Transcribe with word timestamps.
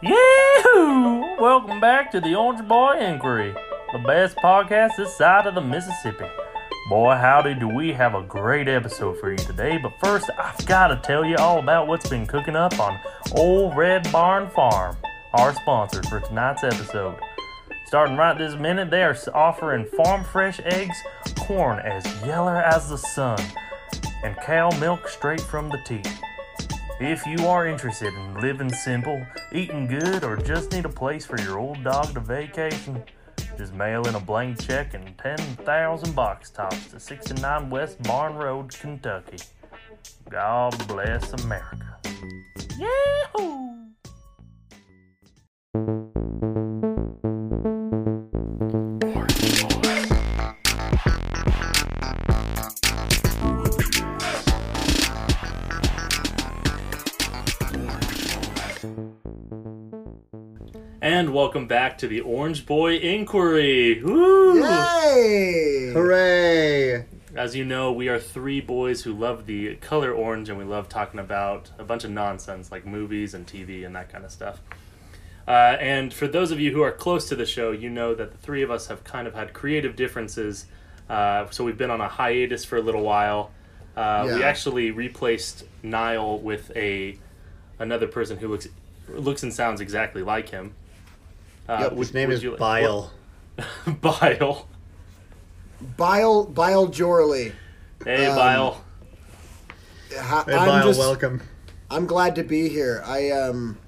Yahoo! 0.00 1.40
Welcome 1.40 1.80
back 1.80 2.12
to 2.12 2.20
the 2.20 2.36
Orange 2.36 2.68
Boy 2.68 3.00
Inquiry, 3.00 3.52
the 3.92 3.98
best 3.98 4.36
podcast 4.36 4.92
this 4.96 5.16
side 5.16 5.44
of 5.48 5.56
the 5.56 5.60
Mississippi. 5.60 6.24
Boy, 6.88 7.16
howdy, 7.16 7.56
do 7.56 7.66
we 7.66 7.92
have 7.94 8.14
a 8.14 8.22
great 8.22 8.68
episode 8.68 9.18
for 9.18 9.32
you 9.32 9.38
today. 9.38 9.76
But 9.76 9.90
first, 10.00 10.30
I've 10.38 10.64
got 10.66 10.88
to 10.88 10.96
tell 11.02 11.24
you 11.24 11.34
all 11.38 11.58
about 11.58 11.88
what's 11.88 12.08
been 12.08 12.28
cooking 12.28 12.54
up 12.54 12.78
on 12.78 12.96
Old 13.32 13.76
Red 13.76 14.10
Barn 14.12 14.48
Farm, 14.50 14.96
our 15.34 15.52
sponsor 15.52 16.04
for 16.04 16.20
tonight's 16.20 16.62
episode. 16.62 17.18
Starting 17.86 18.16
right 18.16 18.38
this 18.38 18.54
minute, 18.54 18.92
they 18.92 19.02
are 19.02 19.16
offering 19.34 19.84
farm 19.84 20.22
fresh 20.22 20.60
eggs, 20.60 20.96
corn 21.40 21.80
as 21.80 22.06
yeller 22.24 22.62
as 22.62 22.88
the 22.88 22.98
sun, 22.98 23.40
and 24.22 24.36
cow 24.36 24.70
milk 24.78 25.08
straight 25.08 25.40
from 25.40 25.68
the 25.70 25.78
teat. 25.84 26.06
If 27.00 27.24
you 27.26 27.46
are 27.46 27.68
interested 27.68 28.12
in 28.12 28.40
living 28.40 28.72
simple, 28.72 29.24
eating 29.52 29.86
good, 29.86 30.24
or 30.24 30.36
just 30.36 30.72
need 30.72 30.84
a 30.84 30.88
place 30.88 31.24
for 31.24 31.40
your 31.40 31.56
old 31.56 31.84
dog 31.84 32.12
to 32.14 32.20
vacation, 32.20 33.04
just 33.56 33.72
mail 33.72 34.08
in 34.08 34.16
a 34.16 34.20
blank 34.20 34.60
check 34.60 34.94
and 34.94 35.16
10,000 35.16 36.14
box 36.16 36.50
tops 36.50 36.88
to 36.88 36.98
69 36.98 37.70
West 37.70 38.02
Barn 38.02 38.34
Road, 38.34 38.70
Kentucky. 38.70 39.38
God 40.28 40.88
bless 40.88 41.32
America. 41.44 41.98
Yahoo! 42.76 43.87
Welcome 61.38 61.68
back 61.68 61.96
to 61.96 62.08
the 62.08 62.20
Orange 62.22 62.66
Boy 62.66 62.96
Inquiry. 62.96 64.02
Woo! 64.02 64.60
Yay! 64.60 65.92
Hooray! 65.92 67.04
As 67.32 67.54
you 67.54 67.64
know, 67.64 67.92
we 67.92 68.08
are 68.08 68.18
three 68.18 68.60
boys 68.60 69.02
who 69.02 69.12
love 69.12 69.46
the 69.46 69.76
color 69.76 70.10
orange 70.10 70.48
and 70.48 70.58
we 70.58 70.64
love 70.64 70.88
talking 70.88 71.20
about 71.20 71.70
a 71.78 71.84
bunch 71.84 72.02
of 72.02 72.10
nonsense 72.10 72.72
like 72.72 72.84
movies 72.84 73.34
and 73.34 73.46
TV 73.46 73.86
and 73.86 73.94
that 73.94 74.10
kind 74.10 74.24
of 74.24 74.32
stuff. 74.32 74.60
Uh, 75.46 75.76
and 75.78 76.12
for 76.12 76.26
those 76.26 76.50
of 76.50 76.58
you 76.58 76.72
who 76.72 76.82
are 76.82 76.90
close 76.90 77.28
to 77.28 77.36
the 77.36 77.46
show, 77.46 77.70
you 77.70 77.88
know 77.88 78.16
that 78.16 78.32
the 78.32 78.38
three 78.38 78.62
of 78.64 78.70
us 78.72 78.88
have 78.88 79.04
kind 79.04 79.28
of 79.28 79.34
had 79.34 79.52
creative 79.52 79.94
differences. 79.94 80.66
Uh, 81.08 81.46
so 81.50 81.62
we've 81.62 81.78
been 81.78 81.92
on 81.92 82.00
a 82.00 82.08
hiatus 82.08 82.64
for 82.64 82.78
a 82.78 82.82
little 82.82 83.02
while. 83.02 83.52
Uh, 83.96 84.24
We 84.26 84.42
actually 84.42 84.90
replaced 84.90 85.62
Niall 85.84 86.40
with 86.40 86.72
a 86.74 87.16
another 87.78 88.08
person 88.08 88.38
who 88.38 88.48
looks 88.48 88.66
looks 89.08 89.44
and 89.44 89.54
sounds 89.54 89.80
exactly 89.80 90.24
like 90.24 90.48
him. 90.48 90.74
Uh, 91.68 91.78
Yep, 91.82 91.92
would- 91.92 91.98
His 91.98 92.14
name 92.14 92.30
is 92.30 92.42
you- 92.42 92.56
Bile. 92.56 93.12
what- 93.56 94.00
Bile. 94.00 94.68
Bile 95.96 96.44
Bile 96.46 96.88
Jorley. 96.88 97.52
Hey, 98.04 98.26
Um, 98.26 98.36
Bile. 98.36 98.84
Ha- 100.18 100.44
Hey, 100.46 100.54
I'm 100.54 100.66
Bile, 100.66 100.86
just 100.88 100.98
welcome. 100.98 101.40
I'm 101.90 102.06
glad 102.06 102.34
to 102.36 102.42
be 102.44 102.68
here. 102.68 103.02
I 103.06 103.30
um 103.30 103.78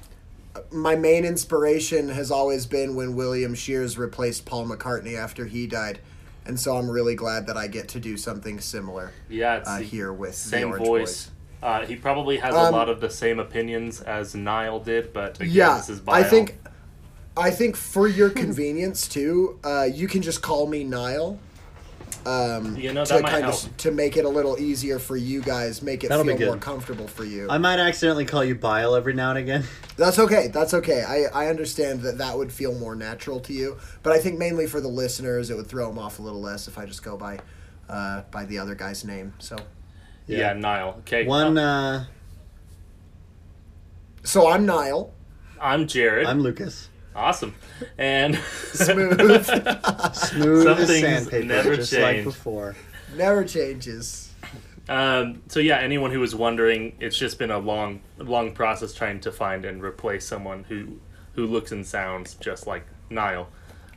my 0.73 0.97
main 0.97 1.25
inspiration 1.25 2.09
has 2.11 2.31
always 2.31 2.67
been 2.67 2.95
when 2.97 3.15
William 3.15 3.55
Shears 3.55 3.97
replaced 3.97 4.45
Paul 4.45 4.67
McCartney 4.67 5.17
after 5.17 5.47
he 5.47 5.67
died. 5.67 6.01
And 6.47 6.59
so 6.59 6.77
I'm 6.77 6.91
really 6.91 7.15
glad 7.15 7.47
that 7.47 7.57
I 7.57 7.67
get 7.69 7.89
to 7.89 8.01
do 8.01 8.17
something 8.17 8.61
similar 8.61 9.13
Yeah, 9.29 9.57
it's 9.59 9.69
uh, 9.69 9.79
the 9.79 9.85
here 9.85 10.13
with 10.13 10.35
same 10.35 10.69
Orange 10.71 10.87
voice. 10.87 11.31
Uh, 11.63 11.85
he 11.85 11.95
probably 11.95 12.39
has 12.39 12.55
a 12.55 12.59
Um, 12.59 12.73
lot 12.73 12.89
of 12.89 13.01
the 13.01 13.11
same 13.11 13.39
opinions 13.39 14.01
as 14.01 14.35
Niall 14.35 14.81
did, 14.81 15.13
but 15.13 15.39
again, 15.39 15.53
yeah, 15.55 15.77
this 15.77 15.91
is 15.91 16.01
Bile. 16.01 16.15
I 16.17 16.23
think 16.27 16.59
I 17.37 17.51
think 17.51 17.77
for 17.77 18.07
your 18.07 18.31
convenience 18.45 19.09
too, 19.09 19.59
uh, 19.65 19.89
you 19.93 20.09
can 20.09 20.23
just 20.23 20.43
call 20.43 20.67
me 20.67 20.85
Niall. 20.85 21.39
Um, 22.27 22.77
You 22.77 22.93
know, 22.93 23.03
to 23.05 23.15
that 23.15 23.23
might 23.23 23.31
kind 23.31 23.45
help. 23.45 23.63
of 23.65 23.77
to 23.79 23.91
make 23.91 24.19
it 24.19 24.27
a 24.27 24.29
little 24.29 24.59
easier 24.59 24.99
for 24.99 25.17
you 25.17 25.41
guys, 25.41 25.81
make 25.81 26.05
it 26.05 26.09
That'll 26.11 26.27
feel 26.27 26.49
more 26.49 26.59
comfortable 26.59 27.09
for 27.09 27.25
you. 27.25 27.49
I 27.49 27.57
might 27.57 27.79
accidentally 27.79 28.27
call 28.27 28.45
you 28.45 28.55
Bile 28.55 28.95
every 28.95 29.15
now 29.15 29.31
and 29.31 29.39
again. 29.39 29.65
That's 29.97 30.19
okay. 30.19 30.49
That's 30.49 30.75
okay. 30.75 31.03
I, 31.03 31.45
I 31.47 31.49
understand 31.49 32.03
that 32.03 32.19
that 32.19 32.37
would 32.37 32.53
feel 32.53 32.75
more 32.75 32.95
natural 32.95 33.41
to 33.41 33.55
you, 33.55 33.79
but 34.03 34.13
I 34.13 34.19
think 34.19 34.39
mainly 34.39 34.67
for 34.67 34.83
the 34.83 34.89
listeners, 34.89 35.49
it 35.49 35.57
would 35.57 35.67
throw 35.67 35.89
them 35.89 35.99
off 35.99 36.19
a 36.19 36.23
little 36.23 36.43
less 36.43 36.69
if 36.69 36.77
I 36.77 36.85
just 36.85 37.03
go 37.03 37.17
by 37.17 37.39
uh, 37.89 38.23
by 38.31 38.45
the 38.45 38.59
other 38.59 38.75
guy's 38.75 39.03
name. 39.03 39.33
So 39.39 39.57
yeah. 40.27 40.39
Yeah. 40.39 40.53
Niall. 40.53 40.97
Okay, 41.01 41.25
One, 41.25 41.57
uh, 41.57 42.07
uh, 42.07 42.13
so 44.25 44.51
I'm 44.51 44.67
Niall. 44.67 45.15
I'm 45.59 45.87
Jared. 45.87 46.27
I'm 46.27 46.41
Lucas. 46.41 46.90
Awesome, 47.15 47.55
and 47.99 48.37
Smooth. 48.73 49.45
Smooth 49.47 50.65
Some 50.65 50.79
as 50.79 50.87
things 50.89 51.01
sandpaper, 51.01 51.45
never 51.47 51.77
just 51.77 51.93
change. 51.93 52.03
like 52.03 52.25
before. 52.25 52.77
Never 53.17 53.45
changes. 53.45 54.33
Um, 54.89 55.43
so 55.49 55.61
yeah, 55.61 55.79
anyone 55.79 56.11
who 56.11 56.21
was 56.21 56.35
wondering, 56.35 56.97
it's 57.01 57.17
just 57.17 57.39
been 57.39 57.51
a 57.51 57.59
long, 57.59 58.01
long 58.19 58.53
process 58.53 58.93
trying 58.93 59.21
to 59.21 59.33
find 59.33 59.65
and 59.65 59.83
replace 59.83 60.27
someone 60.27 60.65
who 60.65 60.99
who 61.35 61.47
looks 61.47 61.71
and 61.73 61.87
sounds 61.87 62.35
just 62.35 62.67
like 62.67 62.85
Niall. 63.09 63.49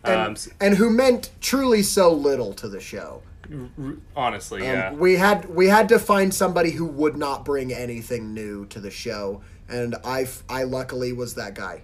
And, 0.04 0.16
Um, 0.20 0.32
s- 0.34 0.50
and 0.62 0.76
who 0.76 0.90
meant 0.90 1.32
truly 1.42 1.82
so 1.82 2.12
little 2.14 2.54
to 2.54 2.68
the 2.70 2.80
show. 2.80 3.24
r- 3.52 3.96
honestly, 4.16 4.62
Um, 4.62 4.68
yeah. 4.68 4.94
We 4.94 5.16
had 5.16 5.50
we 5.50 5.68
had 5.68 5.90
to 5.90 6.00
find 6.00 6.34
somebody 6.34 6.72
who 6.72 6.86
would 6.86 7.18
not 7.18 7.44
bring 7.46 7.74
anything 7.74 8.34
new 8.34 8.66
to 8.68 8.80
the 8.80 8.92
show, 8.92 9.42
and 9.68 9.96
I 10.04 10.24
f- 10.24 10.44
I 10.50 10.64
luckily 10.64 11.12
was 11.14 11.34
that 11.36 11.56
guy. 11.56 11.82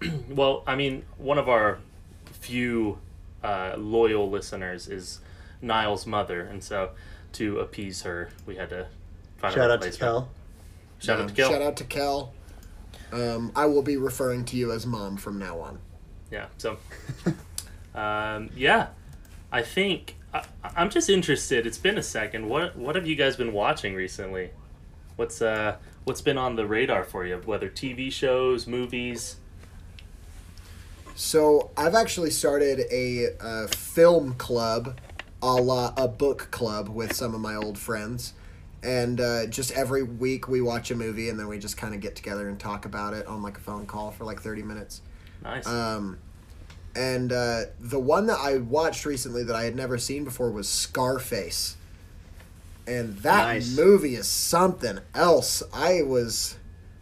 Well, 0.28 0.62
I 0.66 0.76
mean, 0.76 1.04
one 1.16 1.38
of 1.38 1.48
our 1.48 1.78
few 2.32 2.98
uh, 3.42 3.74
loyal 3.76 4.30
listeners 4.30 4.88
is 4.88 5.20
Niall's 5.60 6.06
mother, 6.06 6.42
and 6.42 6.62
so 6.62 6.90
to 7.32 7.58
appease 7.60 8.02
her, 8.02 8.30
we 8.46 8.56
had 8.56 8.70
to 8.70 8.86
find 9.38 9.54
a 9.54 9.56
Shout 9.56 9.70
out 9.70 9.80
to 9.80 9.86
replacement. 9.86 9.98
Kel. 10.00 10.28
Shout 11.00 11.16
out 11.18 11.22
Um, 11.22 11.28
to 11.28 11.34
Kel. 11.34 11.50
Shout 11.50 11.62
out 11.62 11.76
to 11.76 11.84
Kel. 11.84 12.32
Um, 13.12 13.52
I 13.56 13.66
will 13.66 13.82
be 13.82 13.96
referring 13.96 14.44
to 14.46 14.56
you 14.56 14.70
as 14.72 14.86
mom 14.86 15.16
from 15.16 15.38
now 15.38 15.58
on. 15.60 15.78
Yeah. 16.30 16.46
So, 16.58 16.76
um, 17.94 18.50
yeah, 18.56 18.88
I 19.50 19.62
think 19.62 20.16
I, 20.34 20.44
I'm 20.76 20.90
just 20.90 21.08
interested. 21.08 21.66
It's 21.66 21.78
been 21.78 21.98
a 21.98 22.02
second. 22.02 22.48
What 22.48 22.76
what 22.76 22.94
have 22.96 23.06
you 23.06 23.16
guys 23.16 23.36
been 23.36 23.52
watching 23.52 23.94
recently? 23.94 24.50
What's 25.16 25.40
uh 25.40 25.76
what's 26.04 26.20
been 26.20 26.36
on 26.38 26.56
the 26.56 26.66
radar 26.66 27.02
for 27.04 27.24
you? 27.24 27.40
Whether 27.44 27.68
TV 27.70 28.12
shows, 28.12 28.66
movies. 28.66 29.36
So 31.18 31.72
I've 31.76 31.96
actually 31.96 32.30
started 32.30 32.86
a 32.92 33.30
uh, 33.40 33.66
film 33.66 34.34
club, 34.34 35.00
a 35.42 35.54
la 35.54 35.92
a 35.96 36.06
book 36.06 36.46
club 36.52 36.88
with 36.88 37.12
some 37.12 37.34
of 37.34 37.40
my 37.40 37.56
old 37.56 37.76
friends, 37.76 38.34
and 38.84 39.20
uh, 39.20 39.46
just 39.46 39.72
every 39.72 40.04
week 40.04 40.46
we 40.46 40.60
watch 40.60 40.92
a 40.92 40.94
movie 40.94 41.28
and 41.28 41.36
then 41.36 41.48
we 41.48 41.58
just 41.58 41.76
kind 41.76 41.92
of 41.92 42.00
get 42.00 42.14
together 42.14 42.48
and 42.48 42.60
talk 42.60 42.84
about 42.84 43.14
it 43.14 43.26
on 43.26 43.42
like 43.42 43.56
a 43.56 43.60
phone 43.60 43.84
call 43.84 44.12
for 44.12 44.22
like 44.22 44.40
thirty 44.40 44.62
minutes. 44.62 45.02
Nice. 45.42 45.66
Um, 45.66 46.20
and 46.94 47.32
uh, 47.32 47.62
the 47.80 47.98
one 47.98 48.26
that 48.26 48.38
I 48.38 48.58
watched 48.58 49.04
recently 49.04 49.42
that 49.42 49.56
I 49.56 49.64
had 49.64 49.74
never 49.74 49.98
seen 49.98 50.22
before 50.22 50.52
was 50.52 50.68
Scarface, 50.68 51.76
and 52.86 53.16
that 53.18 53.54
Nice. 53.54 53.76
movie 53.76 54.14
is 54.14 54.28
something 54.28 55.00
else. 55.16 55.64
I 55.74 56.02
was, 56.02 56.58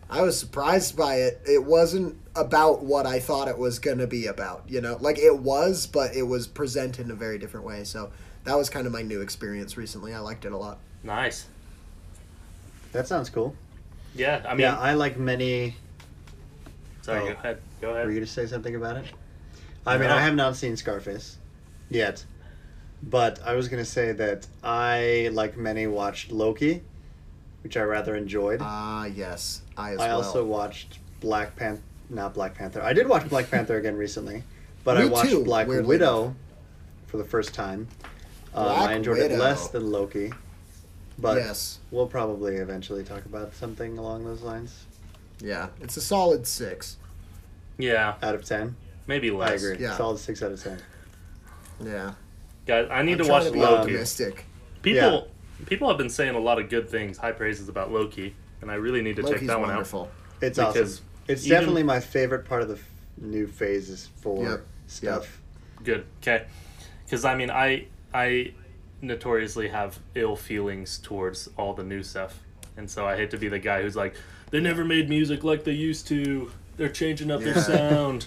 I 0.09 0.22
was 0.22 0.41
surprised 0.41 0.97
by 0.97 1.16
it. 1.16 1.43
It 1.47 1.66
wasn't 1.66 2.19
about 2.36 2.82
what 2.82 3.06
I 3.06 3.19
thought 3.20 3.48
it 3.48 3.58
was 3.58 3.78
gonna 3.78 4.06
be 4.06 4.26
about. 4.26 4.64
You 4.69 4.80
know, 4.80 4.97
like 5.00 5.19
it 5.19 5.38
was, 5.38 5.86
but 5.86 6.14
it 6.14 6.22
was 6.22 6.47
presented 6.47 7.06
in 7.06 7.10
a 7.10 7.14
very 7.14 7.38
different 7.38 7.66
way. 7.66 7.84
So 7.84 8.10
that 8.44 8.56
was 8.56 8.70
kind 8.70 8.86
of 8.86 8.92
my 8.92 9.02
new 9.02 9.20
experience 9.20 9.76
recently. 9.76 10.14
I 10.14 10.20
liked 10.20 10.44
it 10.44 10.52
a 10.52 10.56
lot. 10.56 10.78
nice. 11.02 11.47
That 12.92 13.06
sounds 13.06 13.28
cool. 13.28 13.54
Yeah. 14.14 14.42
I 14.48 14.52
mean, 14.52 14.60
yeah, 14.60 14.78
I 14.78 14.94
like 14.94 15.19
many. 15.19 15.76
sorry. 17.02 17.21
oh. 17.21 17.27
Go 17.27 17.33
ahead. 17.33 17.59
Go 17.80 17.91
ahead. 17.91 18.06
Were 18.06 18.10
you 18.12 18.16
going 18.18 18.27
to 18.27 18.33
say 18.33 18.47
something 18.47 18.74
about 18.74 18.97
it? 18.97 19.06
I 19.86 19.98
mean, 19.98 20.09
I 20.10 20.21
have 20.22 20.34
not 20.34 20.56
seen 20.56 20.77
Scarface 20.77 21.36
yet. 21.91 22.24
But 23.03 23.39
I 23.44 23.53
was 23.54 23.68
going 23.68 23.82
to 23.84 23.89
say 23.91 24.12
that 24.12 24.47
I, 24.65 25.28
like 25.32 25.59
many, 25.59 25.86
watched 25.86 26.32
Loki, 26.32 26.82
which 27.62 27.77
I 27.77 27.82
rather 27.82 28.16
enjoyed. 28.16 28.60
Ah, 28.62 29.04
yes, 29.04 29.60
I 29.77 29.92
as 29.92 29.98
I 29.98 30.09
well. 30.09 30.16
also 30.18 30.44
watched 30.44 30.98
Black 31.21 31.54
Panther. 31.54 31.82
Not 32.10 32.34
Black 32.34 32.54
Panther. 32.54 32.82
I 32.82 32.92
did 32.92 33.08
watch 33.08 33.28
Black 33.28 33.50
Panther 33.50 33.76
again 33.78 33.97
recently, 33.97 34.42
but 34.84 34.97
I 34.97 35.06
watched 35.06 35.30
too, 35.30 35.44
Black 35.44 35.66
weirdly 35.66 35.88
Widow 35.88 36.34
for 37.06 37.16
the 37.16 37.24
first 37.24 37.54
time. 37.54 37.88
Um, 38.54 38.64
Black 38.64 38.91
I 38.91 38.92
enjoyed 38.94 39.18
it 39.18 39.38
less 39.38 39.68
than 39.68 39.91
Loki, 39.91 40.32
but 41.18 41.36
yes, 41.36 41.78
we'll 41.91 42.06
probably 42.06 42.56
eventually 42.56 43.03
talk 43.04 43.24
about 43.26 43.54
something 43.54 43.98
along 43.98 44.24
those 44.24 44.42
lines. 44.42 44.86
yeah, 45.41 45.68
it's 45.80 45.97
a 45.97 46.00
solid 46.00 46.47
six. 46.47 46.97
Yeah. 47.78 48.14
Out 48.22 48.34
of 48.34 48.44
ten, 48.44 48.76
Maybe 49.06 49.30
less. 49.30 49.48
I 49.48 49.53
less. 49.53 49.62
agree. 49.64 49.84
Yeah. 49.84 49.97
Solid 49.97 50.18
six 50.18 50.42
out 50.42 50.53
of 50.53 50.62
ten. 50.62 50.78
Yeah, 51.84 52.12
Guys, 52.66 52.88
I 52.91 53.03
need 53.03 53.20
I'm 53.20 53.26
to 53.26 53.30
watch 53.32 53.44
to 53.44 53.50
be 53.53 53.58
Loki. 53.60 53.80
optimistic. 53.80 54.47
People 54.80 55.28
people 55.66 55.88
have 55.88 55.98
been 55.98 56.08
saying 56.08 56.34
a 56.34 56.38
lot 56.41 56.58
of 56.58 56.70
good 56.70 56.88
things, 56.88 57.18
high 57.18 57.32
praises 57.32 57.68
about 57.68 57.92
Loki, 57.92 58.34
and 58.62 58.70
I 58.70 58.74
really 58.74 59.03
need 59.03 59.16
to 59.16 59.22
check 59.22 59.32
Loki's 59.32 59.48
that 59.48 59.60
one 59.60 59.68
wonderful. 59.68 60.10
It's 60.41 60.58
out 60.58 60.72
because 60.72 60.97
awesome. 61.00 61.04
It's 61.28 61.45
Even- 61.47 61.59
definitely 61.59 61.83
my 61.83 62.01
favorite 62.01 62.45
part 62.45 62.63
of 62.63 62.69
the 62.69 62.75
f- 62.75 62.91
new 63.19 63.47
phases 63.47 64.11
for 64.21 64.43
Yep, 64.45 64.67
stuff. 64.87 65.41
Good. 65.84 66.05
Okay. 66.23 66.45
Because 67.05 67.25
I 67.25 67.34
mean, 67.34 67.51
I 67.51 67.87
I 68.15 68.53
notoriously 69.03 69.69
have 69.69 69.99
ill 70.15 70.37
feelings 70.37 70.99
towards 70.99 71.49
all 71.59 71.75
the 71.75 71.84
new 71.84 72.03
stuff, 72.03 72.41
and 72.77 72.91
so 72.91 73.07
I 73.07 73.17
hate 73.17 73.31
to 73.33 73.37
be 73.39 73.49
the 73.49 73.59
guy 73.59 73.83
who's 73.83 73.97
like, 73.97 74.15
they 74.51 74.61
never 74.61 74.84
made 74.84 75.09
music 75.09 75.45
like 75.45 75.65
they 75.65 75.73
used 75.73 76.07
to. 76.09 76.51
They're 76.77 76.89
changing 76.89 77.31
up 77.31 77.41
their 77.43 77.55
sound. 77.63 78.27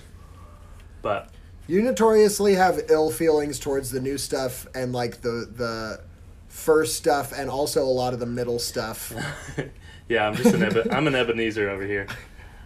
But 1.01 1.29
You 1.67 1.81
notoriously 1.81 2.55
have 2.55 2.79
ill 2.89 3.09
feelings 3.11 3.59
towards 3.59 3.91
the 3.91 3.99
new 4.01 4.17
stuff 4.17 4.67
and 4.75 4.91
like 4.93 5.21
the 5.21 5.49
the 5.55 6.01
first 6.47 6.95
stuff 6.97 7.31
and 7.37 7.49
also 7.49 7.83
a 7.83 7.85
lot 7.85 8.13
of 8.13 8.19
the 8.19 8.25
middle 8.25 8.59
stuff. 8.59 9.13
yeah, 10.09 10.27
I'm 10.27 10.35
just 10.35 10.53
an 10.55 10.63
Ebe- 10.63 10.91
I'm 10.91 11.07
an 11.07 11.15
Ebenezer 11.15 11.69
over 11.69 11.83
here. 11.85 12.07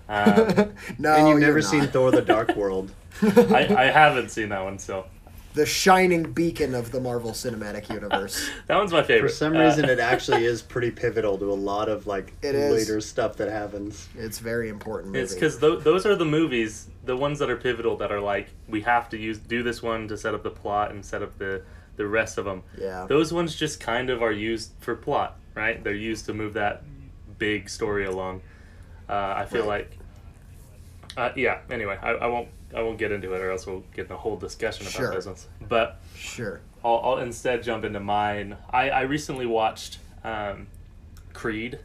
Um, 0.09 0.73
no, 0.99 1.13
and 1.15 1.27
you've 1.27 1.39
you're 1.39 1.39
never 1.39 1.61
not. 1.61 1.69
seen 1.69 1.87
Thor: 1.87 2.11
The 2.11 2.21
Dark 2.21 2.55
World. 2.55 2.91
I, 3.21 3.67
I 3.77 3.83
haven't 3.85 4.29
seen 4.31 4.49
that 4.49 4.63
one, 4.63 4.79
so 4.79 5.05
the 5.53 5.65
shining 5.67 6.33
beacon 6.33 6.73
of 6.73 6.91
the 6.91 6.99
Marvel 6.99 7.31
Cinematic 7.31 7.87
Universe. 7.93 8.49
that 8.67 8.75
one's 8.75 8.91
my 8.91 9.03
favorite. 9.03 9.29
For 9.29 9.35
some 9.35 9.55
Uh, 9.55 9.59
reason, 9.65 9.85
it 9.85 9.99
actually 9.99 10.45
is 10.45 10.61
pretty 10.63 10.89
pivotal 10.89 11.37
to 11.37 11.51
a 11.51 11.53
lot 11.53 11.89
of 11.89 12.07
like 12.07 12.33
It 12.41 12.55
is. 12.55 12.73
later 12.73 12.99
stuff 13.01 13.37
that 13.37 13.49
happens. 13.49 14.09
It's 14.17 14.39
very 14.39 14.69
important. 14.69 15.13
Movie. 15.13 15.23
It's 15.23 15.33
because 15.35 15.59
th- 15.59 15.81
those 15.83 16.05
are 16.07 16.15
the 16.15 16.25
movies, 16.25 16.89
the 17.05 17.15
ones 17.15 17.37
that 17.39 17.49
are 17.51 17.55
pivotal, 17.57 17.97
that 17.97 18.11
are 18.11 18.19
like 18.19 18.49
we 18.67 18.81
have 18.81 19.09
to 19.09 19.17
use 19.17 19.37
do 19.37 19.61
this 19.63 19.81
one 19.83 20.07
to 20.07 20.17
set 20.17 20.33
up 20.33 20.41
the 20.43 20.49
plot 20.51 20.91
and 20.91 21.05
set 21.05 21.21
up 21.21 21.37
the 21.37 21.61
the 21.95 22.07
rest 22.07 22.39
of 22.39 22.45
them. 22.45 22.63
yeah, 22.77 23.05
Those 23.07 23.31
ones 23.31 23.55
just 23.55 23.79
kind 23.79 24.09
of 24.09 24.23
are 24.23 24.31
used 24.31 24.71
for 24.79 24.95
plot, 24.95 25.37
right? 25.53 25.83
They're 25.83 25.93
used 25.93 26.25
to 26.25 26.33
move 26.33 26.53
that 26.55 26.81
big 27.37 27.69
story 27.69 28.05
along. 28.05 28.41
Uh, 29.13 29.33
I 29.37 29.45
feel 29.45 29.65
like, 29.67 29.95
uh, 31.17 31.29
yeah. 31.35 31.59
Anyway, 31.69 31.97
I, 32.01 32.11
I 32.13 32.25
won't 32.27 32.47
I 32.75 32.81
won't 32.81 32.97
get 32.97 33.11
into 33.11 33.31
it, 33.33 33.41
or 33.41 33.51
else 33.51 33.67
we'll 33.67 33.83
get 33.95 34.07
in 34.07 34.11
a 34.11 34.17
whole 34.17 34.37
discussion 34.37 34.87
about 34.87 34.93
Sure. 34.95 35.11
those 35.13 35.27
ones. 35.27 35.47
But 35.69 35.99
sure. 36.15 36.61
I'll, 36.83 36.99
I'll 37.03 37.17
instead 37.19 37.61
jump 37.61 37.85
into 37.85 37.99
mine. 37.99 38.57
I, 38.71 38.89
I 38.89 39.01
recently 39.01 39.45
watched 39.45 39.99
um, 40.23 40.65
Creed, 41.33 41.77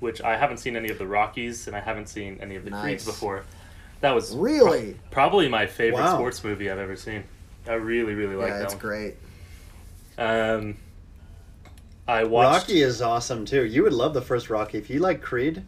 which 0.00 0.20
I 0.20 0.36
haven't 0.36 0.56
seen 0.58 0.74
any 0.74 0.88
of 0.90 0.98
the 0.98 1.06
Rockies, 1.06 1.68
and 1.68 1.76
I 1.76 1.80
haven't 1.80 2.08
seen 2.08 2.38
any 2.42 2.56
of 2.56 2.64
the 2.64 2.72
Creeds 2.72 3.04
before. 3.04 3.44
That 4.00 4.12
was 4.14 4.30
pro- 4.32 4.40
Really? 4.42 4.96
probably 5.12 5.48
my 5.48 5.66
favorite 5.66 6.02
Wow. 6.02 6.16
sports 6.16 6.42
movie 6.42 6.68
I've 6.70 6.78
ever 6.78 6.96
seen. 6.96 7.22
I 7.68 7.74
really, 7.74 8.14
really 8.14 8.34
like 8.34 8.48
yeah, 8.48 8.58
that 8.58 8.64
it's 8.64 8.74
great. 8.74 9.14
Um, 10.18 10.76
I 12.08 12.24
watched. 12.24 12.68
Rocky 12.68 12.82
is 12.82 13.00
awesome 13.02 13.44
too. 13.44 13.64
You 13.64 13.84
would 13.84 13.92
love 13.92 14.14
the 14.14 14.22
first 14.22 14.50
Rocky 14.50 14.78
if 14.78 14.90
you 14.90 14.98
like 14.98 15.22
Creed. 15.22 15.62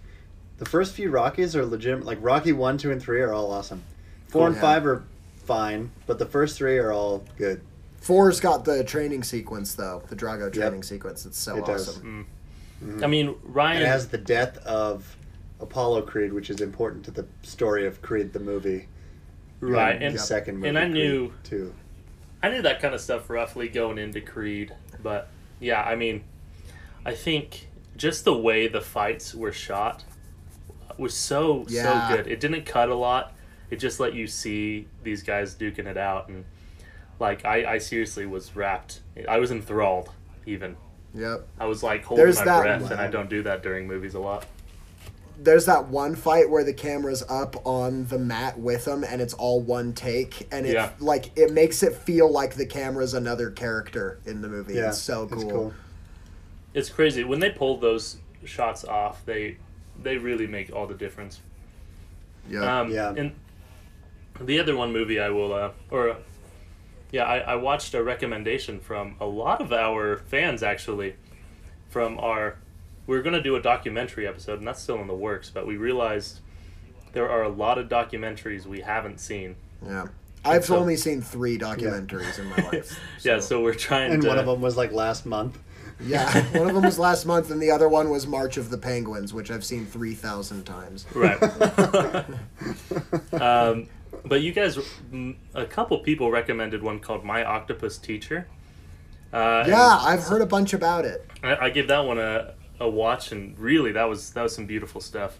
The 0.61 0.67
first 0.67 0.95
few 0.95 1.11
Rockies 1.11 1.57
are 1.57 1.65
legitimate. 1.65 2.05
Like 2.07 2.19
Rocky 2.21 2.53
one, 2.53 2.77
two, 2.79 2.93
and 2.93 3.03
three 3.03 3.21
are 3.23 3.33
all 3.33 3.51
awesome. 3.51 3.83
Four 4.29 4.47
and 4.47 4.55
Yeah. 4.55 4.61
five 4.61 4.87
are 4.87 5.03
fine, 5.47 5.91
but 6.07 6.19
the 6.19 6.27
first 6.27 6.57
three 6.59 6.79
are 6.79 6.93
all 6.93 7.25
good. 7.39 7.63
Four's 8.01 8.41
got 8.41 8.65
the 8.67 8.85
training 8.85 9.23
sequence 9.25 9.75
though, 9.75 10.03
the 10.09 10.15
Drago 10.17 10.53
training 10.53 10.83
sequence. 10.83 11.25
It's 11.27 11.39
so 11.39 11.57
It 11.57 11.67
does. 11.67 11.89
awesome. 11.89 12.27
Mm. 12.83 12.87
Mm-hmm. 12.89 13.05
I 13.05 13.07
mean, 13.09 13.35
Ryan. 13.43 13.83
It 13.83 13.87
has 13.89 14.09
the 14.09 14.19
death 14.19 14.59
of 14.59 15.17
Apollo 15.61 16.03
Creed, 16.03 16.33
which 16.33 16.51
is 16.51 16.61
important 16.61 17.05
to 17.07 17.11
the 17.11 17.27
story 17.43 17.87
of 17.87 18.01
Creed 18.03 18.33
the 18.35 18.39
movie. 18.41 18.87
right, 19.61 19.97
And 19.97 20.05
and 20.05 20.15
the 20.15 20.19
second 20.21 20.57
movie. 20.57 20.69
and 20.69 20.79
I 20.79 20.83
Creed, 20.85 20.93
knew 20.95 21.33
too. 21.43 21.75
I 22.43 22.49
knew 22.51 22.63
that 22.63 22.81
kind 22.81 22.95
of 22.95 23.01
stuff 23.03 23.29
roughly 23.29 23.69
going 23.69 23.99
into 23.99 24.21
Creed, 24.23 24.73
but 25.03 25.29
yeah, 25.59 25.83
I 25.83 25.97
mean, 25.97 26.25
I 27.05 27.15
think 27.15 27.69
just 27.97 28.25
the 28.25 28.37
way 28.37 28.67
the 28.69 28.81
fights 28.81 29.35
were 29.35 29.53
shot 29.53 30.05
was 31.01 31.15
so 31.15 31.65
Yeah. 31.69 32.09
so 32.09 32.17
good. 32.17 32.27
It 32.31 32.39
didn't 32.41 32.65
cut 32.67 32.89
a 32.89 32.95
lot. 32.95 33.33
It 33.71 33.77
just 33.77 33.99
let 34.01 34.15
you 34.15 34.27
see 34.27 34.87
these 35.03 35.23
guys 35.23 35.55
duking 35.55 35.87
it 35.87 35.97
out, 35.97 36.29
and 36.29 36.45
like 37.19 37.45
I, 37.45 37.75
I 37.75 37.79
seriously 37.79 38.27
was 38.27 38.55
wrapped. 38.55 39.01
I 39.29 39.39
was 39.39 39.51
enthralled. 39.51 40.11
Even 40.47 40.77
Yep. 41.15 41.47
I 41.59 41.67
was 41.67 41.83
like 41.83 42.05
holding 42.05 42.25
There's 42.25 42.39
my 42.39 42.45
that 42.47 42.61
breath, 42.63 42.83
one. 42.83 42.93
and 42.93 43.01
I 43.01 43.09
don't 43.09 43.29
do 43.31 43.43
that 43.43 43.63
during 43.63 43.87
movies 43.87 44.15
a 44.15 44.21
lot. 44.21 44.47
There's 45.43 45.67
that 45.67 45.89
one 45.89 46.17
fight 46.17 46.51
where 46.51 46.65
the 46.65 46.73
camera's 46.75 47.23
up 47.29 47.57
on 47.67 48.05
the 48.07 48.19
mat 48.19 48.59
with 48.59 48.87
him, 48.87 49.05
and 49.05 49.23
it's 49.23 49.33
all 49.35 49.61
one 49.61 49.93
take, 49.95 50.47
and 50.53 50.67
it 50.67 50.75
Yeah. 50.75 50.91
like 50.99 51.31
it 51.37 51.53
makes 51.53 51.83
it 51.83 51.95
feel 51.95 52.31
like 52.31 52.55
the 52.55 52.67
camera's 52.67 53.15
another 53.15 53.51
character 53.51 54.19
in 54.27 54.43
the 54.43 54.49
movie. 54.49 54.75
Yeah, 54.75 54.89
it's 54.89 54.99
so 54.99 55.25
it's 55.25 55.33
cool. 55.35 55.51
cool. 55.51 55.75
It's 56.75 56.89
crazy 56.91 57.25
when 57.25 57.41
they 57.41 57.51
pulled 57.51 57.81
those 57.81 58.19
shots 58.45 58.85
off. 58.85 59.25
They 59.27 59.57
they 60.03 60.17
really 60.17 60.47
make 60.47 60.75
all 60.75 60.87
the 60.87 60.95
difference. 60.95 61.41
Yeah. 62.49 62.81
Um, 62.81 62.91
Yeah. 62.93 63.13
And 63.17 63.33
the 64.41 64.59
other 64.59 64.75
one 64.77 64.93
movie 64.93 65.21
I 65.21 65.29
will, 65.29 65.53
uh, 65.53 65.71
or 65.91 66.17
yeah, 67.13 67.25
I, 67.25 67.39
I 67.39 67.55
watched 67.57 67.93
a 67.95 68.03
recommendation 68.03 68.81
from 68.81 69.17
a 69.21 69.27
lot 69.27 69.61
of 69.61 69.73
our 69.73 70.17
fans 70.19 70.63
actually. 70.63 71.15
From 71.91 72.19
our, 72.21 72.57
we're 73.09 73.21
gonna 73.23 73.43
do 73.43 73.57
a 73.57 73.61
documentary 73.63 74.27
episode, 74.27 74.59
and 74.61 74.69
that's 74.69 74.81
still 74.81 75.01
in 75.01 75.09
the 75.09 75.15
works. 75.15 75.51
But 75.51 75.67
we 75.67 75.77
realized 75.77 76.39
there 77.13 77.29
are 77.29 77.43
a 77.43 77.49
lot 77.49 77.79
of 77.79 77.89
documentaries 77.89 78.65
we 78.67 78.81
haven't 78.81 79.19
seen. 79.21 79.57
yeah. 79.85 80.07
I've 80.43 80.65
so- 80.65 80.79
only 80.79 80.97
seen 80.97 81.21
three 81.21 81.59
documentaries 81.59 82.39
in 82.39 82.47
my 82.49 82.57
life. 82.73 82.99
Yeah, 83.23 83.41
so 83.41 83.61
we're 83.63 83.75
trying 83.75 84.13
And 84.13 84.23
to. 84.23 84.29
one 84.29 84.39
of 84.39 84.47
them 84.47 84.63
was 84.63 84.75
like 84.77 84.91
last 84.93 85.27
month. 85.27 85.59
Yeah, 86.03 86.43
one 86.59 86.69
of 86.69 86.75
them 86.75 86.85
was 86.85 86.99
last 86.99 87.27
month, 87.27 87.51
and 87.51 87.61
the 87.61 87.71
other 87.71 87.89
one 87.89 88.11
was 88.11 88.27
March 88.27 88.57
of 88.57 88.71
the 88.71 88.79
Penguins, 88.79 89.33
which 89.35 89.51
I've 89.51 89.65
seen 89.65 89.87
three 89.87 90.15
thousand 90.15 90.65
times. 90.65 91.07
Right. 91.15 91.41
um, 93.41 93.89
but 94.25 94.43
you 94.43 94.53
guys, 94.53 94.79
a 95.55 95.67
couple 95.67 95.99
people 96.01 96.31
recommended 96.31 96.83
one 96.83 97.01
called 97.01 97.25
My 97.25 97.45
Octopus 97.45 97.99
Teacher. 97.99 98.47
Uh, 99.33 99.65
Yeah, 99.67 99.99
I've 100.01 100.23
heard 100.23 100.43
a 100.43 100.47
bunch 100.47 100.73
about 100.75 101.05
it. 101.05 101.27
I, 101.43 101.57
I 101.67 101.71
give 101.71 101.89
that 101.89 102.05
one 102.05 102.19
a, 102.19 102.55
a 102.81 102.89
watch, 102.89 103.33
and 103.33 103.59
really, 103.59 103.93
that 103.93 104.05
was 104.09 104.31
that 104.33 104.43
was 104.43 104.55
some 104.55 104.67
beautiful 104.67 105.01
stuff. 105.01 105.39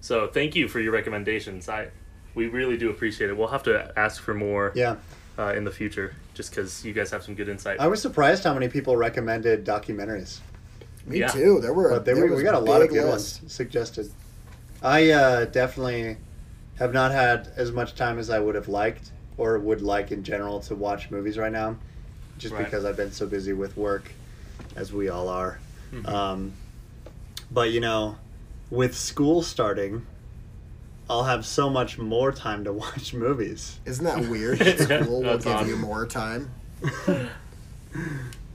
So 0.00 0.26
thank 0.26 0.56
you 0.56 0.66
for 0.68 0.80
your 0.80 0.92
recommendations. 0.92 1.68
I 1.68 1.88
we 2.34 2.48
really 2.48 2.76
do 2.76 2.90
appreciate 2.90 3.30
it. 3.30 3.36
We'll 3.36 3.48
have 3.48 3.62
to 3.64 3.92
ask 3.96 4.20
for 4.22 4.34
more 4.34 4.72
Yeah. 4.74 4.96
uh, 5.38 5.52
in 5.54 5.64
the 5.64 5.70
future, 5.70 6.14
just 6.34 6.50
because 6.50 6.84
you 6.84 6.92
guys 6.92 7.10
have 7.10 7.22
some 7.22 7.34
good 7.34 7.48
insight. 7.48 7.80
I 7.80 7.86
was 7.88 8.00
surprised 8.00 8.44
how 8.44 8.54
many 8.54 8.68
people 8.68 8.96
recommended 8.96 9.64
documentaries. 9.64 10.38
Me 11.06 11.18
Yeah. 11.18 11.28
too. 11.28 11.60
There 11.60 11.72
were. 11.74 11.90
But 11.90 12.04
they 12.04 12.14
there 12.14 12.26
were, 12.26 12.36
we 12.36 12.42
got 12.42 12.54
a 12.54 12.58
lot 12.58 12.82
of 12.82 12.88
good 12.90 13.04
list. 13.04 13.42
ones 13.42 13.52
suggested. 13.52 14.10
I 14.82 15.10
uh, 15.10 15.44
definitely 15.46 16.16
have 16.76 16.92
not 16.92 17.12
had 17.12 17.48
as 17.56 17.70
much 17.72 17.94
time 17.94 18.18
as 18.18 18.30
I 18.30 18.38
would 18.40 18.54
have 18.54 18.68
liked 18.68 19.10
or 19.36 19.58
would 19.58 19.82
like 19.82 20.10
in 20.12 20.22
general 20.24 20.60
to 20.60 20.74
watch 20.74 21.10
movies 21.10 21.38
right 21.38 21.52
now, 21.52 21.76
just 22.38 22.54
Right. 22.54 22.64
because 22.64 22.84
I've 22.84 22.96
been 22.96 23.12
so 23.12 23.26
busy 23.26 23.52
with 23.52 23.76
work, 23.76 24.10
as 24.76 24.92
we 24.92 25.08
all 25.08 25.28
are. 25.28 25.58
Mhm. 25.92 26.08
Um, 26.08 26.52
but 27.50 27.70
you 27.70 27.80
know, 27.80 28.16
with 28.70 28.96
school 28.96 29.42
starting, 29.42 30.06
I'll 31.12 31.24
have 31.24 31.44
so 31.44 31.68
much 31.68 31.98
more 31.98 32.32
time 32.32 32.64
to 32.64 32.72
watch 32.84 33.12
movies. 33.12 33.78
Isn't 33.84 34.04
that 34.06 34.30
weird? 34.30 34.58
School 34.78 35.22
will 35.22 35.36
give 35.36 35.46
awesome. 35.46 35.68
you 35.68 35.76
more 35.76 36.06
time. 36.06 36.50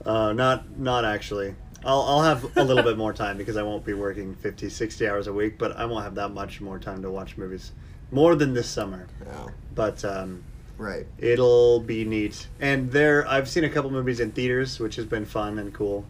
Uh, 0.04 0.32
not 0.32 0.76
not 0.78 1.04
actually. 1.04 1.54
I'll, 1.84 2.00
I'll 2.02 2.22
have 2.22 2.56
a 2.56 2.64
little 2.64 2.82
bit 2.82 2.96
more 2.96 3.12
time 3.12 3.36
because 3.36 3.56
I 3.56 3.62
won't 3.62 3.84
be 3.84 3.92
working 3.92 4.34
50, 4.34 4.68
60 4.68 5.06
hours 5.08 5.26
a 5.28 5.32
week, 5.32 5.58
but 5.58 5.76
I 5.76 5.84
won't 5.84 6.02
have 6.02 6.14
that 6.16 6.30
much 6.30 6.60
more 6.60 6.78
time 6.78 7.02
to 7.02 7.10
watch 7.10 7.36
movies. 7.36 7.70
More 8.10 8.34
than 8.34 8.52
this 8.54 8.68
summer. 8.68 9.06
Yeah, 9.24 9.46
But 9.74 10.04
um, 10.04 10.42
right. 10.76 11.06
it'll 11.18 11.78
be 11.80 12.04
neat. 12.04 12.48
And 12.58 12.90
there, 12.90 13.28
I've 13.28 13.48
seen 13.48 13.62
a 13.64 13.68
couple 13.68 13.90
movies 13.90 14.18
in 14.18 14.32
theaters, 14.32 14.80
which 14.80 14.96
has 14.96 15.04
been 15.04 15.24
fun 15.24 15.58
and 15.58 15.72
cool. 15.72 16.04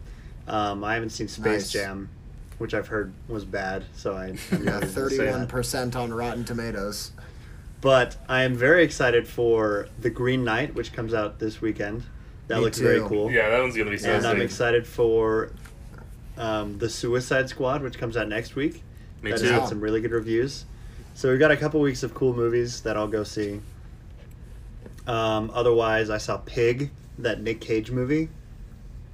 Um, 0.47 0.83
I 0.83 0.93
haven't 0.95 1.11
seen 1.11 1.27
Space 1.27 1.45
Nice. 1.45 1.71
Jam, 1.71 2.09
which 2.59 2.73
I've 2.75 2.87
heard 2.87 3.11
was 3.27 3.43
bad, 3.45 3.83
so 3.95 4.13
I. 4.13 4.25
I'm 4.27 4.35
Yeah, 4.35 4.35
not 4.51 4.59
even 4.59 4.65
gonna 4.65 4.87
say 4.87 4.93
thirty-one 4.93 5.39
that. 5.41 5.49
percent 5.49 5.95
on 5.95 6.13
Rotten 6.13 6.45
Tomatoes. 6.45 7.11
But 7.81 8.17
I 8.27 8.43
am 8.43 8.55
very 8.55 8.83
excited 8.83 9.27
for 9.27 9.87
The 9.99 10.09
Green 10.09 10.43
Knight, 10.43 10.75
which 10.75 10.91
comes 10.93 11.13
out 11.13 11.39
this 11.39 11.61
weekend. 11.61 12.03
That 12.47 12.57
Me 12.57 12.63
looks 12.65 12.77
very 12.79 12.99
cool. 13.07 13.31
yeah, 13.31 13.49
that 13.49 13.59
one's 13.61 13.75
gonna 13.77 13.89
be 13.91 13.97
so 13.97 14.11
and 14.11 14.25
I'm 14.25 14.41
excited 14.41 14.85
for 14.85 15.51
um, 16.37 16.77
the 16.77 16.89
Suicide 16.89 17.47
Squad, 17.49 17.81
which 17.81 17.97
comes 17.97 18.17
out 18.17 18.27
next 18.27 18.55
week. 18.55 18.83
Me 19.21 19.31
That 19.31 19.39
too. 19.39 19.45
has 19.45 19.59
had 19.61 19.69
some 19.69 19.79
really 19.81 20.01
good 20.01 20.11
reviews. 20.11 20.65
So 21.13 21.29
we've 21.29 21.39
got 21.39 21.51
a 21.51 21.57
couple 21.57 21.79
weeks 21.81 22.03
of 22.03 22.13
cool 22.13 22.33
movies 22.33 22.81
that 22.81 22.95
I'll 22.97 23.07
go 23.07 23.23
see. 23.23 23.59
Um, 25.07 25.51
otherwise, 25.53 26.09
I 26.09 26.17
saw 26.17 26.37
Pig, 26.37 26.91
that 27.19 27.41
Nick 27.41 27.61
Cage 27.61 27.91
movie. 27.91 28.29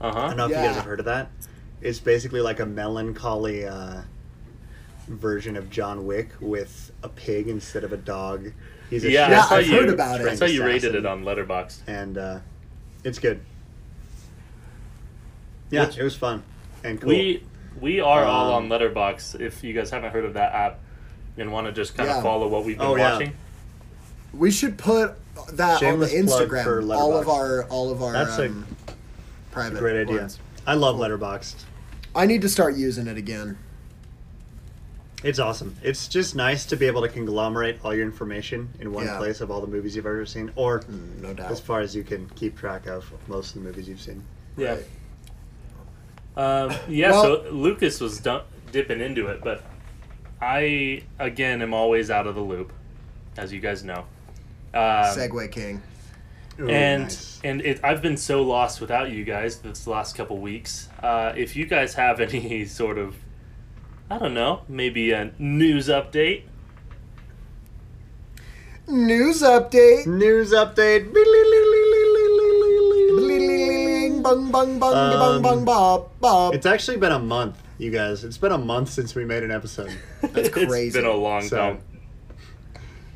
Uh 0.01 0.11
huh. 0.11 0.19
I 0.19 0.27
don't 0.29 0.37
know 0.37 0.45
if 0.45 0.49
you 0.51 0.55
guys 0.57 0.75
have 0.75 0.85
heard 0.85 0.99
of 0.99 1.05
that. 1.05 1.29
It's 1.82 2.00
basically 2.00 2.41
like 2.41 2.60
a 2.60 2.65
melancholy 2.65 3.65
uh, 3.65 4.01
version 5.08 5.55
of 5.58 5.70
John 5.70 6.05
Wick 6.05 6.29
with 6.39 6.91
a 7.03 7.10
pig 7.10 7.48
instead 7.48 7.84
of 7.84 7.94
a 7.94 7.98
dog. 7.98 8.51
He's 8.89 9.03
a 9.03 9.12
Yeah, 9.12 9.29
Yeah, 9.29 9.39
I 9.41 9.48
saw 9.50 9.55
I've 9.55 9.67
you. 9.67 9.74
heard 9.79 9.89
about 9.89 10.22
it. 10.22 10.27
I 10.27 10.36
saw 10.36 10.46
you 10.46 10.63
rated 10.65 10.96
it 10.96 11.05
on 11.05 11.24
Letterboxd. 11.24 11.79
and 11.88 12.17
uh, 12.17 12.39
it's 13.03 13.20
good. 13.20 13.41
Yeah, 15.70 15.86
Which- 15.88 15.98
it 15.98 16.03
was 16.03 16.15
fun 16.15 16.44
and 16.84 17.00
cool. 17.01 17.10
We 17.10 17.44
we 17.79 18.00
are 18.00 18.24
all 18.24 18.53
Um, 18.53 18.72
on 18.72 18.79
Letterboxd. 18.79 19.41
If 19.41 19.63
you 19.63 19.74
guys 19.74 19.89
haven't 19.89 20.12
heard 20.12 20.24
of 20.25 20.34
that 20.36 20.53
app, 20.53 20.79
and 21.38 21.51
want 21.51 21.67
to 21.67 21.74
just 21.74 21.96
kind 21.98 22.10
of 22.10 22.24
follow 22.24 22.48
what 22.48 22.63
we've 22.63 22.77
been 22.77 22.88
Oh, 22.88 22.96
yeah. 22.96 23.13
watching. 23.13 23.34
We 24.34 24.50
should 24.51 24.77
put 24.77 25.15
that 25.53 25.79
Shameless 25.82 26.13
on 26.13 26.22
the 26.22 26.27
plug 26.32 26.48
for 26.50 26.55
Instagram. 26.82 26.96
All 26.96 27.17
of 27.17 27.27
our 27.27 27.63
all 27.65 27.91
of 27.91 28.01
our 28.01 28.13
That's 28.13 28.38
a 28.38 28.46
um, 28.46 28.65
private 29.51 29.79
Great 29.79 30.01
idea. 30.03 30.22
ones. 30.22 30.39
I 30.67 30.74
love 30.74 30.95
Letterboxd. 30.98 31.63
I 32.15 32.25
need 32.25 32.41
to 32.41 32.50
start 32.50 32.75
using 32.75 33.07
it 33.07 33.17
again. 33.17 33.57
It's 35.24 35.39
awesome. 35.39 35.75
It's 35.81 36.07
just 36.07 36.36
nice 36.36 36.65
to 36.67 36.75
be 36.75 36.86
able 36.88 37.01
to 37.01 37.07
conglomerate 37.10 37.79
all 37.84 37.93
your 37.95 38.05
information 38.05 38.69
in 38.79 38.91
one 38.91 39.05
Yeah. 39.05 39.17
place 39.17 39.41
of 39.41 39.50
all 39.50 39.60
the 39.62 39.67
movies 39.67 39.95
you've 39.95 40.05
ever 40.05 40.25
seen, 40.25 40.51
or 40.55 40.81
Mm, 40.81 41.22
No 41.22 41.34
doubt. 41.34 41.51
as 41.51 41.60
far 41.60 41.79
as 41.81 41.95
you 41.95 42.03
can 42.03 42.29
keep 42.36 42.57
track 42.57 42.86
of 42.88 43.12
most 43.27 43.55
of 43.55 43.62
the 43.62 43.67
movies 43.67 43.88
you've 43.89 44.01
seen. 44.01 44.24
Yeah. 44.57 44.75
Right. 44.75 44.86
Um, 46.38 46.75
yeah, 46.89 47.12
Well- 47.12 47.24
so 47.45 47.50
Lucas 47.51 48.00
was 48.00 48.19
du- 48.19 48.43
dipping 48.72 49.01
into 49.01 49.27
it, 49.27 49.41
but 49.43 49.63
I, 50.41 51.03
again, 51.17 51.62
am 51.62 51.74
always 51.74 52.12
out 52.12 52.27
of 52.27 52.36
the 52.36 52.41
loop, 52.41 52.72
as 53.38 53.51
you 53.53 53.60
guys 53.60 53.84
know. 53.84 54.05
Um, 54.74 55.15
Segue 55.15 55.51
King. 55.51 55.81
Ooh, 56.59 56.69
and 56.69 57.03
nice. 57.03 57.39
and 57.43 57.62
it, 57.62 57.79
I've 57.83 58.01
been 58.01 58.15
so 58.17 58.41
lost 58.41 58.79
without 58.79 59.12
you 59.12 59.24
guys 59.25 59.57
this 59.59 59.88
last 59.88 60.15
couple 60.15 60.38
weeks. 60.38 60.88
Uh, 61.03 61.33
if 61.35 61.55
you 61.55 61.65
guys 61.65 61.93
have 61.95 62.19
any 62.21 62.65
sort 62.65 62.97
of, 62.97 63.15
I 64.09 64.17
don't 64.17 64.33
know, 64.33 64.62
maybe 64.67 65.12
a 65.12 65.31
news 65.38 65.88
update. 65.89 66.43
News 68.88 69.41
update. 69.41 70.05
news 70.05 70.51
update. 70.53 71.12
Bling, 73.09 74.21
bung, 74.21 74.51
bung, 74.51 74.79
bung, 74.79 74.93
bung, 74.93 75.35
Um, 75.38 75.41
bung, 75.41 75.65
bob, 75.65 76.09
bob. 76.21 76.53
It's 76.53 76.65
actually 76.65 76.97
been 76.97 77.12
a 77.12 77.19
month, 77.19 77.62
you 77.77 77.89
guys. 77.91 78.24
It's 78.24 78.38
been 78.38 78.51
a 78.51 78.57
month 78.57 78.89
since 78.89 79.15
we 79.15 79.25
made 79.25 79.43
an 79.43 79.51
episode. 79.51 79.91
That's 80.21 80.50
crazy. 80.50 80.88
it's 80.88 80.95
been 80.95 81.05
a 81.05 81.12
long 81.13 81.41
So, 81.43 81.57
time. 81.57 81.81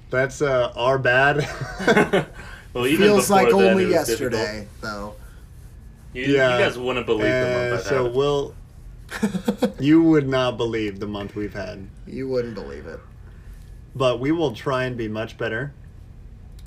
That's 0.10 0.42
uh, 0.42 0.74
our 0.76 0.98
bad. 0.98 1.48
well, 2.74 2.88
even 2.88 3.08
Feels 3.08 3.30
like 3.30 3.48
then, 3.50 3.56
only 3.56 3.84
it 3.84 3.88
was 3.88 4.10
yesterday, 4.10 4.68
though. 4.82 4.88
difficult. 4.88 5.20
You, 6.14 6.24
you 6.26 6.38
guys 6.38 6.78
wouldn't 6.78 7.06
believe 7.06 7.26
the 7.28 7.56
Uh, 7.56 7.70
month 7.70 7.82
I've 7.82 7.88
so 7.88 8.04
had. 8.06 8.14
we'll. 8.16 8.56
You 9.80 10.04
would 10.04 10.28
not 10.28 10.58
believe 10.58 11.00
the 11.00 11.08
month 11.08 11.36
we've 11.36 11.54
had, 11.54 11.88
you 12.06 12.28
wouldn't 12.28 12.54
believe 12.56 12.86
it. 12.86 13.00
but 13.96 14.20
we 14.20 14.32
will 14.32 14.52
try 14.54 14.84
and 14.86 14.96
be 14.98 15.08
much 15.08 15.38
better. 15.38 15.74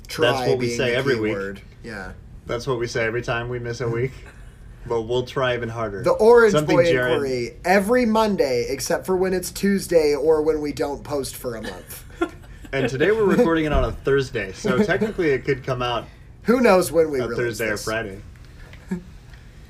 Try 0.07 0.49
what 0.49 0.57
we 0.57 0.69
say 0.69 0.93
every 0.95 1.15
key 1.15 1.19
week. 1.21 1.33
word. 1.33 1.61
Yeah. 1.83 2.13
That's 2.45 2.67
what 2.67 2.79
we 2.79 2.87
say 2.87 3.05
every 3.05 3.21
time 3.21 3.47
we 3.49 3.59
miss 3.59 3.79
a 3.81 3.87
week. 3.87 4.11
but 4.87 5.03
we'll 5.03 5.25
try 5.25 5.53
even 5.55 5.69
harder. 5.69 6.03
The 6.03 6.11
Orange 6.11 6.51
Something 6.51 6.75
Boy 6.77 6.91
Jared- 6.91 7.13
Inquiry 7.13 7.57
every 7.63 8.05
Monday, 8.05 8.65
except 8.67 9.05
for 9.05 9.15
when 9.15 9.33
it's 9.33 9.49
Tuesday 9.51 10.13
or 10.13 10.41
when 10.41 10.59
we 10.59 10.73
don't 10.73 11.03
post 11.03 11.35
for 11.37 11.55
a 11.55 11.61
month. 11.61 12.03
And 12.73 12.89
today 12.89 13.11
we're 13.11 13.25
recording 13.25 13.65
it 13.65 13.71
on 13.71 13.83
a 13.83 13.91
Thursday, 13.91 14.51
so 14.51 14.81
technically 14.83 15.29
it 15.29 15.45
could 15.45 15.63
come 15.63 15.83
out 15.83 16.07
Who 16.43 16.59
knows 16.59 16.91
when 16.91 17.11
we 17.11 17.19
a 17.19 17.27
release 17.27 17.37
Thursday 17.59 17.67
or 17.67 17.71
this? 17.71 17.83
Friday. 17.85 18.19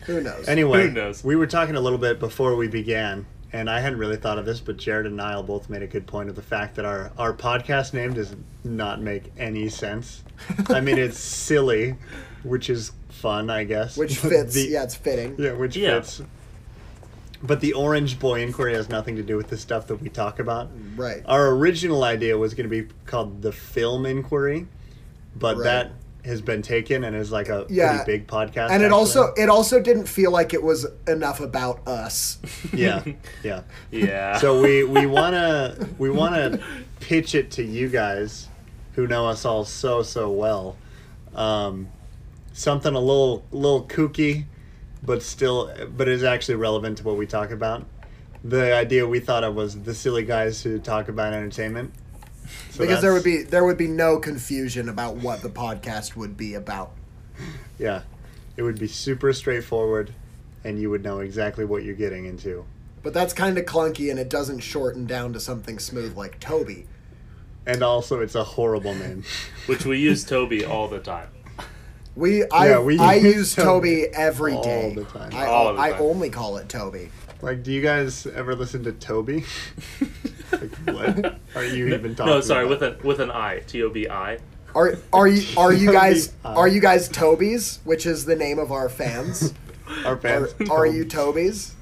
Who 0.05 0.21
knows? 0.21 0.47
Anyway, 0.47 0.87
Who 0.87 0.93
knows? 0.93 1.21
we 1.23 1.35
were 1.35 1.45
talking 1.47 1.75
a 1.75 1.81
little 1.81 1.97
bit 1.99 2.17
before 2.19 2.55
we 2.55 2.69
began, 2.69 3.25
and 3.51 3.69
I 3.69 3.81
hadn't 3.81 3.99
really 3.99 4.15
thought 4.15 4.37
of 4.37 4.45
this, 4.45 4.61
but 4.61 4.77
Jared 4.77 5.05
and 5.05 5.17
Niall 5.17 5.43
both 5.43 5.69
made 5.69 5.83
a 5.83 5.87
good 5.87 6.07
point 6.07 6.29
of 6.29 6.35
the 6.37 6.41
fact 6.41 6.75
that 6.75 6.85
our, 6.85 7.11
our 7.17 7.33
podcast 7.33 7.93
name 7.93 8.13
does 8.13 8.35
not 8.63 9.01
make 9.01 9.33
any 9.37 9.67
sense. 9.67 10.23
I 10.69 10.79
mean, 10.79 10.97
it's 10.97 11.19
silly, 11.19 11.95
which 12.43 12.69
is 12.69 12.93
fun, 13.09 13.49
I 13.49 13.65
guess. 13.65 13.97
Which 13.97 14.17
fits. 14.19 14.53
the- 14.53 14.69
yeah, 14.69 14.83
it's 14.83 14.95
fitting. 14.95 15.35
Yeah, 15.37 15.51
which 15.53 15.75
Yeah. 15.75 15.95
fits. 15.99 16.21
But 17.45 17.59
the 17.59 17.73
Orange 17.73 18.19
Boy 18.19 18.41
Inquiry 18.41 18.73
has 18.73 18.87
nothing 18.87 19.17
to 19.17 19.21
do 19.23 19.35
with 19.35 19.49
the 19.49 19.57
stuff 19.57 19.87
that 19.87 19.97
we 19.97 20.07
talk 20.09 20.39
about. 20.39 20.69
Right. 20.95 21.21
Our 21.25 21.49
original 21.49 22.03
idea 22.05 22.37
was 22.37 22.53
going 22.53 22.69
to 22.69 22.83
be 22.83 22.87
called 23.05 23.41
the 23.41 23.51
Film 23.51 24.05
Inquiry, 24.05 24.65
but 25.35 25.57
Right. 25.57 25.63
that 25.65 25.91
has 26.23 26.41
been 26.41 26.61
taken 26.61 27.03
and 27.03 27.13
is 27.17 27.33
like 27.33 27.49
a 27.49 27.65
Yeah. 27.69 27.97
pretty 28.01 28.19
big 28.19 28.27
podcast. 28.27 28.69
and 28.71 28.81
it 28.81 28.85
actually. 28.85 28.89
also 28.91 29.33
it 29.35 29.49
also 29.49 29.81
didn't 29.81 30.05
feel 30.07 30.31
like 30.31 30.53
it 30.53 30.63
was 30.63 30.85
enough 31.05 31.41
about 31.41 31.85
us. 31.85 32.37
yeah, 32.73 33.03
yeah. 33.43 33.63
yeah. 33.91 34.37
So 34.37 34.61
we 34.61 34.85
we 34.85 35.05
wanna 35.17 35.75
we 35.97 36.09
wanna 36.09 36.59
pitch 37.01 37.35
it 37.35 37.51
to 37.51 37.63
you 37.63 37.89
guys, 37.89 38.47
who 38.93 39.05
know 39.05 39.27
us 39.27 39.43
all 39.43 39.65
so 39.65 40.01
so 40.01 40.31
well. 40.31 40.77
Um, 41.35 41.89
something 42.53 42.95
a 42.95 42.99
little 43.01 43.43
little 43.51 43.83
kooky, 43.83 44.45
but 45.05 45.21
still 45.21 45.73
but 45.95 46.07
is 46.07 46.23
actually 46.23 46.55
relevant 46.55 46.99
to 46.99 47.03
what 47.03 47.17
we 47.17 47.25
talk 47.25 47.51
about. 47.51 47.85
The 48.43 48.73
idea 48.73 49.07
we 49.07 49.19
thought 49.19 49.43
of 49.43 49.55
was 49.55 49.83
the 49.83 49.93
silly 49.93 50.23
guys 50.23 50.61
who 50.61 50.79
talk 50.79 51.07
about 51.07 51.33
entertainment. 51.33 51.93
So 52.71 52.79
because 52.79 53.01
there 53.01 53.13
would 53.13 53.23
be 53.23 53.43
there 53.43 53.63
would 53.63 53.77
be 53.77 53.87
no 53.87 54.19
confusion 54.19 54.89
about 54.89 55.15
what 55.17 55.41
the 55.41 55.49
podcast 55.49 56.15
would 56.15 56.35
be 56.35 56.55
about. 56.55 56.91
yeah, 57.79 58.01
it 58.57 58.63
would 58.63 58.79
be 58.79 58.87
super 58.87 59.33
straightforward, 59.33 60.13
and 60.63 60.79
you 60.79 60.89
would 60.89 61.03
know 61.03 61.19
exactly 61.19 61.65
what 61.65 61.83
you're 61.83 61.95
getting 61.95 62.25
into. 62.25 62.65
But 63.01 63.13
that's 63.13 63.33
kind 63.33 63.57
of 63.57 63.65
clunky 63.65 64.09
and 64.09 64.17
it 64.17 64.29
doesn't 64.29 64.59
shorten 64.59 65.05
down 65.05 65.33
to 65.33 65.39
something 65.39 65.77
smooth 65.77 66.15
like 66.15 66.39
Toby. 66.39 66.87
And 67.65 67.83
also, 67.83 68.21
it's 68.21 68.35
a 68.35 68.43
horrible 68.43 68.95
name. 68.95 69.23
Which 69.67 69.85
we 69.85 69.99
use 69.99 70.23
Toby 70.23 70.65
all 70.65 70.87
the 70.87 70.99
time. 70.99 71.29
We 72.15 72.45
I 72.49 72.69
Yeah, 72.69 72.79
we 72.79 72.99
I 72.99 73.15
use 73.15 73.35
use 73.35 73.55
Toby 73.55 74.03
Toby 74.03 74.07
every 74.15 74.53
all 74.53 74.63
day. 74.63 74.93
the 74.95 75.03
time. 75.05 75.31
I, 75.33 75.45
All 75.45 75.73
the 75.73 75.77
time. 75.81 75.93
I 75.93 75.97
only 75.97 76.29
call 76.29 76.57
it 76.57 76.69
Toby. 76.69 77.09
Like, 77.41 77.63
do 77.63 77.71
you 77.71 77.81
guys 77.81 78.25
ever 78.27 78.55
listen 78.55 78.83
to 78.85 78.91
Toby? 78.93 79.43
like, 80.51 80.75
what 80.85 81.39
are 81.55 81.65
you 81.65 81.93
even 81.93 82.15
talking? 82.15 82.33
no, 82.33 82.41
sorry, 82.41 82.65
about? 82.65 82.79
with 82.81 82.83
an 83.01 83.07
with 83.07 83.19
an 83.19 83.31
I, 83.31 83.59
T 83.59 83.83
O 83.83 83.89
B 83.89 84.07
I. 84.07 84.37
Are 84.75 84.97
are 85.11 85.27
you 85.27 85.43
are 85.57 85.73
you 85.73 85.91
guys 85.91 86.33
are 86.45 86.67
you 86.67 86.79
guys 86.81 87.07
Tobies, 87.09 87.79
which 87.83 88.05
is 88.05 88.25
the 88.25 88.35
name 88.35 88.59
of 88.59 88.71
our 88.71 88.89
fans? 88.89 89.53
our 90.05 90.13
Are, 90.13 90.17
fans. 90.17 90.53
are 90.69 90.85
you 90.87 91.05
Tobies? 91.05 91.73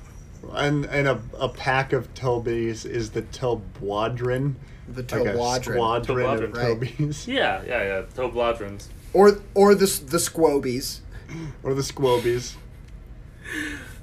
And 0.53 0.85
and 0.85 1.07
a, 1.07 1.21
a 1.39 1.49
pack 1.49 1.93
of 1.93 2.11
Tobys 2.15 2.85
is 2.85 3.11
the 3.11 3.21
Tobwadron. 3.21 4.55
The 4.87 5.03
Like 5.03 5.11
a 5.11 5.15
Tobwadron. 5.37 5.63
squadron 5.63 6.43
of 6.43 6.51
Tobwadron. 6.51 6.55
Right. 6.55 6.97
Tobys. 6.97 7.27
Yeah, 7.27 7.61
yeah, 7.65 7.83
yeah. 7.83 8.01
Tobladrons. 8.15 8.87
Or 9.13 9.39
or 9.53 9.75
the 9.75 9.85
the 10.05 10.17
Squobies, 10.17 10.99
Or 11.63 11.73
the 11.73 11.81
Squobies. 11.81 12.55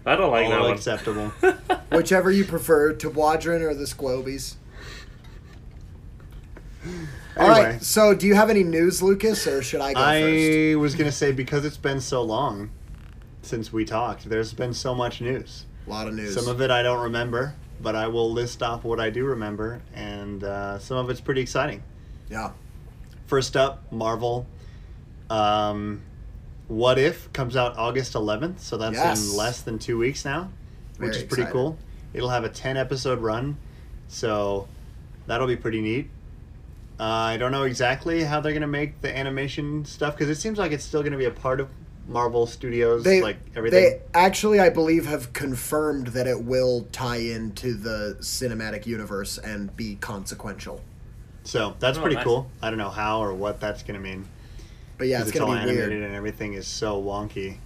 I 0.07 0.17
don't 0.17 0.31
like 0.31 0.49
that 0.49 0.59
All 0.59 0.67
one. 0.69 0.75
acceptable. 0.75 1.29
whichever 1.93 2.31
you 2.31 2.45
prefer, 2.45 2.95
Tobwadron 2.95 3.61
or 3.63 3.75
the 3.75 3.85
Squobies. 3.85 4.55
All 7.37 7.47
Anyway, 7.51 7.73
right. 7.73 7.83
So, 7.83 8.15
do 8.15 8.27
you 8.27 8.35
have 8.35 8.51
any 8.51 8.65
news, 8.65 9.03
Lucas, 9.03 9.47
or 9.47 9.63
should 9.63 9.81
I 9.81 9.93
go 9.93 10.01
first? 10.01 10.73
I 10.73 10.75
was 10.77 10.95
going 10.95 11.07
to 11.11 11.17
say, 11.17 11.31
because 11.33 11.65
it's 11.65 11.77
been 11.77 12.01
so 12.01 12.23
long 12.23 12.71
since 13.43 13.73
we 13.73 13.85
talked, 13.85 14.29
there's 14.29 14.53
been 14.53 14.75
so 14.75 14.95
much 14.95 15.21
news. 15.21 15.65
A 15.87 15.91
lot 15.91 16.09
of 16.09 16.15
news. 16.15 16.35
Some 16.35 16.49
of 16.49 16.61
it 16.61 16.71
I 16.71 16.83
don't 16.83 17.03
remember, 17.03 17.55
but 17.81 17.95
I 17.95 18.09
will 18.09 18.31
list 18.33 18.63
off 18.63 18.85
what 18.85 18.99
I 19.01 19.11
do 19.11 19.25
remember, 19.25 19.83
and 19.95 20.43
uh, 20.43 20.79
some 20.79 20.97
of 20.99 21.11
it's 21.11 21.21
pretty 21.21 21.41
exciting. 21.41 21.83
yeah. 22.29 22.51
First 23.27 23.57
up, 23.59 23.93
Marvel. 23.93 24.47
Um, 25.31 26.03
what 26.69 26.99
If 26.99 27.33
comes 27.33 27.57
out 27.57 27.77
August 27.79 28.15
11th, 28.15 28.61
so 28.61 28.77
that's 28.77 28.95
Yes. 28.97 29.31
in 29.31 29.37
less 29.37 29.61
than 29.63 29.79
two 29.79 29.97
weeks 29.99 30.25
now, 30.25 30.51
which 30.99 31.11
Very 31.13 31.17
is 31.17 31.23
pretty 31.25 31.43
excited. 31.43 31.53
cool. 31.53 31.79
It'll 32.13 32.29
have 32.31 32.45
a 32.45 32.49
10 32.49 32.77
episode 32.77 33.21
run, 33.21 33.57
so 34.09 34.69
that'll 35.27 35.47
be 35.47 35.57
pretty 35.57 35.81
neat. 35.81 36.11
Uh, 37.01 37.05
I 37.05 37.37
don't 37.37 37.53
know 37.53 37.63
exactly 37.63 38.25
how 38.25 38.41
they're 38.41 38.53
going 38.53 38.61
to 38.63 38.67
make 38.67 39.01
the 39.03 39.17
animation 39.17 39.85
stuff 39.85 40.15
because 40.17 40.29
it 40.29 40.41
seems 40.41 40.59
like 40.59 40.73
it's 40.73 40.85
still 40.85 41.01
going 41.03 41.13
to 41.13 41.19
be 41.19 41.27
a 41.27 41.31
part 41.31 41.61
of 41.61 41.69
Marvel 42.09 42.47
Studios, 42.47 43.05
They 43.05 43.21
like 43.23 43.37
everything. 43.55 43.85
they 43.85 44.01
actually, 44.15 44.59
I 44.61 44.71
believe, 44.71 45.07
have 45.07 45.33
confirmed 45.35 46.09
that 46.09 46.27
it 46.27 46.43
will 46.43 46.87
tie 46.91 47.19
into 47.19 47.75
the 47.75 48.17
cinematic 48.21 48.87
universe 48.87 49.37
and 49.39 49.75
be 49.77 49.97
consequential. 49.97 50.81
so 51.45 51.77
that's 51.79 51.97
Oh, 51.99 52.01
pretty 52.03 52.17
nice. 52.17 52.25
cool. 52.25 52.51
I 52.61 52.69
don't 52.71 52.79
know 52.79 52.89
how 52.91 53.23
or 53.23 53.33
what 53.33 53.61
that's 53.61 53.83
going 53.83 53.95
to 53.95 54.07
mean. 54.07 54.27
But 54.99 55.07
yeah, 55.09 55.21
'cause 55.21 55.29
it's 55.29 55.41
all 55.41 55.47
gonna 55.49 55.65
be 55.65 55.71
animated 55.71 55.91
weird. 55.91 56.03
and 56.05 56.15
everything 56.15 56.55
is 56.55 56.67
so 56.67 57.01
wonky. 57.03 57.57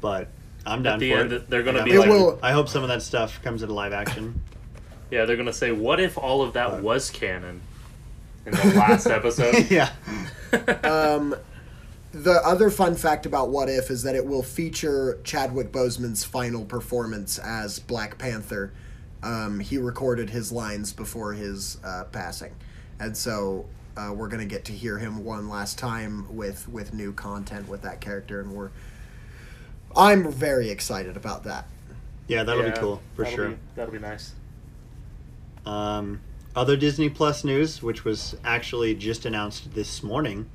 But 0.00 0.28
I'm 0.66 0.82
down 0.82 0.94
At 0.94 1.00
the 1.00 1.12
for 1.12 1.18
end, 1.18 1.32
it. 1.32 1.48
they're 1.50 1.62
gonna 1.62 1.78
And 1.80 1.88
be 1.90 1.94
I 1.96 2.00
like, 2.00 2.08
will- 2.08 2.38
I 2.42 2.52
hope 2.52 2.68
some 2.68 2.82
of 2.82 2.88
that 2.88 3.02
stuff 3.02 3.40
comes 3.42 3.62
into 3.62 3.74
live 3.74 3.92
action. 3.92 4.40
yeah, 5.10 5.24
they're 5.24 5.36
gonna 5.36 5.52
say, 5.52 5.72
"What 5.72 6.00
if 6.00 6.18
all 6.18 6.42
of 6.42 6.52
that 6.54 6.66
Uh, 6.72 6.76
was 6.82 7.10
canon?" 7.10 7.60
In 8.46 8.52
the 8.52 8.74
last 8.76 9.06
episode. 9.06 9.66
yeah. 9.70 9.90
Um, 10.84 11.34
the 12.12 12.40
other 12.46 12.70
fun 12.70 12.94
fact 12.94 13.26
about 13.26 13.50
What 13.50 13.68
If 13.68 13.90
is 13.90 14.04
that 14.04 14.14
it 14.14 14.24
will 14.24 14.42
feature 14.44 15.18
Chadwick 15.24 15.72
Boseman's 15.72 16.22
final 16.22 16.64
performance 16.64 17.38
as 17.40 17.80
Black 17.80 18.18
Panther. 18.18 18.70
Um, 19.24 19.58
he 19.58 19.78
recorded 19.78 20.30
his 20.30 20.52
lines 20.52 20.92
before 20.92 21.32
his 21.32 21.78
uh, 21.82 22.04
passing, 22.12 22.52
and 23.00 23.16
so 23.16 23.64
uh, 23.96 24.12
we're 24.14 24.28
gonna 24.28 24.44
get 24.44 24.64
to 24.66 24.72
hear 24.72 24.98
him 24.98 25.24
one 25.24 25.48
last 25.48 25.78
time 25.78 26.34
with 26.36 26.68
with 26.68 26.92
new 26.94 27.12
content 27.12 27.68
with 27.68 27.82
that 27.82 28.00
character, 28.00 28.40
and 28.40 28.52
we're. 28.52 28.70
I'm 29.96 30.30
very 30.32 30.70
excited 30.70 31.16
about 31.16 31.44
that. 31.44 31.66
Yeah, 32.26 32.42
that'll 32.42 32.64
Yeah, 32.64 32.70
be 32.72 32.78
cool 32.78 33.00
for 33.14 33.22
that'll 33.22 33.36
sure. 33.36 33.48
be- 33.50 33.56
that'll 33.76 33.92
be 33.92 33.98
nice. 34.00 34.32
Um, 35.66 36.20
other 36.56 36.76
Disney 36.76 37.08
Plus 37.08 37.44
news, 37.44 37.82
which 37.82 38.04
was 38.04 38.36
actually 38.44 38.94
just 38.94 39.24
announced 39.26 39.74
this 39.74 40.02
morning, 40.02 40.48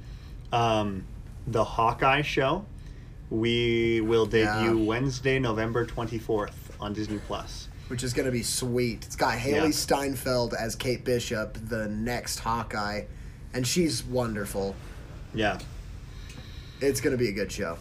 um, 0.52 1.04
the 1.48 1.64
Hawkeye 1.64 2.22
show. 2.22 2.66
We 3.30 4.02
will 4.02 4.26
debut 4.26 4.78
Yeah. 4.80 4.86
Wednesday, 4.86 5.40
November 5.40 5.86
24th 5.86 6.72
on 6.80 6.94
Disney 6.94 7.20
Plus. 7.28 7.68
which 7.90 8.04
is 8.04 8.14
going 8.14 8.28
to 8.28 8.32
be 8.32 8.44
sweet. 8.44 9.04
It's 9.04 9.16
got 9.16 9.36
Hailee 9.40 9.52
Yeah. 9.64 9.70
Steinfeld 9.72 10.54
as 10.54 10.76
Kate 10.76 11.04
Bishop, 11.04 11.58
the 11.70 11.88
next 11.88 12.38
Hawkeye, 12.38 13.06
and 13.54 13.66
she's 13.66 14.04
wonderful. 14.04 14.76
Yeah. 15.34 15.60
It's 16.82 17.02
going 17.02 17.12
to 17.12 17.18
be 17.18 17.30
a 17.30 17.34
good 17.34 17.52
show. 17.52 17.78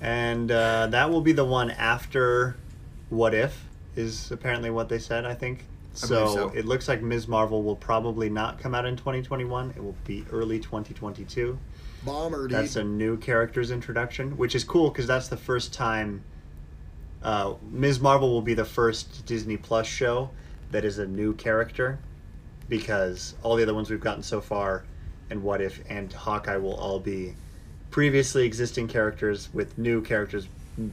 And 0.00 0.50
uh, 0.50 0.88
that 0.88 1.10
will 1.10 1.20
be 1.20 1.32
the 1.32 1.44
one 1.44 1.70
after 1.70 2.56
What 3.08 3.34
If, 3.34 3.64
is 3.96 4.30
apparently 4.30 4.70
what 4.70 4.88
they 4.88 4.98
said, 4.98 5.24
I 5.24 5.34
think. 5.34 5.64
I 5.94 5.96
So, 5.96 6.34
so. 6.34 6.48
it 6.50 6.66
looks 6.66 6.88
like 6.88 7.02
Ms. 7.02 7.26
Marvel 7.26 7.62
will 7.62 7.76
probably 7.76 8.28
not 8.28 8.58
come 8.58 8.74
out 8.74 8.84
in 8.84 8.96
2021. 8.96 9.70
It 9.70 9.82
will 9.82 9.96
be 10.04 10.24
early 10.30 10.58
2022. 10.58 11.58
Bomber, 12.04 12.46
dude. 12.46 12.56
That's 12.56 12.76
a 12.76 12.84
new 12.84 13.16
character's 13.16 13.70
introduction, 13.70 14.36
which 14.36 14.54
is 14.54 14.62
cool 14.62 14.90
because 14.90 15.06
that's 15.06 15.28
the 15.28 15.36
first 15.36 15.72
time. 15.72 16.22
Uh, 17.22 17.54
Ms. 17.72 17.98
Marvel 18.00 18.30
will 18.30 18.42
be 18.42 18.54
the 18.54 18.64
first 18.64 19.24
Disney 19.26 19.56
Plus 19.56 19.86
show 19.86 20.30
that 20.70 20.84
is 20.84 20.98
a 20.98 21.06
new 21.06 21.32
character, 21.34 21.98
because 22.68 23.34
all 23.42 23.56
the 23.56 23.62
other 23.62 23.74
ones 23.74 23.90
we've 23.90 24.00
gotten 24.00 24.22
so 24.22 24.40
far, 24.40 24.84
and 25.30 25.42
What 25.42 25.60
If 25.60 25.82
and 25.88 26.12
Hawkeye 26.12 26.56
will 26.56 26.74
all 26.74 26.98
be 27.00 27.34
previously 27.90 28.44
existing 28.44 28.88
characters 28.88 29.48
with 29.52 29.76
new 29.78 30.00
characters 30.02 30.48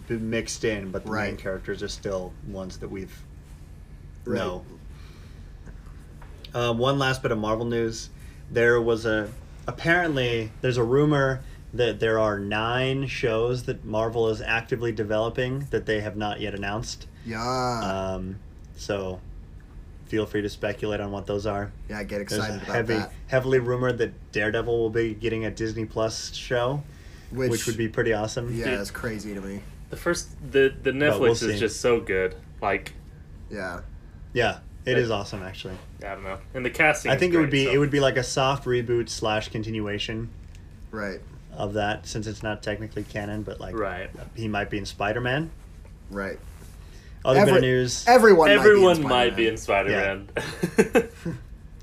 mixed 0.09 0.63
in, 0.63 0.91
but 0.91 1.03
the 1.05 1.11
main 1.11 1.37
characters 1.37 1.83
are 1.83 1.87
still 1.89 2.31
ones 2.47 2.77
that 2.77 2.89
we've 2.89 3.23
Right. 4.25 4.37
know. 4.37 4.65
Uh, 6.53 6.73
one 6.73 6.99
last 6.99 7.21
bit 7.21 7.31
of 7.31 7.37
Marvel 7.39 7.65
news. 7.65 8.09
There 8.51 8.79
was 8.79 9.05
a 9.05 9.29
apparently 9.67 10.51
there's 10.61 10.77
a 10.77 10.83
rumor 10.83 11.41
that 11.73 11.99
there 11.99 12.19
are 12.19 12.37
nine 12.37 13.07
shows 13.07 13.63
that 13.63 13.83
Marvel 13.83 14.29
is 14.29 14.39
actively 14.41 14.91
developing 14.91 15.67
that 15.71 15.85
they 15.87 16.01
have 16.01 16.15
not 16.15 16.39
yet 16.39 16.53
announced. 16.53 17.07
yeah. 17.25 18.13
Um, 18.15 18.35
so 18.77 19.19
feel 20.05 20.25
free 20.25 20.41
to 20.41 20.49
speculate 20.49 20.99
on 20.99 21.11
what 21.11 21.25
those 21.25 21.45
are. 21.45 21.71
yeah, 21.89 22.03
get 22.03 22.17
There's 22.27 22.33
excited 22.33 22.59
a 22.61 22.63
about 22.63 22.75
heavy, 22.75 22.93
that. 22.95 23.11
heavily 23.27 23.59
rumored 23.59 23.97
that 23.99 24.31
Daredevil 24.31 24.77
will 24.77 24.89
be 24.89 25.13
getting 25.13 25.45
a 25.45 25.51
Disney 25.51 25.85
Plus 25.85 26.33
show, 26.33 26.83
which, 27.31 27.49
Which, 27.51 27.65
would 27.67 27.77
be 27.77 27.87
pretty 27.87 28.13
awesome. 28.13 28.55
yeah, 28.57 28.65
Dude. 28.65 28.79
it's 28.79 28.91
crazy 28.91 29.33
to 29.33 29.41
me. 29.41 29.61
The 29.89 29.97
first, 29.97 30.29
the 30.51 30.73
the 30.81 30.91
Netflix 30.91 31.19
we'll 31.19 31.31
is 31.33 31.39
see. 31.39 31.59
just 31.59 31.79
so 31.81 31.99
good. 31.99 32.35
Like, 32.61 32.93
Yeah. 33.49 33.81
Yeah, 34.33 34.59
it 34.85 34.97
is 34.97 35.11
awesome 35.11 35.43
actually. 35.43 35.75
I 36.03 36.15
don't 36.15 36.23
know, 36.23 36.39
and 36.55 36.65
the 36.65 36.69
casting. 36.71 37.11
I 37.11 37.13
is 37.15 37.19
think 37.19 37.33
it 37.33 37.39
would 37.39 37.49
be 37.51 37.65
so- 37.65 37.71
it 37.71 37.77
would 37.77 37.91
be 37.91 37.99
like 37.99 38.17
a 38.17 38.23
soft 38.23 38.65
reboot 38.65 39.09
slash 39.09 39.49
continuation 39.49 40.29
Right. 40.91 41.21
of 41.55 41.73
that 41.73 42.07
since 42.07 42.25
it's 42.27 42.41
not 42.43 42.61
technically 42.63 43.03
canon, 43.03 43.43
but 43.43 43.59
like 43.59 43.75
right. 43.77 44.09
he 44.35 44.47
might 44.47 44.69
be 44.71 44.77
in 44.79 44.85
Spider 44.85 45.21
Man. 45.21 45.51
Right. 46.09 46.39
Other 47.25 47.45
bit 47.45 47.55
of 47.55 47.61
news. 47.61 48.05
Everyone. 48.07 48.49
Everyone 48.49 49.01
might 49.01 49.09
might 49.09 49.29
be 49.35 49.43
be 49.43 49.47
in 49.47 49.53
in 49.53 49.57
Spider 49.57 49.89
Man. 49.89 51.09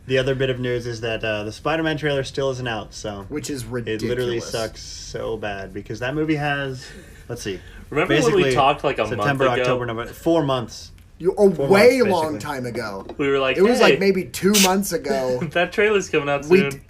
The 0.06 0.18
other 0.18 0.34
bit 0.34 0.50
of 0.50 0.58
news 0.58 0.88
is 0.88 1.02
that 1.02 1.22
uh, 1.22 1.44
the 1.44 1.52
Spider 1.52 1.84
Man 1.84 1.96
trailer 1.96 2.24
still 2.24 2.50
isn't 2.50 2.66
out, 2.66 2.92
so 2.94 3.26
which 3.28 3.48
is 3.48 3.64
ridiculous. 3.64 4.02
it 4.02 4.08
literally 4.08 4.40
sucks 4.40 4.82
so 4.82 5.36
bad 5.36 5.72
because 5.72 6.00
that 6.00 6.16
movie 6.16 6.34
has 6.34 6.84
let's 7.28 7.42
see. 7.42 7.60
Remember 7.90 8.20
when 8.20 8.34
we 8.34 8.52
talked 8.52 8.82
like 8.82 8.98
a 8.98 9.06
September, 9.06 9.44
month 9.44 9.54
ago? 9.58 9.62
October, 9.62 9.86
November, 9.86 10.12
four 10.12 10.42
months. 10.42 10.90
You, 11.18 11.32
a 11.32 11.50
Four 11.54 11.68
way 11.68 11.98
months, 11.98 12.10
long 12.12 12.38
time 12.38 12.66
ago. 12.66 13.06
We 13.18 13.28
were 13.28 13.38
like, 13.38 13.56
It 13.58 13.62
was 13.62 13.80
like 13.80 13.98
maybe 14.00 14.24
two 14.24 14.54
months 14.62 14.92
ago. 14.92 15.38
that 15.52 15.70
trailer's 15.70 16.08
coming 16.08 16.28
out 16.30 16.46
We 16.46 16.58
soon. 16.58 16.70
d- 16.70 16.80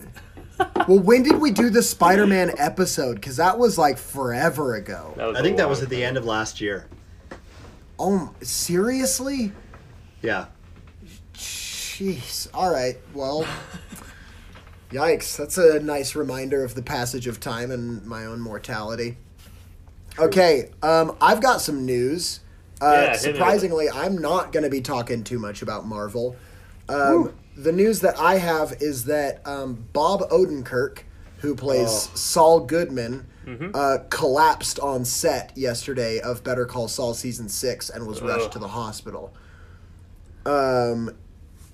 well, 0.87 1.01
when 1.01 1.23
did 1.23 1.41
we 1.41 1.51
do 1.51 1.69
the 1.69 1.83
Spider-Man 1.83 2.53
episode? 2.59 3.15
Because 3.15 3.37
that 3.39 3.59
was 3.59 3.77
like 3.77 3.99
forever 3.99 4.77
ago. 4.77 5.15
That 5.17 5.27
was 5.27 5.37
I 5.37 5.41
a 5.41 5.43
think 5.43 5.57
that 5.57 5.69
was 5.69 5.83
at 5.83 5.89
the 5.89 6.05
end 6.05 6.17
of 6.17 6.25
last 6.27 6.61
year. 6.61 6.87
Oh, 8.03 8.35
seriously? 8.41 9.53
Yeah. 10.23 10.47
Jeez. 11.35 12.49
All 12.55 12.73
right. 12.73 12.97
Well, 13.13 13.45
yikes. 14.91 15.37
That's 15.37 15.59
a 15.59 15.81
nice 15.81 16.15
reminder 16.17 16.65
of 16.65 16.75
the 16.75 16.83
passage 16.83 17.27
of 17.27 17.41
time 17.41 17.71
and 17.71 18.05
my 18.07 18.25
own 18.25 18.41
mortality. 18.41 19.19
Okay. 20.19 20.71
Um, 20.83 21.15
I've 21.21 21.43
got 21.43 21.61
some 21.61 21.85
news. 21.85 22.41
Yeah, 22.81 22.89
Uh, 22.89 22.93
hit 22.93 23.03
me 23.03 23.11
with 23.11 23.15
it. 23.17 23.21
surprisingly, 23.37 23.91
I'm 23.91 24.17
not 24.17 24.53
going 24.53 24.65
to 24.65 24.71
be 24.71 24.81
talking 24.81 25.23
too 25.23 25.39
much 25.39 25.61
about 25.61 25.87
Marvel. 25.87 26.37
Um, 26.89 27.35
the 27.57 27.73
news 27.73 28.01
that 28.01 28.19
I 28.19 28.39
have 28.39 28.73
is 28.81 29.05
that 29.05 29.47
um, 29.47 29.87
Bob 29.93 30.21
Odenkirk, 30.31 31.01
who 31.41 31.55
plays 31.55 31.89
Oh. 31.89 32.17
Saul 32.17 32.61
Goodman, 32.61 33.27
Mm-hmm. 33.47 33.71
uh, 33.75 33.99
collapsed 34.11 34.79
on 34.79 35.05
set 35.05 35.57
yesterday 35.57 36.21
of 36.21 36.45
Better 36.45 36.67
Call 36.67 36.87
Saul 36.89 37.15
season 37.15 37.49
six 37.49 37.89
and 37.91 38.07
was 38.07 38.21
rushed 38.23 38.47
Ugh. 38.47 38.53
to 38.53 38.59
the 38.59 38.69
hospital. 38.69 39.33
Um, 40.47 41.17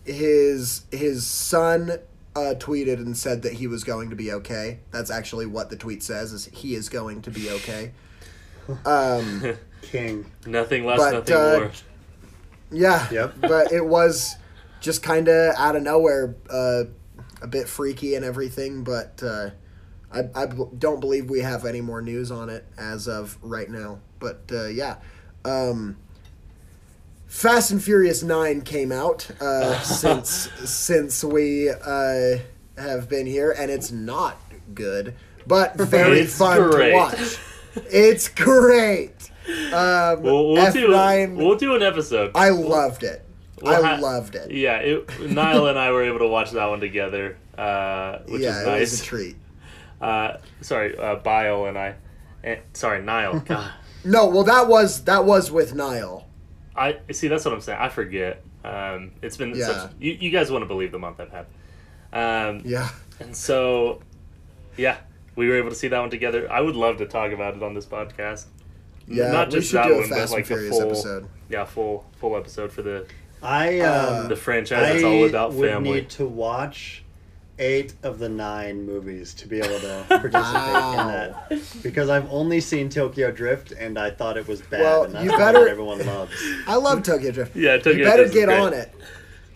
his 0.05 0.83
his 0.92 1.26
son 1.26 1.98
uh, 2.37 2.55
tweeted 2.59 2.94
and 2.98 3.16
said 3.16 3.42
that 3.42 3.55
he 3.55 3.66
was 3.66 3.83
going 3.85 4.11
to 4.11 4.16
be 4.16 4.33
okay. 4.33 4.79
That's 4.92 5.11
actually 5.11 5.46
what 5.46 5.68
the 5.70 5.76
tweet 5.76 6.02
says: 6.02 6.33
is 6.33 6.46
he 6.46 6.74
is 6.74 6.88
going 6.88 7.22
to 7.22 7.31
be 7.31 7.50
okay. 7.50 7.92
Um, 8.85 9.55
King. 9.83 10.26
Nothing 10.44 10.85
less, 10.85 10.98
But, 10.98 11.12
nothing 11.12 11.37
uh, 11.37 11.59
more. 11.61 11.70
yeah, 12.72 13.09
Yep. 13.12 13.35
but 13.42 13.70
it 13.70 13.85
was 13.87 14.35
just 14.81 15.05
kind 15.05 15.29
of 15.29 15.55
out 15.57 15.76
of 15.76 15.83
nowhere, 15.85 16.35
uh, 16.50 16.85
a 17.46 17.48
bit 17.48 17.68
freaky 17.68 18.14
and 18.14 18.24
everything. 18.24 18.82
But 18.85 19.22
uh, 19.22 19.50
I, 20.12 20.24
I 20.35 20.46
don't 20.78 21.00
believe 21.00 21.30
we 21.30 21.40
have 21.40 21.64
any 21.64 21.80
more 21.80 22.02
news 22.02 22.30
on 22.30 22.50
it 22.50 22.64
as 22.76 23.06
of 23.09 23.38
right 23.40 23.70
now. 23.70 24.00
But 24.18 24.42
uh, 24.52 24.66
yeah. 24.66 24.96
Um, 25.44 25.96
Fast 27.26 27.70
and 27.70 27.82
Furious 27.82 28.22
Nine 28.22 28.62
came 28.62 28.92
out 28.92 29.28
uh, 29.40 29.80
since 29.82 30.30
since 30.64 31.22
we 31.24 31.70
uh, 31.70 32.38
have 32.78 33.09
been 33.09 33.26
here, 33.26 33.54
and 33.56 33.70
it's 33.70 33.90
not 33.90 34.40
good, 34.74 35.14
but 35.46 35.74
very 35.76 36.20
It's 36.20 36.37
fun 36.38 36.70
great. 36.70 36.90
to 36.90 36.94
watch. 36.96 37.38
It's 37.90 38.28
great. 38.28 39.12
Um, 39.72 40.22
We'll, 40.22 40.54
we'll 40.54 40.72
do 40.72 40.88
F9, 40.88 41.37
we'll 41.37 41.54
do 41.56 41.76
an 41.76 41.82
episode. 41.82 42.32
I 42.35 42.48
loved 42.50 43.04
it. 43.04 43.24
We'll 43.62 43.75
I 43.85 43.97
ha- 43.97 44.01
loved 44.03 44.35
it. 44.35 44.51
Yeah, 44.51 44.77
it, 44.79 45.31
Niall 45.31 45.69
and 45.69 45.79
I 45.79 45.90
were 45.90 46.05
able 46.05 46.19
to 46.21 46.29
watch 46.29 46.51
that 46.51 46.66
one 46.66 46.81
together, 46.81 47.38
uh, 47.57 48.19
which 48.29 48.42
yeah, 48.42 48.61
is 48.61 48.66
it 48.66 48.81
was 48.81 49.01
a 49.01 49.05
treat. 49.05 49.37
Uh, 50.01 50.37
sorry, 50.61 50.97
uh, 50.99 51.16
Bile 51.16 51.66
and 51.66 51.79
I. 51.79 51.95
Eh, 52.45 52.57
sorry, 52.75 53.03
Niall. 53.03 53.42
No, 54.05 54.29
well 54.29 54.45
that 54.45 54.69
was 54.69 55.03
that 55.05 55.25
was 55.25 55.51
with 55.51 55.75
Niall. 55.75 56.29
I 56.77 56.99
see. 57.11 57.27
That's 57.27 57.45
what 57.45 57.53
I'm 57.55 57.61
saying. 57.61 57.79
I 57.81 57.88
forget. 57.88 58.40
Um, 58.64 59.11
it's 59.21 59.37
been 59.37 59.53
Yeah. 59.57 59.66
such. 59.66 59.90
You, 59.99 60.12
you 60.12 60.31
guys 60.31 60.49
want 60.51 60.62
to 60.62 60.66
believe 60.66 60.92
the 60.92 60.99
month 61.01 61.19
I've 61.19 61.31
had. 61.33 61.47
Um, 62.12 62.62
Yeah. 62.64 62.88
And 63.19 63.35
so, 63.37 64.01
yeah, 64.77 64.99
we 65.35 65.49
were 65.49 65.57
able 65.57 65.71
to 65.71 65.75
see 65.75 65.88
that 65.88 65.99
one 65.99 66.11
together. 66.11 66.49
I 66.53 66.61
would 66.61 66.77
love 66.77 66.99
to 66.99 67.07
talk 67.07 67.33
about 67.33 67.57
it 67.57 67.62
on 67.64 67.75
this 67.75 67.87
podcast. 67.87 68.45
Yeah, 69.09 69.33
not 69.33 69.49
we 69.49 69.55
just 69.55 69.71
should 69.71 69.79
that 69.79 69.88
do 69.88 69.95
a 69.95 70.01
one, 70.03 70.11
but 70.11 70.31
like 70.31 70.45
the 70.45 70.55
Furious 70.55 70.77
full, 70.79 70.83
episode. 70.87 71.29
yeah, 71.49 71.64
full 71.64 72.05
full 72.21 72.37
episode 72.37 72.71
for 72.71 72.83
the 72.83 73.07
I 73.46 73.80
Uh, 73.80 74.20
um, 74.22 74.28
the 74.28 74.37
franchise. 74.37 74.82
I 74.82 74.90
It's 74.96 75.04
all 75.04 75.24
about 75.26 75.52
would 75.54 75.70
family. 75.70 75.90
need 75.92 76.11
to 76.11 76.26
watch 76.26 77.02
eight 77.59 77.94
of 78.02 78.18
the 78.18 78.28
nine 78.28 78.85
movies 78.85 79.32
to 79.35 79.48
be 79.48 79.59
able 79.61 79.78
to 79.80 80.04
participate 80.09 80.35
Wow. 80.35 81.00
in 81.00 81.06
that 81.06 81.59
because 81.82 82.11
I've 82.11 82.30
only 82.30 82.61
seen 82.61 82.88
Tokyo 82.90 83.30
Drift 83.30 83.72
and 83.72 83.98
I 83.98 84.11
thought 84.11 84.37
it 84.37 84.46
was 84.46 84.61
bad. 84.62 84.80
Well, 84.80 85.04
and 85.04 85.24
you 85.24 85.30
better- 85.37 85.61
that 85.64 85.68
everyone 85.70 86.04
loves. 86.04 86.32
I 86.66 86.74
love 86.76 87.02
Tokyo 87.02 87.30
Drift. 87.30 87.56
Yeah, 87.56 87.76
Tokyo 87.78 87.92
you 87.92 88.04
better 88.04 88.24
Drift 88.28 88.35
get 88.35 88.48
on 88.50 88.74
it 88.74 88.92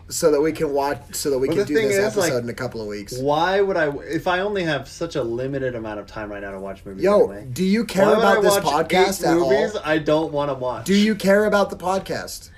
so 0.09 0.31
that 0.33 0.41
we 0.41 0.51
can 0.51 0.73
watch 0.73 0.99
so 1.13 1.31
that 1.31 1.39
we 1.39 1.49
Well, 1.49 1.59
can 1.59 1.67
do 1.67 1.75
this 1.75 1.93
is, 1.93 1.99
episode 1.99 2.35
like, 2.35 2.43
in 2.45 2.49
a 2.49 2.55
couple 2.55 2.81
of 2.81 2.87
weeks. 2.87 3.19
Why 3.19 3.61
would 3.61 3.77
I? 3.77 3.91
If 4.09 4.27
I 4.27 4.41
only 4.41 4.63
have 4.65 4.89
such 4.89 5.15
a 5.17 5.23
limited 5.23 5.75
amount 5.75 6.01
of 6.01 6.07
time 6.07 6.33
right 6.33 6.41
now 6.43 6.53
to 6.53 6.59
watch 6.59 6.85
movies, 6.87 7.05
Yo, 7.05 7.17
anyway, 7.19 7.47
do 7.53 7.63
you 7.65 7.85
care 7.85 8.15
about 8.15 8.39
I 8.39 8.41
this 8.41 8.55
watch 8.65 8.89
podcast 8.89 9.21
eight 9.23 9.27
at 9.29 9.35
movies 9.37 9.75
all? 9.77 9.83
I 9.85 9.99
don't 9.99 10.33
want 10.33 10.51
to 10.51 10.55
watch. 10.55 10.87
Do 10.87 10.95
you 10.95 11.15
care 11.15 11.45
about 11.45 11.69
the 11.71 11.77
podcast? 11.77 12.51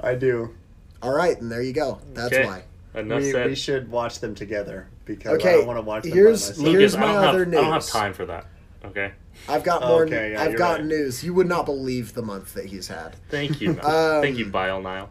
I 0.00 0.14
do. 0.14 0.54
All 1.02 1.12
right, 1.14 1.38
and 1.40 1.50
there 1.50 1.62
you 1.62 1.72
go. 1.72 2.00
That's 2.14 2.32
Okay. 2.34 2.44
why. 2.46 2.62
Enough 2.94 3.20
We, 3.22 3.30
said. 3.32 3.46
we 3.48 3.54
should 3.54 3.90
watch 3.90 4.20
them 4.20 4.34
together 4.34 4.88
because 5.04 5.38
I 5.44 5.52
don't 5.52 5.66
want 5.66 5.76
to 5.78 5.82
watch 5.82 6.04
them 6.04 6.12
here's- 6.12 6.44
by 6.46 6.48
myself. 6.48 6.58
Lucas, 6.66 6.80
Here's 6.80 6.96
my 6.96 7.00
don't 7.06 7.14
have, 7.22 7.34
other 7.34 7.42
I 7.42 7.50
don't 7.50 7.72
have 7.72 7.86
time 7.86 8.12
for 8.14 8.26
that. 8.26 8.46
Okay. 8.86 9.12
I've 9.48 9.62
got 9.64 9.82
more. 9.82 10.04
Okay, 10.04 10.32
yeah, 10.32 10.42
I've 10.42 10.56
got 10.56 10.78
right. 10.78 10.84
news. 10.86 11.22
You 11.22 11.34
would 11.34 11.46
not 11.48 11.66
believe 11.66 12.14
the 12.14 12.22
month 12.22 12.54
that 12.54 12.66
he's 12.66 12.88
had. 12.88 13.16
Thank 13.28 13.60
you. 13.60 13.72
Niall. 13.82 14.16
Um, 14.16 14.22
Thank 14.22 14.38
you, 14.38 14.46
Bile 14.46 14.80
Niall. 14.80 15.10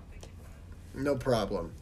No 0.96 1.16
problem. 1.16 1.74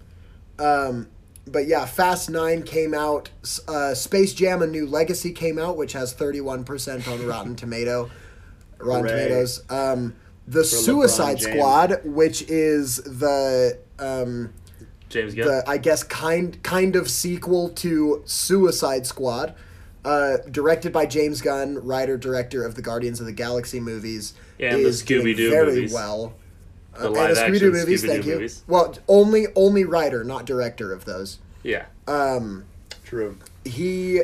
Um, 0.59 1.07
but 1.47 1.67
yeah, 1.67 1.85
Fast 1.85 2.29
Nine 2.29 2.63
came 2.63 2.93
out. 2.93 3.29
Uh, 3.67 3.93
Space 3.93 4.33
Jam: 4.33 4.61
A 4.61 4.67
New 4.67 4.85
Legacy 4.87 5.31
came 5.31 5.57
out, 5.57 5.77
which 5.77 5.93
has 5.93 6.11
thirty-one 6.13 6.63
percent 6.65 7.07
on 7.07 7.25
Rotten 7.25 7.55
Tomato. 7.57 8.09
Rotten 8.79 9.05
Hooray. 9.07 9.23
Tomatoes. 9.23 9.63
Um, 9.69 10.15
the 10.47 10.61
LeBron 10.61 10.65
Suicide 10.65 11.37
James. 11.37 11.55
Squad, 11.55 12.01
which 12.03 12.41
is 12.49 12.97
the 12.97 13.77
um, 14.03 14.53
James 15.09 15.33
Gunn. 15.35 15.47
the 15.47 15.63
I 15.67 15.77
guess 15.77 16.03
kind 16.03 16.61
kind 16.63 16.95
of 16.95 17.09
sequel 17.09 17.69
to 17.69 18.23
Suicide 18.25 19.05
Squad, 19.05 19.53
uh, 20.03 20.37
directed 20.49 20.91
by 20.91 21.05
James 21.05 21.41
Gunn, 21.41 21.75
writer 21.85 22.17
director 22.17 22.65
of 22.65 22.75
the 22.75 22.81
Guardians 22.81 23.19
of 23.19 23.25
the 23.25 23.31
Galaxy 23.31 23.79
movies, 23.79 24.33
And 24.59 24.79
the 24.79 24.87
is 24.87 25.01
doing 25.03 25.25
Scooby-Doo 25.27 25.49
very 25.51 25.75
movies. 25.75 25.93
well. 25.93 26.33
The 26.99 27.07
Uh, 27.07 27.11
live 27.11 27.29
and 27.29 27.37
the 27.37 27.41
Scooby-Doo 27.59 27.71
movies, 27.71 28.01
Scooby-Doo 28.03 28.07
thank 28.13 28.25
you. 28.25 28.33
movies. 28.35 28.63
Well, 28.67 28.95
only 29.07 29.47
only 29.55 29.83
writer, 29.83 30.23
not 30.23 30.45
director 30.45 30.91
of 30.93 31.05
those. 31.05 31.39
yeah. 31.63 31.85
Um, 32.07 32.65
True. 33.05 33.37
he 33.65 34.21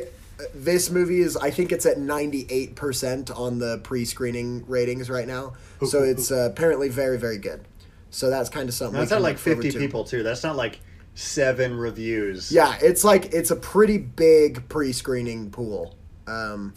this 0.54 0.90
movie 0.90 1.20
is 1.20 1.36
I 1.36 1.50
think 1.50 1.70
it's 1.72 1.84
at 1.86 1.98
98% 1.98 3.30
on 3.38 3.58
the 3.58 3.78
pre-screening 3.82 4.64
ratings 4.66 5.10
right 5.10 5.26
now. 5.26 5.52
So 5.86 6.02
it's 6.02 6.30
uh, 6.30 6.48
apparently 6.52 6.88
very 6.88 7.18
very 7.18 7.38
good. 7.38 7.64
So 8.10 8.28
that's 8.28 8.48
kind 8.48 8.68
of 8.68 8.74
something 8.74 8.98
That's 8.98 9.10
can 9.10 9.18
not 9.22 9.28
like 9.28 9.38
50 9.38 9.70
to. 9.70 9.78
people 9.78 10.04
too. 10.04 10.22
That's 10.22 10.42
not 10.42 10.56
like 10.56 10.80
seven 11.14 11.76
reviews. 11.76 12.50
Yeah, 12.50 12.76
it's 12.82 13.04
like 13.04 13.32
it's 13.32 13.50
a 13.50 13.56
pretty 13.56 13.98
big 13.98 14.68
pre-screening 14.68 15.50
pool. 15.50 15.94
Um, 16.26 16.74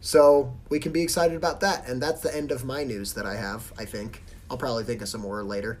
so 0.00 0.54
we 0.68 0.78
can 0.78 0.92
be 0.92 1.02
excited 1.02 1.36
about 1.36 1.60
that, 1.60 1.88
and 1.88 2.02
that's 2.02 2.20
the 2.20 2.34
end 2.34 2.50
of 2.50 2.64
my 2.64 2.84
news 2.84 3.12
that 3.14 3.26
I 3.26 3.36
have. 3.36 3.72
I 3.78 3.84
think 3.84 4.22
I'll 4.50 4.56
probably 4.58 4.84
think 4.84 5.02
of 5.02 5.08
some 5.08 5.20
more 5.22 5.42
later. 5.42 5.78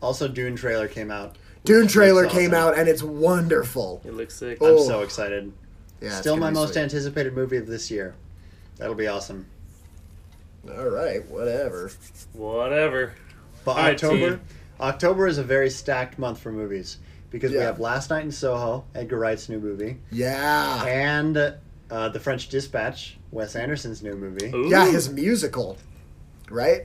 Also, 0.00 0.26
Dune 0.28 0.56
trailer 0.56 0.88
came 0.88 1.10
out. 1.10 1.36
Dune 1.64 1.86
trailer 1.86 2.22
looks 2.22 2.34
came 2.34 2.54
out, 2.54 2.76
and 2.76 2.88
it's 2.88 3.04
wonderful. 3.04 4.02
It 4.04 4.14
looks 4.14 4.34
sick. 4.34 4.58
I'm 4.60 4.66
Oh. 4.68 4.82
so 4.86 5.02
excited. 5.02 5.52
Yeah, 6.00 6.18
Still 6.20 6.36
my 6.36 6.50
most 6.50 6.72
sweet. 6.72 6.82
anticipated 6.82 7.34
movie 7.34 7.56
of 7.56 7.68
this 7.68 7.88
year. 7.88 8.14
That'll 8.78 8.96
be 8.96 9.06
awesome. 9.06 9.46
All 10.68 10.88
right, 10.88 11.24
whatever. 11.30 11.92
Whatever. 12.32 13.14
But 13.64 13.70
All 13.72 13.76
right, 13.78 13.94
October, 13.94 14.30
team. 14.30 14.40
October 14.80 15.26
is 15.26 15.38
a 15.38 15.44
very 15.44 15.70
stacked 15.70 16.18
month 16.18 16.40
for 16.40 16.50
movies 16.52 16.98
because 17.30 17.52
we 17.52 17.58
have 17.58 17.80
Last 17.80 18.10
Night 18.10 18.24
in 18.24 18.32
Soho, 18.32 18.84
Edgar 18.94 19.18
Wright's 19.18 19.48
new 19.48 19.58
movie, 19.58 19.98
Yeah, 20.10 20.84
and 20.84 21.36
uh, 21.90 22.08
The 22.10 22.20
French 22.20 22.48
Dispatch, 22.48 23.16
Wes 23.30 23.56
Anderson's 23.56 24.02
new 24.02 24.14
movie. 24.14 24.50
Ooh. 24.54 24.68
yeah, 24.68 24.90
his 24.90 25.08
musical, 25.10 25.78
right? 26.50 26.82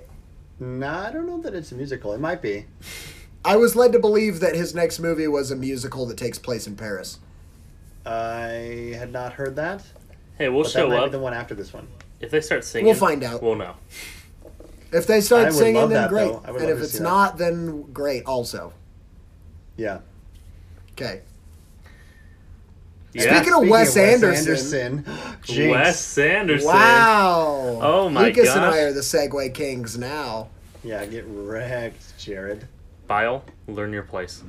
Nah, 0.59 1.07
I 1.07 1.11
don't 1.11 1.27
know 1.27 1.41
that 1.41 1.53
it's 1.53 1.71
a 1.71 1.75
musical. 1.75 2.13
It 2.13 2.19
might 2.19 2.41
be. 2.41 2.65
I 3.45 3.55
was 3.57 3.75
led 3.75 3.91
to 3.93 3.99
believe 3.99 4.39
that 4.39 4.55
his 4.55 4.73
next 4.75 4.99
movie 4.99 5.27
was 5.27 5.51
a 5.51 5.55
musical 5.55 6.05
that 6.07 6.17
takes 6.17 6.37
place 6.39 6.65
in 6.67 6.75
Paris. 6.75 7.19
I 8.05 8.95
had 8.97 9.11
not 9.11 9.33
heard 9.33 9.55
that. 9.57 9.83
Hey, 10.37 10.49
we'll 10.49 10.63
but 10.63 10.73
that 10.73 10.79
show 10.79 10.89
might 10.89 10.97
up. 10.99 11.05
be 11.05 11.11
the 11.11 11.19
one 11.19 11.33
after 11.33 11.55
this 11.55 11.73
one. 11.73 11.87
If 12.19 12.31
they 12.31 12.41
start 12.41 12.63
singing, 12.63 12.85
We'll 12.87 12.95
find 12.95 13.23
out. 13.23 13.43
We'll 13.43 13.55
know. 13.55 13.75
If 14.91 15.05
they 15.07 15.21
start 15.21 15.53
singing, 15.53 15.75
then 15.75 15.89
that, 15.89 16.09
great. 16.09 16.27
though. 16.31 16.43
I 16.45 16.51
would 16.51 16.61
And 16.61 16.69
if 16.71 16.79
it's 16.79 16.93
see 16.93 16.97
that. 16.99 17.03
not, 17.03 17.37
then 17.37 17.91
great. 17.91 18.25
Also, 18.25 18.73
Yeah. 19.75 19.99
okay. 20.93 21.21
Yeah. 23.13 23.35
Speaking 23.41 23.53
of 23.63 23.67
Wes 23.69 23.97
Anderson. 23.97 25.03
Anderson, 25.05 25.69
Wes 25.71 26.17
Anderson. 26.17 26.67
Wow. 26.67 27.79
Oh 27.81 28.09
my 28.09 28.29
god. 28.29 28.37
Lucas 28.37 28.55
and. 28.55 28.65
I 28.65 28.79
are 28.79 28.93
the 28.93 29.01
Segue 29.01 29.53
Kings 29.53 29.97
now. 29.97 30.49
Yeah, 30.83 31.05
get 31.05 31.25
wrecked, 31.27 32.17
Jared. 32.17 32.67
Bile, 33.07 33.43
learn 33.67 33.91
your 33.93 34.03
place. 34.03 34.43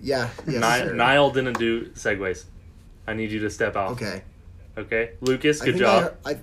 Yeah. 0.00 0.28
Yes, 0.48 0.86
Ni- 0.90 0.96
Niall 0.96 1.30
didn't 1.30 1.58
do 1.58 1.90
segues. 1.90 2.44
I 3.06 3.12
need 3.14 3.30
you 3.30 3.40
to 3.40 3.50
step 3.50 3.76
out. 3.76 3.92
Okay. 3.92 4.22
Okay. 4.76 5.10
Lucas, 5.20 5.60
good 5.60 5.74
think 5.74 5.78
job. 5.78 6.14
I, 6.24 6.32
I, 6.32 6.38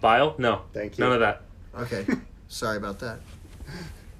Bile, 0.00 0.34
no. 0.38 0.62
Thank 0.72 0.98
you. 0.98 1.04
None 1.04 1.12
of 1.14 1.20
that. 1.20 1.42
Okay. 1.78 2.06
Sorry 2.48 2.76
about 2.76 2.98
that. 3.00 3.20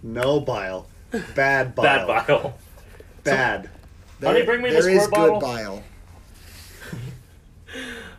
No 0.03 0.41
bile. 0.41 0.87
Bad 1.35 1.75
bile. 1.75 2.07
Bad 2.07 2.27
bile. 2.27 2.59
Bad. 3.25 3.71
Honey, 4.23 4.43
bring 4.45 4.63
me 4.63 4.71
the 4.71 4.81
there 4.81 4.89
is 4.91 5.03
squirt 5.05 5.21
good 5.33 5.41
bottle. 5.41 5.41
bile. 5.41 5.83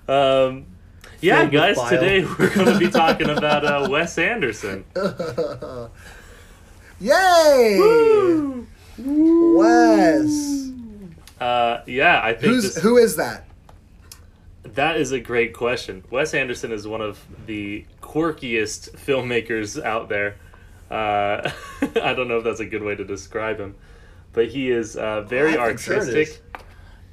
Um, 0.05 0.65
yeah, 1.21 1.41
Filled 1.41 1.51
guys, 1.53 1.75
bile. 1.77 1.89
today 1.89 2.25
we're 2.25 2.53
going 2.53 2.67
to 2.73 2.77
be 2.77 2.89
talking 2.89 3.29
about 3.29 3.63
uh, 3.63 3.87
Wes 3.89 4.17
Anderson. 4.17 4.83
Yay! 6.99 7.77
Woo! 7.79 8.67
Wes. 9.57 10.69
Uh, 11.39 11.81
yeah, 11.87 12.19
I 12.23 12.33
think 12.33 12.53
Who's 12.53 12.73
this, 12.75 12.83
who 12.83 12.97
is 12.97 13.15
that? 13.15 13.45
That 14.75 14.97
is 14.97 15.11
a 15.11 15.19
great 15.19 15.53
question. 15.53 16.03
Wes 16.09 16.33
Anderson 16.33 16.71
is 16.71 16.87
one 16.87 17.01
of 17.01 17.19
the 17.45 17.85
quirkiest 18.01 18.91
filmmakers 18.91 19.81
out 19.83 20.09
there. 20.09 20.35
Uh, 20.89 21.51
I 22.01 22.13
don't 22.13 22.27
know 22.27 22.37
if 22.37 22.43
that's 22.43 22.59
a 22.59 22.65
good 22.65 22.83
way 22.83 22.95
to 22.95 23.03
describe 23.03 23.59
him, 23.59 23.75
but 24.31 24.47
he 24.47 24.71
is 24.71 24.95
uh, 24.95 25.21
very 25.21 25.53
sure 25.53 25.61
artistic. 25.61 26.27
is. 26.27 26.41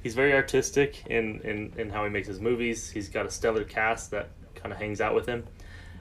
He's 0.02 0.14
very 0.14 0.32
artistic 0.32 1.06
in, 1.06 1.40
in, 1.42 1.72
in 1.76 1.90
how 1.90 2.04
he 2.04 2.10
makes 2.10 2.26
his 2.26 2.40
movies. 2.40 2.90
He's 2.90 3.10
got 3.10 3.26
a 3.26 3.30
stellar 3.30 3.64
cast 3.64 4.10
that 4.12 4.30
kind 4.54 4.72
of 4.72 4.78
hangs 4.78 5.00
out 5.00 5.14
with 5.14 5.26
him. 5.26 5.46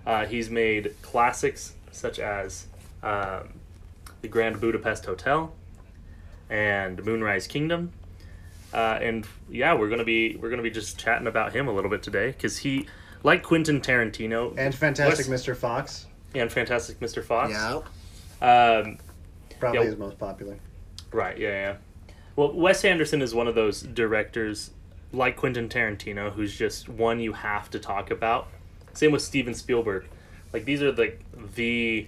Uh, 0.06 0.26
he's 0.26 0.50
made 0.50 0.96
classics 1.02 1.74
such 1.92 2.20
as 2.20 2.68
um, 3.04 3.50
The 4.22 4.30
Grand 4.30 4.62
Budapest 4.62 5.06
Hotel 5.06 5.54
and 6.50 7.04
Moonrise 7.04 7.48
Kingdom. 7.48 7.92
Uh, 8.74 9.00
and 9.02 9.26
yeah, 9.50 9.74
we're 9.74 9.90
gonna 9.90 10.04
be 10.04 10.36
we're 10.38 10.50
gonna 10.50 10.62
be 10.62 10.70
just 10.70 11.00
chatting 11.00 11.28
about 11.28 11.54
him 11.54 11.68
a 11.68 11.72
little 11.74 11.90
bit 11.90 12.04
today 12.04 12.28
because 12.32 12.58
he, 12.58 12.88
like 13.24 13.42
Quentin 13.44 13.82
Tarantino 13.82 14.54
And 14.58 14.74
Fantastic 14.76 15.28
Wes- 15.28 15.42
Mr. 15.44 15.56
Fox. 15.56 16.06
and 16.36 16.52
Fantastic 16.52 17.00
Mr. 17.00 17.24
Fox. 17.24 17.52
Yeah. 17.52 17.82
Um, 18.42 18.98
Probably 19.60 19.80
Yeah. 19.80 19.86
his 19.86 19.98
most 19.98 20.18
popular. 20.18 20.58
Right, 21.12 21.38
yeah, 21.38 21.50
yeah. 21.50 21.76
Well, 22.36 22.54
Wes 22.54 22.86
Anderson 22.86 23.22
is 23.22 23.34
one 23.36 23.48
of 23.48 23.56
those 23.56 23.82
directors 23.82 24.72
like 25.12 25.36
Quentin 25.36 25.68
Tarantino 25.68 26.32
who's 26.32 26.56
just 26.56 26.88
one 26.88 27.20
you 27.20 27.34
have 27.34 27.70
to 27.72 27.80
talk 27.80 28.12
about. 28.12 28.48
Same 28.94 29.12
with 29.12 29.22
Steven 29.24 29.54
Spielberg. 29.56 30.06
Like 30.54 30.66
these 30.66 30.82
are 30.84 30.92
like 30.92 31.20
the 31.56 32.08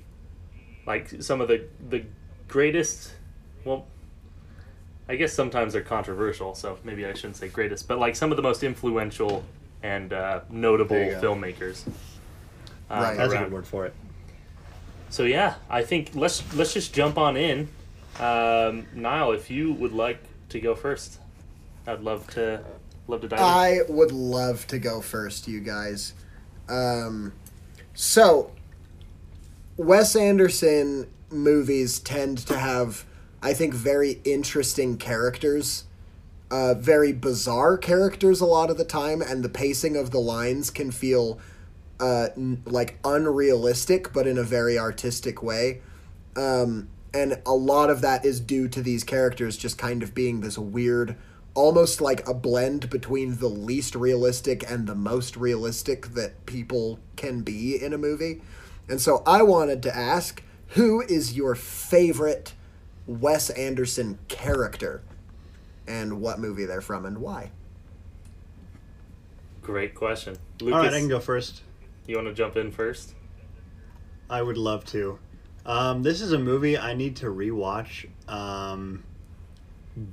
like 0.86 1.10
some 1.21 1.41
of 1.41 1.47
the 1.47 1.63
the 1.89 2.04
greatest 2.47 3.13
well 3.65 3.86
I 5.12 5.15
guess 5.17 5.34
sometimes 5.34 5.74
they're 5.74 5.82
controversial, 5.82 6.56
so 6.56 6.78
maybe 6.86 7.06
I 7.06 7.13
shouldn't 7.13 7.36
say 7.36 7.50
greatest, 7.50 7.86
but 7.86 8.00
like 8.00 8.15
some 8.15 8.32
of 8.32 8.38
the 8.38 8.41
most 8.43 8.63
influential 8.63 9.43
and 9.84 10.13
uh, 10.13 10.39
notable 10.50 10.95
There 10.95 11.15
you 11.15 11.19
go. 11.19 11.34
filmmakers. 11.36 11.86
uh, 11.88 11.91
Right. 12.89 13.17
That's 13.17 13.34
a 13.34 13.38
good 13.39 13.52
word 13.52 13.67
for 13.67 13.86
it. 13.86 13.93
So 15.10 15.24
yeah, 15.24 15.56
I 15.69 15.84
think 15.84 16.12
let's 16.15 16.41
let's 16.56 16.74
just 16.74 16.93
jump 16.93 17.17
on 17.17 17.36
in. 17.36 17.67
Um, 18.21 18.88
Niall, 18.93 19.34
if 19.34 19.52
you 19.52 19.74
would 19.74 19.91
like 19.91 20.24
to 20.50 20.62
go 20.62 20.76
first, 20.76 21.19
I'd 21.86 22.00
love 22.02 22.26
to 22.36 22.63
love 23.10 23.19
to 23.21 23.28
dive. 23.28 23.39
in. 23.39 23.45
I 23.45 23.80
would 23.89 24.13
love 24.13 24.65
to 24.67 24.80
go 24.80 25.02
first, 25.02 25.45
you 25.50 25.60
guys. 25.60 26.13
Um, 26.69 27.34
so, 27.93 28.52
Wes 29.76 30.15
Anderson 30.15 31.10
movies 31.30 32.00
tend 32.00 32.38
to 32.47 32.58
have, 32.58 33.04
I 33.41 33.54
think, 33.54 33.73
very 33.73 34.21
interesting 34.23 34.97
characters, 34.97 35.86
uh, 36.51 36.75
very 36.75 37.12
bizarre 37.12 37.77
characters 37.77 38.41
a 38.41 38.45
lot 38.45 38.69
of 38.69 38.77
the 38.77 38.86
time, 38.86 39.21
and 39.21 39.43
the 39.43 39.49
pacing 39.49 39.95
of 39.97 40.12
the 40.12 40.19
lines 40.19 40.69
can 40.69 40.91
feel 40.91 41.39
uh, 41.99 42.30
n- 42.36 42.62
like 42.65 42.99
unrealistic, 43.04 44.12
but 44.13 44.27
in 44.27 44.38
a 44.38 44.43
very 44.43 44.77
artistic 44.77 45.41
way. 45.41 45.82
Um, 46.36 46.89
and 47.13 47.41
a 47.45 47.54
lot 47.54 47.89
of 47.89 48.01
that 48.01 48.25
is 48.25 48.39
due 48.39 48.67
to 48.69 48.82
these 48.82 49.04
characters 49.04 49.58
just 49.58 49.77
kind 49.77 50.01
of 50.01 50.13
being 50.13 50.41
this 50.41 50.58
weird, 50.58 51.17
almost 51.54 51.99
like 51.99 52.25
a 52.27 52.34
blend 52.34 52.89
between 52.89 53.38
the 53.38 53.49
least 53.49 53.95
realistic 53.95 54.69
and 54.69 54.88
the 54.88 54.95
most 54.95 55.36
realistic 55.36 56.08
that 56.13 56.45
people 56.45 56.99
can 57.15 57.41
be 57.41 57.82
in 57.82 57.93
a 57.93 57.97
movie. 57.97 58.41
And 58.88 59.01
so 59.01 59.23
I 59.25 59.41
wanted 59.43 59.84
to 59.84 59.95
ask 59.95 60.41
who 60.69 61.01
is 61.01 61.34
your 61.36 61.56
favorite 61.56 62.54
Wes 63.19 63.50
Anderson 63.50 64.19
character 64.28 65.02
and 65.88 66.21
what 66.21 66.39
movie 66.39 66.65
they're 66.65 66.82
from 66.82 67.06
and 67.06 67.17
why? 67.17 67.52
Great 69.62 69.93
question, 69.93 70.38
Lucas. 70.60 70.76
All 70.76 70.84
right, 70.84 70.93
I 70.93 71.00
can 71.00 71.08
go 71.08 71.19
first. 71.19 71.62
You 72.08 72.15
want 72.15 72.28
to 72.28 72.34
jump 72.34 72.58
in 72.58 72.71
first? 72.71 73.13
I 74.30 74.41
would 74.41 74.58
love 74.58 74.86
to. 74.86 75.19
Um, 75.65 76.02
this 76.02 76.21
is 76.21 76.32
a 76.32 76.39
movie 76.39 76.78
I 76.78 76.93
need 76.93 77.17
to 77.17 77.28
rewatch, 77.28 78.08
um, 78.28 79.04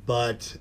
but 0.05 0.57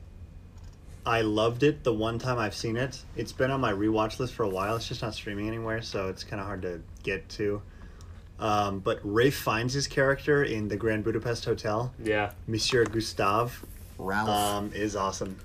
I 1.05 1.21
loved 1.21 1.63
it 1.63 1.83
the 1.83 1.93
one 1.93 2.19
time 2.19 2.37
I've 2.37 2.55
seen 2.55 2.77
it. 2.77 3.03
It's 3.15 3.33
been 3.33 3.51
on 3.51 3.59
my 3.59 3.73
rewatch 3.73 4.19
list 4.19 4.33
for 4.33 4.43
a 4.43 4.49
while. 4.49 4.75
It's 4.75 4.87
just 4.87 5.01
not 5.01 5.13
streaming 5.13 5.47
anywhere, 5.47 5.81
so 5.81 6.07
it's 6.07 6.23
kind 6.23 6.39
of 6.39 6.45
hard 6.45 6.61
to 6.61 6.81
get 7.03 7.27
to. 7.29 7.61
Um, 8.39 8.79
but 8.79 8.99
Rafe 9.03 9.35
Fiennes 9.37 9.73
his 9.73 9.87
character 9.87 10.43
in 10.43 10.67
the 10.67 10.77
Grand 10.77 11.03
Budapest 11.03 11.45
Hotel, 11.45 11.91
Yeah, 12.03 12.31
Monsieur 12.47 12.85
Gustave, 12.85 13.65
Ralph. 13.97 14.29
um, 14.29 14.71
is 14.75 14.95
awesome. 14.95 15.37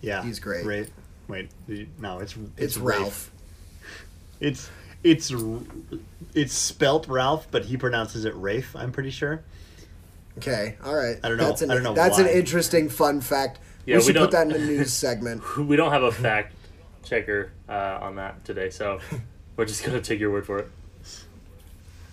Yeah, 0.00 0.22
He's 0.24 0.40
great. 0.40 0.64
Rafe, 0.66 0.90
wait, 1.28 1.50
did 1.68 1.88
no, 2.00 2.18
it's 2.18 2.34
it's 2.56 2.76
Rafe. 2.76 2.98
Ralph. 3.00 3.30
It's 4.40 4.68
it's 5.04 5.32
it's 6.34 6.52
spelt 6.54 7.06
Ralph, 7.06 7.46
but 7.52 7.64
he 7.66 7.76
pronounces 7.76 8.24
it 8.24 8.34
Rafe. 8.34 8.74
I'm 8.74 8.90
pretty 8.90 9.10
sure. 9.10 9.42
Okay, 10.38 10.76
all 10.84 10.94
right. 10.94 11.18
I 11.22 11.28
don't 11.28 11.36
know- 11.36 11.44
That's 11.48 11.62
an, 11.62 11.70
I 11.70 11.74
don't 11.74 11.82
know 11.82 11.94
That's 11.94 12.18
an 12.18 12.26
interesting 12.26 12.88
fun 12.88 13.20
fact. 13.20 13.58
Yeah, 13.84 13.96
we 13.96 13.98
we 13.98 14.04
should 14.06 14.16
put 14.16 14.30
that 14.32 14.46
in 14.46 14.52
the 14.52 14.58
news 14.58 14.92
segment. 14.92 15.42
We 15.58 15.76
don't 15.76 15.92
have 15.92 16.02
a 16.04 16.10
fact 16.12 16.54
checker 17.04 17.52
uh, 17.68 17.98
on 18.00 18.16
that 18.16 18.44
today, 18.44 18.70
so 18.70 18.98
we're 19.56 19.64
just 19.66 19.84
gonna 19.84 20.00
take 20.00 20.18
your 20.18 20.30
word 20.32 20.46
for 20.46 20.58
it. 20.58 20.68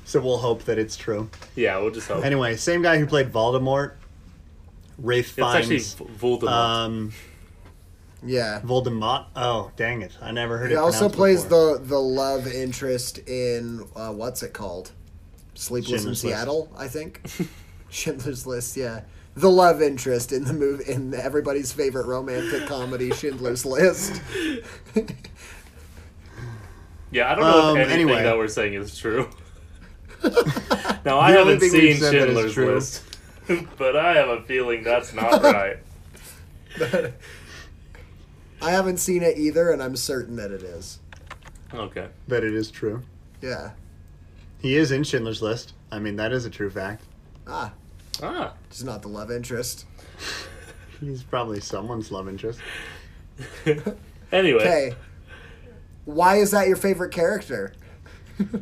So 0.10 0.20
we'll 0.20 0.40
hope 0.40 0.64
that 0.64 0.80
it's 0.80 0.98
true. 0.98 1.30
Yeah, 1.56 1.78
we'll 1.78 1.92
just 1.92 2.08
hope. 2.08 2.26
Anyway, 2.26 2.56
same 2.56 2.82
guy 2.82 2.98
who 2.98 3.06
played 3.06 3.32
Voldemort, 3.32 3.92
Rafe 4.98 5.38
it's 5.38 5.48
actually 5.48 5.78
Fiennes. 5.78 5.94
V- 5.94 6.06
Voldemort. 6.28 6.48
Um, 6.50 7.14
Yeah. 8.26 8.60
Voldemort. 8.66 9.26
Oh, 9.36 9.70
dang 9.76 10.02
it! 10.02 10.18
I 10.20 10.32
never 10.32 10.58
heard 10.58 10.70
He 10.72 10.76
it. 10.76 10.80
also 10.80 11.10
plays 11.10 11.44
before. 11.44 11.78
the 11.78 11.84
the 11.86 12.00
love 12.00 12.48
interest 12.48 13.20
in 13.20 13.86
uh, 13.96 14.12
what's 14.12 14.42
it 14.42 14.52
called? 14.52 14.94
Sleepless 15.54 15.92
in 15.92 15.98
Schindler's 16.16 16.24
List. 16.24 16.36
Seattle, 16.36 16.72
I 16.76 16.88
think. 16.88 17.22
Schindler's 17.92 18.48
List, 18.48 18.76
yeah. 18.76 19.02
The 19.36 19.52
love 19.52 19.80
interest 19.80 20.32
in 20.32 20.44
the 20.44 20.54
movie 20.54 20.92
in 20.92 21.14
everybody's 21.14 21.72
favorite 21.72 22.08
romantic 22.08 22.66
comedy, 22.68 23.12
Schindler's 23.12 23.64
List. 23.64 24.20
yeah, 27.12 27.32
I 27.32 27.36
don't 27.36 27.44
know 27.44 27.62
um, 27.72 27.78
if 27.78 27.90
anything 27.90 28.10
anyway. 28.10 28.24
that 28.24 28.36
we're 28.38 28.48
saying 28.48 28.74
is 28.74 28.98
true. 28.98 29.30
now 31.06 31.20
I 31.20 31.32
haven't 31.32 31.62
seen 31.62 31.96
said 31.98 32.14
that 32.14 32.30
is 32.30 32.54
Schindler's. 32.54 32.58
List, 32.58 33.04
but 33.78 33.96
I 33.96 34.14
have 34.16 34.30
a 34.30 34.42
feeling 34.44 34.84
that's 34.84 35.14
not 35.14 35.42
right. 35.44 35.78
I 38.62 38.72
haven't 38.72 38.98
seen 38.98 39.24
it 39.24 39.38
either, 39.38 39.72
and 39.72 39.82
I'm 39.82 39.96
certain 39.96 40.36
that 40.36 40.52
it 40.52 40.64
is. 40.64 41.00
Okay. 41.74 42.08
that 42.28 42.44
it 42.44 42.54
is 42.54 42.72
true. 42.72 43.02
Yeah. 43.42 43.72
He 44.62 44.76
is 44.76 44.92
in 44.92 45.04
Schindler's 45.04 45.42
List. 45.42 45.74
I 45.92 46.00
mean, 46.00 46.16
that 46.18 46.32
is 46.34 46.46
a 46.46 46.50
true 46.50 46.70
fact. 46.70 47.04
Ah, 47.48 47.72
Ah. 48.22 48.54
just 48.70 48.84
not 48.86 49.02
the 49.02 49.08
love 49.08 49.32
interest. 49.32 49.86
He's 51.00 51.24
probably 51.24 51.60
someone's 51.62 52.12
love 52.12 52.28
interest. 52.28 52.60
Anyway, 54.32 54.60
Okay. 54.62 54.96
Why 56.06 56.38
is 56.38 56.52
that 56.52 56.68
your 56.68 56.76
favorite 56.76 57.12
character? 57.14 57.74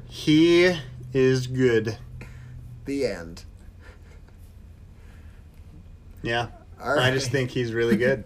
He 0.08 0.78
is 1.14 1.48
good. 1.48 1.98
The 2.86 3.06
end. 3.06 3.44
Yeah. 6.22 6.48
All 6.82 7.00
I 7.00 7.12
just 7.12 7.32
think 7.32 7.52
he's 7.52 7.74
really 7.74 7.98
good. 7.98 8.24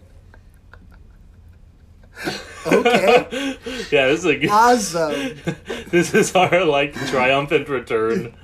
Okay. 2.67 3.57
yeah, 3.91 4.05
this 4.07 4.19
is 4.19 4.25
a 4.25 4.35
good. 4.35 4.49
Awesome. 4.51 5.35
this 5.89 6.13
is 6.13 6.35
our 6.35 6.63
like 6.63 6.93
triumphant 7.07 7.67
return. 7.67 8.35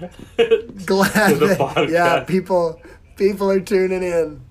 Glad 0.85 1.29
To 1.29 1.35
the 1.35 1.71
that, 1.75 1.89
yeah, 1.89 2.23
people 2.23 2.81
people 3.15 3.51
are 3.51 3.59
tuning 3.59 4.01
in. 4.01 4.41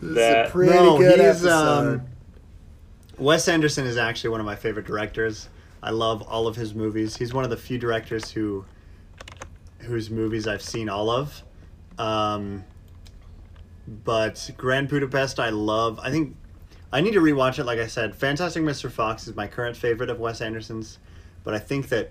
This 0.00 0.46
is 0.46 0.48
a 0.48 0.48
pretty 0.50 0.72
no, 0.72 0.96
good 0.96 1.20
he's 1.20 1.44
episode. 1.44 2.00
um, 2.00 2.06
Wes 3.18 3.48
Anderson 3.48 3.86
is 3.86 3.98
actually 3.98 4.30
one 4.30 4.40
of 4.40 4.46
my 4.46 4.56
favorite 4.56 4.86
directors. 4.86 5.50
I 5.82 5.90
love 5.90 6.22
all 6.22 6.46
of 6.46 6.56
his 6.56 6.74
movies. 6.74 7.16
He's 7.18 7.34
one 7.34 7.44
of 7.44 7.50
the 7.50 7.58
few 7.58 7.76
directors 7.78 8.30
who 8.30 8.64
whose 9.84 10.10
movies 10.10 10.46
I've 10.46 10.62
seen 10.62 10.88
all 10.88 11.10
of. 11.10 11.42
Um, 11.98 12.64
but 13.86 14.50
Grand 14.56 14.88
Budapest, 14.88 15.38
I 15.38 15.50
love. 15.50 15.98
I 16.02 16.10
think 16.10 16.36
I 16.92 17.00
need 17.00 17.12
to 17.12 17.20
rewatch 17.20 17.58
it. 17.58 17.64
Like 17.64 17.78
I 17.78 17.86
said, 17.86 18.14
Fantastic 18.14 18.62
Mr. 18.62 18.90
Fox 18.90 19.28
is 19.28 19.36
my 19.36 19.46
current 19.46 19.76
favorite 19.76 20.10
of 20.10 20.18
Wes 20.18 20.40
Anderson's. 20.40 20.98
But 21.44 21.54
I 21.54 21.58
think 21.58 21.88
that 21.90 22.10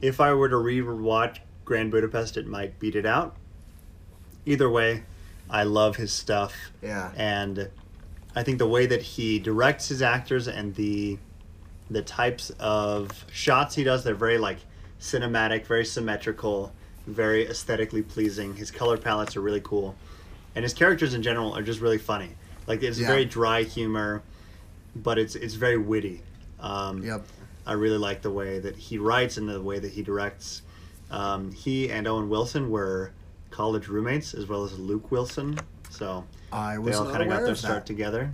if 0.00 0.20
I 0.20 0.34
were 0.34 0.48
to 0.48 0.56
rewatch 0.56 1.38
Grand 1.64 1.90
Budapest, 1.90 2.36
it 2.36 2.46
might 2.46 2.78
beat 2.78 2.96
it 2.96 3.06
out. 3.06 3.36
Either 4.44 4.68
way, 4.68 5.04
I 5.48 5.62
love 5.64 5.96
his 5.96 6.12
stuff 6.12 6.54
yeah. 6.82 7.12
and 7.16 7.70
I 8.34 8.42
think 8.42 8.58
the 8.58 8.66
way 8.66 8.86
that 8.86 9.02
he 9.02 9.38
directs 9.38 9.88
his 9.88 10.02
actors 10.02 10.48
and 10.48 10.74
the 10.74 11.18
the 11.90 12.02
types 12.02 12.50
of 12.58 13.26
shots 13.30 13.74
he 13.74 13.84
does, 13.84 14.02
they're 14.02 14.14
very 14.14 14.38
like 14.38 14.58
cinematic, 14.98 15.66
very 15.66 15.84
symmetrical, 15.84 16.72
very 17.06 17.46
aesthetically 17.46 18.02
pleasing. 18.02 18.54
His 18.54 18.70
color 18.70 18.96
palettes 18.96 19.36
are 19.36 19.40
really 19.40 19.60
cool, 19.62 19.94
and 20.54 20.62
his 20.62 20.74
characters 20.74 21.14
in 21.14 21.22
general 21.22 21.54
are 21.56 21.62
just 21.62 21.80
really 21.80 21.98
funny. 21.98 22.30
Like 22.66 22.82
it's 22.82 22.98
Yeah. 22.98 23.08
very 23.08 23.24
dry 23.24 23.62
humor, 23.62 24.22
but 24.94 25.18
it's 25.18 25.34
it's 25.34 25.54
very 25.54 25.78
witty. 25.78 26.22
Um, 26.60 27.02
Yep. 27.02 27.24
I 27.66 27.72
really 27.74 27.98
like 27.98 28.22
the 28.22 28.30
way 28.30 28.58
that 28.58 28.76
he 28.76 28.98
writes 28.98 29.36
and 29.36 29.48
the 29.48 29.60
way 29.60 29.78
that 29.78 29.92
he 29.92 30.02
directs. 30.02 30.62
Um, 31.10 31.52
he 31.52 31.90
and 31.90 32.06
Owen 32.08 32.28
Wilson 32.28 32.70
were 32.70 33.12
college 33.50 33.86
roommates, 33.88 34.34
as 34.34 34.46
well 34.46 34.64
as 34.64 34.78
Luke 34.78 35.10
Wilson. 35.10 35.58
So 35.90 36.24
I 36.52 36.72
they 36.74 36.78
was 36.78 36.96
all 36.96 37.10
kind 37.10 37.22
of 37.22 37.28
got 37.28 37.42
their 37.44 37.54
start 37.54 37.84
together. 37.86 38.32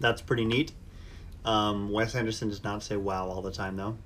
That's 0.00 0.22
pretty 0.22 0.44
neat. 0.44 0.72
Um, 1.44 1.90
Wes 1.90 2.14
Anderson 2.14 2.48
does 2.48 2.64
not 2.64 2.82
say 2.82 2.96
wow 2.96 3.26
all 3.28 3.42
the 3.42 3.50
time 3.52 3.76
though. 3.76 3.96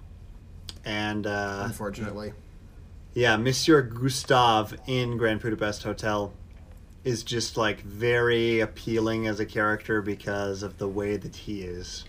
And 0.84 1.26
uh, 1.26 1.62
Unfortunately. 1.66 2.32
Yeah, 3.18 3.36
Monsieur 3.36 3.82
Gustave 3.82 4.76
in 4.86 5.16
Grand 5.16 5.40
Budapest 5.40 5.82
Hotel 5.82 6.32
is 7.02 7.24
just 7.24 7.56
like 7.56 7.80
very 7.80 8.60
appealing 8.60 9.26
as 9.26 9.40
a 9.40 9.44
character 9.44 10.00
because 10.00 10.62
of 10.62 10.78
the 10.78 10.86
way 10.86 11.16
that 11.16 11.34
he 11.34 11.62
is, 11.62 12.04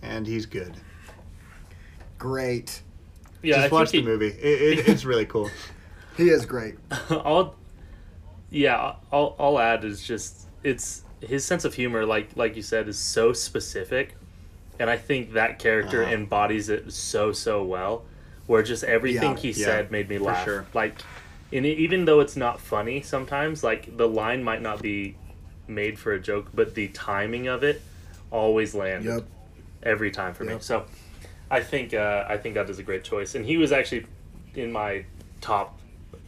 and 0.00 0.26
he's 0.26 0.46
good. 0.46 0.72
Great. 2.16 2.80
yeah, 3.42 3.56
just 3.56 3.72
I 3.72 3.74
watch 3.76 3.90
the 3.90 3.98
think 3.98 4.06
movie; 4.06 4.28
it, 4.28 4.78
it, 4.78 4.88
it's 4.88 5.04
really 5.04 5.26
cool. 5.26 5.50
He 6.16 6.30
is 6.30 6.46
great. 6.46 6.76
he, 7.08 7.14
all. 7.14 7.54
Yeah, 8.50 8.94
all 9.12 9.36
I'll 9.38 9.58
add 9.58 9.84
is 9.84 10.02
just 10.02 10.48
it's 10.64 11.02
his 11.20 11.44
sense 11.44 11.66
of 11.66 11.74
humor, 11.74 12.06
like 12.06 12.30
like 12.36 12.56
you 12.56 12.62
said, 12.62 12.88
is 12.88 12.98
so 12.98 13.34
specific, 13.34 14.16
and 14.80 14.88
I 14.88 14.96
think 14.96 15.34
that 15.34 15.58
character 15.58 16.02
Uh-huh. 16.02 16.12
embodies 16.14 16.70
it 16.70 16.90
so 16.90 17.32
so 17.32 17.62
well. 17.62 18.04
Where 18.48 18.62
just 18.64 18.82
everything 18.82 19.32
Yeah. 19.32 19.36
he 19.36 19.50
Yeah, 19.52 19.64
said 19.66 19.90
made 19.92 20.08
me 20.08 20.18
for 20.18 20.24
laugh. 20.24 20.44
sure. 20.44 20.66
Like, 20.74 20.96
and 21.52 21.64
even 21.64 22.04
though 22.06 22.18
it's 22.20 22.34
not 22.36 22.60
funny 22.60 23.00
sometimes, 23.02 23.62
like 23.62 23.96
the 23.96 24.08
line 24.08 24.42
might 24.42 24.60
not 24.62 24.82
be 24.82 25.16
made 25.68 25.98
for 25.98 26.12
a 26.12 26.18
joke, 26.20 26.48
but 26.54 26.74
the 26.74 26.88
timing 26.88 27.46
of 27.46 27.62
it 27.62 27.80
always 28.30 28.74
landed. 28.74 29.08
Yep. 29.14 29.24
every 29.84 30.10
time 30.10 30.34
for 30.34 30.42
me. 30.44 30.56
So 30.60 30.86
I 31.50 31.60
think 31.62 31.94
uh, 31.94 32.24
I 32.28 32.36
think 32.36 32.56
that 32.56 32.68
is 32.68 32.78
a 32.80 32.82
great 32.82 33.04
choice, 33.04 33.34
and 33.36 33.46
he 33.46 33.56
was 33.56 33.70
actually 33.70 34.06
in 34.54 34.72
my 34.72 35.04
top 35.40 35.78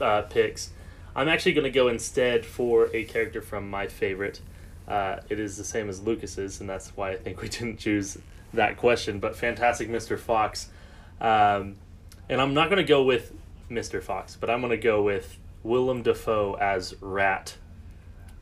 uh, 0.01 0.23
picks. 0.23 0.71
I'm 1.17 1.29
actually 1.29 1.53
going 1.55 1.65
to 1.65 1.71
go 1.71 1.89
instead 1.89 2.47
for 2.47 2.89
a 2.95 3.05
character 3.05 3.43
from 3.43 3.69
my 3.69 3.89
favorite. 3.89 4.41
Uh, 4.87 5.17
it 5.29 5.41
is 5.41 5.57
the 5.57 5.65
same 5.65 5.89
as 5.89 6.01
Lucas's, 6.01 6.61
and 6.61 6.71
that's 6.71 6.97
why 6.97 7.11
I 7.11 7.17
think 7.17 7.41
we 7.43 7.49
didn't 7.49 7.79
choose 7.79 8.19
that 8.55 8.77
question. 8.77 9.19
But 9.19 9.35
Fantastic 9.37 9.89
Mr. 9.91 10.17
Fox, 10.19 10.69
um, 11.21 11.77
and 12.31 12.41
I'm 12.41 12.55
not 12.55 12.71
going 12.71 12.79
to 12.79 12.89
go 12.89 13.03
with 13.03 13.33
Mr. 13.71 14.03
Fox, 14.03 14.37
but 14.41 14.49
I'm 14.49 14.61
going 14.61 14.71
to 14.71 14.77
go 14.79 15.03
with 15.03 15.37
Willem 15.63 16.03
Dafoe 16.03 16.55
as 16.55 16.95
Rat. 17.03 17.57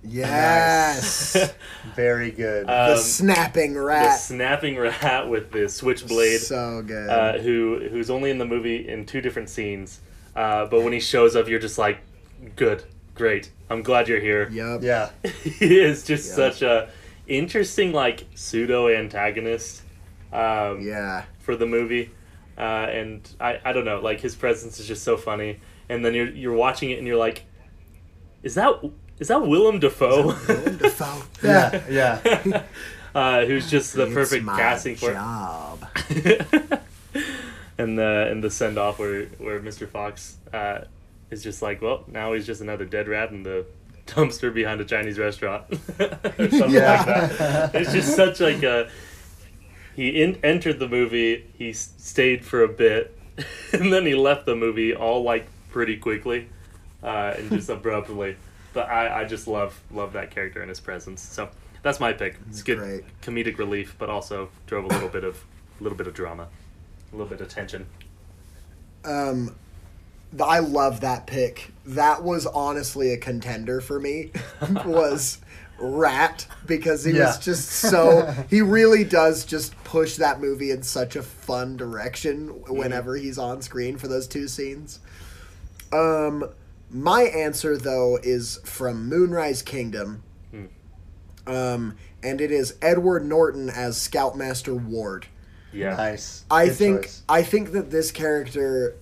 Yes. 0.05 1.53
Very 1.97 2.31
good. 2.31 2.67
the 2.67 2.97
snapping 2.97 3.77
rat. 3.77 4.05
the 4.05 4.11
snapping 4.17 4.77
rat 4.77 5.29
with 5.29 5.51
the 5.51 5.69
switchblade. 5.69 6.41
So 6.41 6.83
good. 6.87 7.09
uh, 7.11 7.39
who 7.39 7.89
who's 7.91 8.11
only 8.11 8.31
in 8.31 8.39
the 8.39 8.45
movie 8.47 8.89
in 8.89 9.07
two 9.07 9.21
different 9.21 9.49
scenes. 9.51 10.01
Uh, 10.37 10.67
but 10.67 10.83
when 10.85 10.93
he 10.93 11.01
shows 11.01 11.35
up, 11.35 11.49
you're 11.49 11.59
just 11.59 11.79
like, 11.79 11.99
good, 12.55 12.85
great. 13.15 13.51
I'm 13.71 13.83
glad 13.83 14.07
you're 14.09 14.21
here. 14.21 14.49
yep. 14.51 14.83
yeah, 14.83 15.11
he 15.43 15.81
is 15.81 16.05
just 16.05 16.29
Yeah. 16.29 16.35
such 16.37 16.63
a 16.63 16.89
interesting 17.27 17.93
like 17.93 18.25
pseudo 18.35 18.89
antagonist 18.89 19.83
um, 20.33 20.81
Yeah. 20.81 21.25
for 21.41 21.57
the 21.57 21.67
movie. 21.67 22.11
Uh, 22.59 22.89
and 22.91 23.29
I, 23.41 23.61
I 23.65 23.73
don't 23.73 23.85
know, 23.85 24.01
like 24.01 24.21
his 24.21 24.35
presence 24.35 24.81
is 24.81 24.87
just 24.89 25.05
so 25.05 25.17
funny. 25.17 25.61
And 25.89 26.05
then 26.05 26.13
you're 26.15 26.29
you're 26.29 26.55
watching 26.55 26.91
it 26.91 26.99
and 26.99 27.07
you're 27.07 27.17
like, 27.17 27.45
is 28.43 28.55
that 28.57 28.73
is 29.19 29.29
that 29.29 29.47
Willem 29.47 29.79
Dafoe? 29.79 30.35
Willem 30.49 30.77
Dafoe. 30.79 31.23
yeah, 31.43 31.83
yeah. 31.89 32.63
uh, 33.15 33.45
who's 33.47 33.71
just 33.71 33.95
the 33.95 34.05
It's 34.07 34.15
perfect 34.15 34.45
my 34.45 34.59
casting 34.59 34.97
for 34.97 35.13
job. 35.13 35.87
and 37.79 37.99
the 37.99 38.29
and 38.31 38.43
the 38.43 38.51
send 38.51 38.79
off 38.79 38.99
where 38.99 39.27
where 39.39 39.61
Mr. 39.61 39.89
Fox 39.89 40.37
uh, 40.53 40.81
is 41.31 41.43
just 41.43 41.63
like, 41.63 41.81
well, 41.81 42.05
now 42.09 42.33
he's 42.33 42.47
just 42.47 42.61
another 42.61 42.85
dead 42.85 43.09
rat 43.09 43.31
in 43.31 43.43
the 43.45 43.65
dumpster 44.07 44.53
behind 44.53 44.81
a 44.81 44.85
Chinese 44.85 45.19
restaurant, 45.19 45.65
or 46.01 46.51
something 46.51 46.71
Yeah. 46.71 47.05
like 47.05 47.39
that. 47.39 47.75
It's 47.75 47.93
just 47.93 48.17
such 48.17 48.41
like 48.41 48.63
a. 48.63 48.89
He 49.99 50.23
in, 50.23 50.39
entered 50.45 50.79
the 50.79 50.87
movie. 50.87 51.45
He 51.59 51.71
s- 51.71 51.93
stayed 51.99 52.45
for 52.45 52.63
a 52.63 52.69
bit, 52.69 53.19
and 53.73 53.93
then 53.93 54.07
he 54.07 54.15
left 54.15 54.47
the 54.47 54.55
movie 54.55 54.95
all 54.95 55.25
like 55.25 55.49
pretty 55.71 55.97
quickly, 55.97 56.49
uh, 57.03 57.35
and 57.37 57.51
just 57.51 57.69
abruptly. 57.69 58.37
But 58.73 58.89
I, 58.89 59.23
I 59.23 59.25
just 59.25 59.49
love 59.49 59.83
love 59.91 60.13
that 60.13 60.31
character 60.31 60.61
and 60.61 60.69
his 60.69 60.79
presence. 60.79 61.21
So 61.21 61.49
that's 61.83 61.99
my 61.99 62.13
pick. 62.13 62.39
It's 62.49 62.63
good 62.63 62.79
Great. 62.79 63.05
comedic 63.23 63.59
relief, 63.59 63.97
but 63.99 64.09
also 64.09 64.51
drove 64.69 64.85
a 64.85 64.87
little 64.87 65.09
bit 65.09 65.25
of 65.25 65.45
a 65.81 65.83
little 65.83 65.99
bit 65.99 66.07
of 66.07 66.15
drama, 66.15 66.47
a 67.13 67.17
little 67.17 67.29
bit 67.29 67.41
of 67.41 67.49
tension. 67.49 67.87
Um, 69.05 69.57
I 70.41 70.61
love 70.61 71.01
that 71.01 71.27
pick. 71.27 71.73
That 71.85 72.23
was 72.23 72.47
honestly 72.47 73.13
a 73.13 73.17
contender 73.17 73.81
for 73.81 73.99
me. 73.99 74.31
was 74.85 75.39
Rat 75.81 76.47
because 76.67 77.05
he 77.05 77.13
Yeah. 77.13 77.27
was 77.27 77.39
just 77.39 77.69
so 77.69 78.35
he 78.51 78.61
really 78.63 79.05
does 79.05 79.45
just 79.45 79.75
push 79.85 80.17
that 80.17 80.41
movie 80.41 80.71
in 80.71 80.83
such 80.83 81.17
a 81.17 81.23
fun 81.23 81.77
direction 81.77 82.49
whenever 82.67 83.17
he's 83.17 83.39
on 83.39 83.63
screen 83.63 83.97
for 83.97 84.09
those 84.09 84.27
two 84.27 84.49
scenes. 84.49 85.01
Um 85.93 86.51
my 86.91 87.23
answer 87.23 87.77
though 87.77 88.19
is 88.23 88.61
from 88.65 89.09
Moonrise 89.09 89.63
Kingdom. 89.63 90.23
Um 91.47 91.95
and 92.23 92.41
it 92.41 92.51
is 92.51 92.75
Edward 92.83 93.25
Norton 93.25 93.71
as 93.71 93.97
Scoutmaster 93.97 94.75
Ward. 94.75 95.27
Yeah. 95.73 95.95
Nice. 95.97 96.45
I 96.51 96.67
Good 96.67 96.77
think 96.77 97.03
choice. 97.03 97.23
I 97.29 97.43
think 97.43 97.73
that 97.73 97.91
this 97.91 98.11
character 98.11 98.95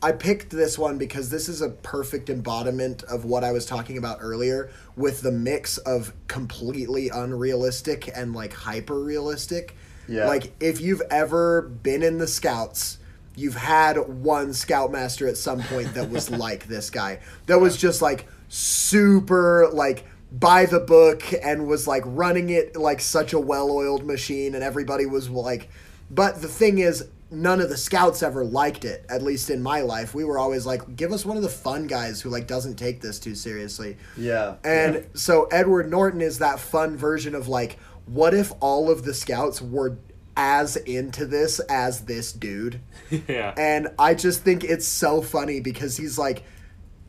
I 0.00 0.12
picked 0.12 0.50
this 0.50 0.78
one 0.78 0.96
because 0.96 1.30
this 1.30 1.48
is 1.48 1.60
a 1.60 1.70
perfect 1.70 2.30
embodiment 2.30 3.02
of 3.04 3.24
what 3.24 3.42
I 3.42 3.50
was 3.50 3.66
talking 3.66 3.98
about 3.98 4.18
earlier 4.20 4.70
with 4.94 5.22
the 5.22 5.32
mix 5.32 5.78
of 5.78 6.12
completely 6.28 7.08
unrealistic 7.08 8.08
and 8.14 8.32
like 8.32 8.52
hyper 8.52 9.00
realistic. 9.00 9.76
Yeah. 10.06 10.26
Like 10.26 10.52
if 10.60 10.80
you've 10.80 11.02
ever 11.10 11.62
been 11.62 12.04
in 12.04 12.18
the 12.18 12.28
scouts, 12.28 12.98
you've 13.34 13.56
had 13.56 13.96
one 13.96 14.52
scoutmaster 14.52 15.26
at 15.26 15.36
some 15.36 15.62
point 15.64 15.94
that 15.94 16.10
was 16.10 16.30
like 16.46 16.68
this 16.68 16.90
guy. 16.90 17.18
That 17.46 17.60
was 17.60 17.76
just 17.76 18.00
like 18.00 18.28
super 18.48 19.68
like 19.72 20.04
by 20.30 20.66
the 20.66 20.80
book 20.80 21.22
and 21.42 21.66
was 21.66 21.88
like 21.88 22.02
running 22.06 22.50
it 22.50 22.76
like 22.76 23.00
such 23.00 23.32
a 23.32 23.38
well-oiled 23.38 24.04
machine 24.04 24.54
and 24.54 24.62
everybody 24.62 25.06
was 25.06 25.30
like 25.30 25.70
but 26.10 26.40
the 26.42 26.48
thing 26.48 26.78
is 26.78 27.08
none 27.30 27.60
of 27.60 27.68
the 27.68 27.76
scouts 27.76 28.22
ever 28.22 28.44
liked 28.44 28.84
it 28.84 29.04
at 29.10 29.22
least 29.22 29.50
in 29.50 29.62
my 29.62 29.80
life 29.82 30.14
we 30.14 30.24
were 30.24 30.38
always 30.38 30.64
like 30.64 30.96
give 30.96 31.12
us 31.12 31.26
one 31.26 31.36
of 31.36 31.42
the 31.42 31.48
fun 31.48 31.86
guys 31.86 32.20
who 32.22 32.30
like 32.30 32.46
doesn't 32.46 32.76
take 32.76 33.00
this 33.02 33.18
too 33.18 33.34
seriously 33.34 33.96
Yeah. 34.16 34.54
and 34.64 35.06
so 35.14 35.44
Edward 35.52 35.90
Norton 35.90 36.20
is 36.22 36.38
that 36.38 36.58
fun 36.58 36.96
version 36.96 37.34
of 37.34 37.46
like, 37.48 37.78
what 38.06 38.32
if 38.32 38.52
all 38.60 38.90
of 38.90 39.04
the 39.04 39.12
scouts 39.12 39.60
were 39.60 39.98
as 40.36 40.76
into 40.76 41.26
this 41.26 41.58
as 41.68 42.02
this 42.02 42.32
dude? 42.32 42.80
yeah. 43.28 43.52
And 43.58 43.88
I 43.98 44.14
just 44.14 44.42
think 44.42 44.64
it's 44.64 44.86
so 44.86 45.20
funny 45.20 45.60
because 45.60 45.96
he's 45.98 46.16
like, 46.16 46.44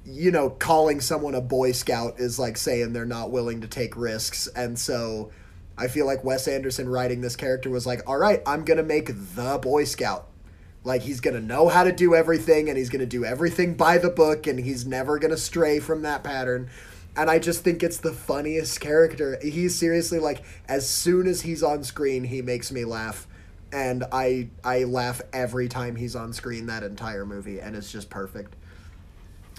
you 0.03 0.31
know, 0.31 0.49
calling 0.49 0.99
someone 0.99 1.35
a 1.35 1.41
Boy 1.41 1.71
Scout 1.71 2.19
is 2.19 2.39
like 2.39 2.57
saying 2.57 2.91
they're 2.91 3.05
not 3.05 3.31
willing 3.31 3.61
to 3.61 3.67
take 3.67 3.95
risks. 3.95 4.47
And 4.55 4.77
so 4.77 5.31
I 5.79 5.87
feel 5.87 6.05
like 6.05 6.25
Wes 6.25 6.47
Anderson 6.47 6.89
writing 6.89 7.21
this 7.21 7.37
character 7.37 7.69
was 7.69 7.87
like, 7.87 8.07
all 8.07 8.17
right, 8.17 8.41
I'm 8.45 8.65
going 8.65 8.77
to 8.77 8.83
make 8.83 9.07
the 9.35 9.57
Boy 9.61 9.85
Scout. 9.85 10.27
Like, 10.83 11.03
he's 11.03 11.21
going 11.21 11.35
to 11.35 11.41
know 11.41 11.69
how 11.69 11.85
to 11.85 11.91
do 11.91 12.13
everything 12.13 12.67
and 12.67 12.77
he's 12.77 12.89
going 12.89 12.99
to 12.99 13.05
do 13.05 13.23
everything 13.23 13.75
by 13.75 13.97
the 13.97 14.09
book 14.09 14.45
and 14.45 14.59
he's 14.59 14.85
never 14.85 15.17
going 15.19 15.31
to 15.31 15.37
stray 15.37 15.79
from 15.79 16.01
that 16.01 16.23
pattern. 16.23 16.69
And 17.15 17.29
I 17.29 17.39
just 17.39 17.63
think 17.63 17.81
it's 17.81 17.97
the 17.97 18.11
funniest 18.11 18.79
character. 18.81 19.39
He's 19.41 19.73
seriously 19.75 20.19
like, 20.19 20.43
as 20.67 20.87
soon 20.87 21.27
as 21.27 21.41
he's 21.41 21.63
on 21.63 21.83
screen, 21.83 22.25
he 22.25 22.41
makes 22.41 22.71
me 22.71 22.85
laugh. 22.85 23.25
And 23.71 24.03
I 24.11 24.49
I 24.63 24.85
laugh 24.85 25.21
every 25.31 25.67
time 25.67 25.95
he's 25.95 26.15
on 26.15 26.33
screen 26.33 26.65
that 26.67 26.81
entire 26.81 27.23
movie, 27.23 27.59
and 27.59 27.75
it's 27.75 27.91
just 27.91 28.09
perfect. 28.09 28.55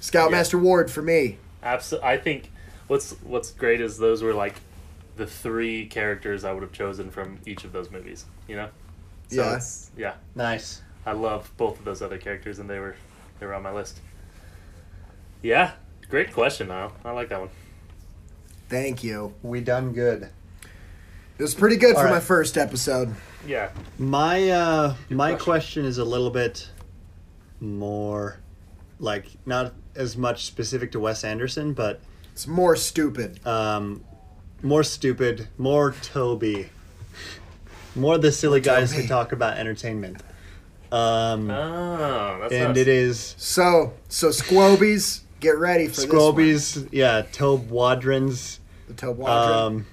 Scoutmaster 0.00 0.58
Ward 0.58 0.90
for 0.90 1.00
me. 1.00 1.38
Absolutely. 1.62 2.08
I 2.08 2.16
think 2.16 2.50
what's 2.88 3.12
what's 3.22 3.52
great 3.52 3.80
is 3.80 3.98
those 3.98 4.20
were 4.22 4.34
like 4.34 4.56
the 5.20 5.26
three 5.26 5.84
characters 5.84 6.44
I 6.44 6.52
would 6.54 6.62
have 6.62 6.72
chosen 6.72 7.10
from 7.10 7.38
each 7.44 7.64
of 7.64 7.72
those 7.72 7.90
movies. 7.90 8.24
You 8.48 8.56
know. 8.56 8.68
So 9.28 9.42
Yeah. 9.42 9.56
It's, 9.56 9.90
yeah. 9.96 10.14
Nice. 10.34 10.80
I 11.04 11.12
love 11.12 11.52
both 11.58 11.78
of 11.78 11.84
those 11.84 12.00
other 12.00 12.16
characters, 12.16 12.58
and 12.58 12.68
they 12.70 12.78
were 12.78 12.96
they 13.38 13.44
were 13.44 13.52
on 13.54 13.62
my 13.62 13.70
list. 13.72 14.00
Yeah. 15.42 15.72
Great 16.08 16.32
question, 16.32 16.68
Niall. 16.68 16.92
I 17.04 17.10
like 17.12 17.28
that 17.28 17.40
one. 17.40 17.50
Thank 18.70 19.04
you. 19.04 19.34
We 19.42 19.60
done 19.60 19.92
good. 19.92 20.22
It 21.38 21.42
was 21.42 21.54
pretty 21.54 21.76
good 21.76 21.96
All 21.96 22.02
for 22.02 22.08
my 22.08 22.20
first 22.20 22.56
episode. 22.56 23.14
Yeah. 23.46 23.70
My 23.98 24.48
uh 24.48 24.94
my 25.10 25.32
question. 25.32 25.44
question 25.44 25.84
is 25.84 25.98
a 25.98 26.04
little 26.04 26.30
bit 26.30 26.70
more 27.60 28.38
like 28.98 29.26
not 29.44 29.74
as 29.94 30.16
much 30.16 30.46
specific 30.46 30.92
to 30.92 31.00
Wes 31.00 31.24
Anderson, 31.24 31.74
but 31.74 32.00
It's 32.32 32.46
more 32.46 32.74
stupid. 32.74 33.46
um 33.46 34.02
more 34.62 34.82
stupid, 34.82 35.48
more 35.58 35.92
Toby. 36.02 36.70
More 37.96 38.18
the 38.18 38.30
silly 38.32 38.60
guys 38.60 38.92
who 38.92 39.06
talk 39.06 39.32
about 39.32 39.58
entertainment. 39.58 40.22
Um 40.92 41.50
Oh, 41.50 42.38
that's 42.40 42.52
and 42.52 42.72
us. 42.72 42.78
it 42.78 42.88
is 42.88 43.34
So 43.38 43.94
so 44.08 44.28
Squobies, 44.28 45.20
get 45.40 45.58
ready 45.58 45.86
for 45.86 46.00
this 46.00 46.06
Scrobies, 46.06 46.88
yeah, 46.92 47.22
Tobe 47.32 47.68
Wadrins. 47.70 48.58
The 48.88 48.94
Tobe 48.94 49.18
Wadron. 49.18 49.66
Um, 49.66 49.86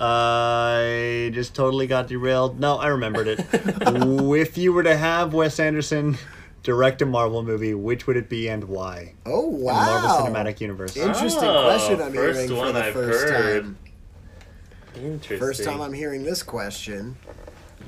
I 0.00 1.30
just 1.34 1.54
totally 1.54 1.86
got 1.86 2.08
derailed. 2.08 2.58
No, 2.58 2.76
I 2.78 2.88
remembered 2.88 3.28
it. 3.28 3.40
if 3.52 4.56
you 4.56 4.72
were 4.72 4.82
to 4.82 4.96
have 4.96 5.34
Wes 5.34 5.60
Anderson 5.60 6.16
direct 6.62 7.00
a 7.02 7.06
Marvel 7.06 7.42
movie, 7.42 7.74
which 7.74 8.06
would 8.06 8.16
it 8.16 8.28
be 8.28 8.48
and 8.48 8.64
why? 8.64 9.14
oh 9.26 9.48
In 9.54 9.60
wow! 9.60 10.00
the 10.00 10.08
Marvel 10.08 10.26
Cinematic 10.34 10.60
Universe. 10.60 10.96
Interesting 10.96 11.48
Oh, 11.48 11.64
question. 11.64 12.00
I'm 12.02 12.12
hearing 12.12 12.48
for 12.48 12.72
the 12.72 12.84
I've 12.84 12.94
1st 12.94 13.30
heard. 13.30 13.62
time. 13.62 13.78
Interesting. 14.96 15.38
First 15.38 15.64
time 15.64 15.80
I'm 15.80 15.92
hearing 15.92 16.24
this 16.24 16.42
question. 16.42 17.16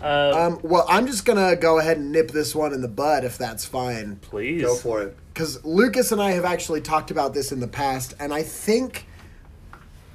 Uh, 0.02 0.32
Um, 0.34 0.60
well, 0.62 0.86
I'm 0.88 1.06
just 1.06 1.24
gonna 1.24 1.54
go 1.56 1.78
ahead 1.78 1.98
and 1.98 2.10
nip 2.12 2.30
this 2.30 2.54
one 2.54 2.72
in 2.72 2.80
the 2.80 2.88
bud 2.88 3.24
if 3.24 3.36
that's 3.38 3.64
fine. 3.64 4.16
please. 4.16 4.62
Go 4.62 4.74
for 4.74 5.02
it. 5.02 5.16
because 5.34 5.64
Lucas 5.64 6.10
and 6.12 6.20
I 6.22 6.32
have 6.32 6.44
actually 6.44 6.80
talked 6.80 7.10
about 7.10 7.34
this 7.34 7.52
in 7.52 7.60
the 7.60 7.68
past, 7.68 8.14
and 8.18 8.32
I 8.32 8.42
think 8.42 9.06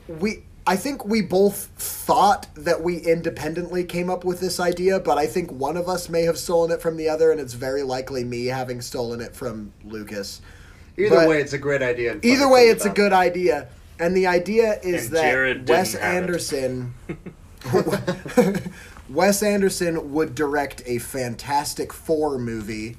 we. 0.07 0.43
I 0.67 0.75
think 0.75 1.05
we 1.05 1.21
both 1.21 1.69
thought 1.77 2.47
that 2.55 2.83
we 2.83 2.97
independently 2.97 3.85
came 3.85 4.09
up 4.09 4.25
with 4.25 4.41
this 4.41 4.59
idea, 4.59 4.99
but 4.99 5.17
I 5.17 5.25
think 5.25 5.49
one 5.49 5.77
of 5.77 5.87
us 5.87 6.09
may 6.09 6.23
have 6.23 6.37
stolen 6.37 6.71
it 6.71 6.81
from 6.81 6.97
the 6.97 7.07
other, 7.07 7.31
and 7.31 7.39
it's 7.39 7.53
very 7.53 7.83
likely 7.83 8.25
me 8.25 8.47
having 8.47 8.81
stolen 8.81 9.21
it 9.21 9.33
from 9.33 9.71
Lucas. 9.85 10.41
Either 10.97 11.15
But- 11.15 11.29
way, 11.29 11.41
it's 11.41 11.53
a 11.53 11.57
great 11.57 11.81
idea. 11.81 12.17
Either 12.21 12.49
way, 12.49 12.65
think 12.65 12.75
it's 12.75 12.85
a 12.85 12.89
good 12.89 13.13
idea, 13.13 13.69
and 13.97 14.15
the 14.15 14.27
idea 14.27 14.77
is 14.83 15.07
And 15.07 15.15
that 15.15 15.69
Wes. 15.69 15.95
Anderson. 15.95 16.93
Wes 19.09 19.41
Anderson 19.41 20.11
would 20.11 20.35
direct 20.35 20.81
a 20.85 20.97
Fantastic 20.97 21.93
Four 21.93 22.37
movie 22.37 22.97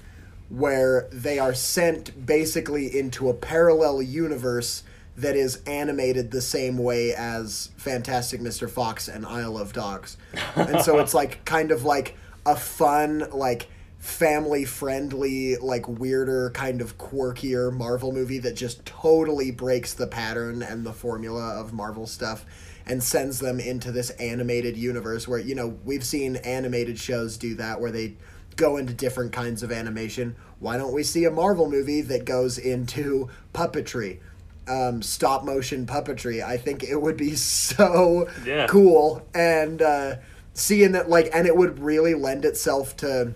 where 0.48 1.06
they 1.12 1.38
are 1.38 1.52
sent 1.52 2.24
basically 2.24 2.98
into 2.98 3.28
a 3.28 3.34
parallel 3.34 4.00
universe 4.00 4.84
that 5.18 5.34
is 5.34 5.60
animated 5.66 6.30
the 6.30 6.40
same 6.40 6.78
way 6.78 7.12
as 7.12 7.70
Fantastic 7.76 8.40
Mr. 8.40 8.70
Fox 8.70 9.08
and 9.08 9.26
Isle 9.26 9.58
of 9.58 9.72
Dogs. 9.72 10.16
And 10.54 10.80
so 10.80 11.00
it's 11.00 11.12
like 11.12 11.44
kind 11.44 11.72
of 11.72 11.84
like 11.84 12.16
a 12.46 12.54
fun, 12.54 13.26
like 13.32 13.68
family 13.98 14.64
friendly, 14.64 15.56
like 15.56 15.88
weirder, 15.88 16.50
kind 16.50 16.80
of 16.80 16.98
quirkier 16.98 17.72
Marvel 17.72 18.12
movie 18.12 18.38
that 18.38 18.54
just 18.54 18.86
totally 18.86 19.50
breaks 19.50 19.92
the 19.92 20.06
pattern 20.06 20.62
and 20.62 20.86
the 20.86 20.92
formula 20.92 21.60
of 21.60 21.72
Marvel 21.72 22.06
stuff 22.06 22.46
and 22.86 23.02
sends 23.02 23.40
them 23.40 23.58
into 23.58 23.90
this 23.90 24.10
animated 24.10 24.76
universe 24.76 25.26
where, 25.26 25.40
you 25.40 25.56
know, 25.56 25.76
we've 25.84 26.04
seen 26.04 26.36
animated 26.36 26.96
shows 26.96 27.36
do 27.36 27.56
that 27.56 27.80
where 27.80 27.90
they 27.90 28.14
go 28.54 28.76
into 28.76 28.94
different 28.94 29.32
kinds 29.32 29.64
of 29.64 29.72
animation. 29.72 30.36
Why 30.60 30.76
don't 30.78 30.94
we 30.94 31.02
see 31.02 31.24
a 31.24 31.30
Marvel 31.30 31.68
movie 31.68 32.02
that 32.02 32.24
goes 32.24 32.56
into 32.56 33.28
puppetry? 33.52 34.20
Um, 34.68 35.02
stop 35.02 35.44
motion 35.44 35.86
puppetry. 35.86 36.44
I 36.44 36.56
think 36.56 36.82
it 36.84 36.96
would 37.00 37.16
be 37.16 37.34
so 37.36 38.28
Yeah. 38.44 38.66
cool. 38.66 39.26
And 39.34 39.80
uh, 39.82 40.16
seeing 40.54 40.92
that, 40.92 41.08
like, 41.08 41.30
and 41.32 41.46
it 41.46 41.56
would 41.56 41.78
really 41.78 42.14
lend 42.14 42.44
itself 42.44 42.96
to 42.98 43.34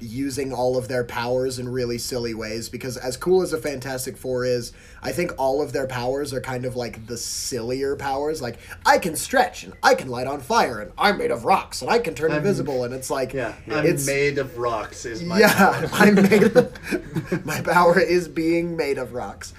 using 0.00 0.52
all 0.52 0.76
of 0.76 0.86
their 0.86 1.02
powers 1.02 1.58
in 1.58 1.68
really 1.68 1.98
silly 1.98 2.32
ways 2.32 2.68
because 2.68 2.96
as 2.96 3.16
cool 3.16 3.42
as 3.42 3.52
a 3.52 3.58
fantastic 3.58 4.16
four 4.16 4.44
is 4.44 4.72
i 5.02 5.10
think 5.10 5.32
all 5.38 5.60
of 5.60 5.72
their 5.72 5.88
powers 5.88 6.32
are 6.32 6.40
kind 6.40 6.64
of 6.64 6.76
like 6.76 7.04
the 7.08 7.16
sillier 7.16 7.96
powers 7.96 8.40
like 8.40 8.60
i 8.86 8.96
can 8.96 9.16
stretch 9.16 9.64
and 9.64 9.72
i 9.82 9.96
can 9.96 10.06
light 10.08 10.28
on 10.28 10.38
fire 10.40 10.78
and 10.80 10.92
i'm 10.96 11.18
made 11.18 11.32
of 11.32 11.44
rocks 11.44 11.82
and 11.82 11.90
i 11.90 11.98
can 11.98 12.14
turn 12.14 12.30
I'm- 12.30 12.38
invisible 12.38 12.84
and 12.84 12.94
it's 12.94 13.10
like 13.10 13.32
Yeah, 13.32 13.56
I'm 13.72 13.84
it's 13.84 14.06
made 14.06 14.38
of 14.38 14.56
rocks. 14.56 15.04
Is 15.04 15.24
my 15.24 15.40
yeah 15.40 15.88
i'm 15.94 16.14
made 16.14 16.44
of, 16.56 17.44
my 17.44 17.60
power 17.62 17.98
is 17.98 18.28
being 18.28 18.76
made 18.76 18.98
of 18.98 19.14
rocks 19.14 19.52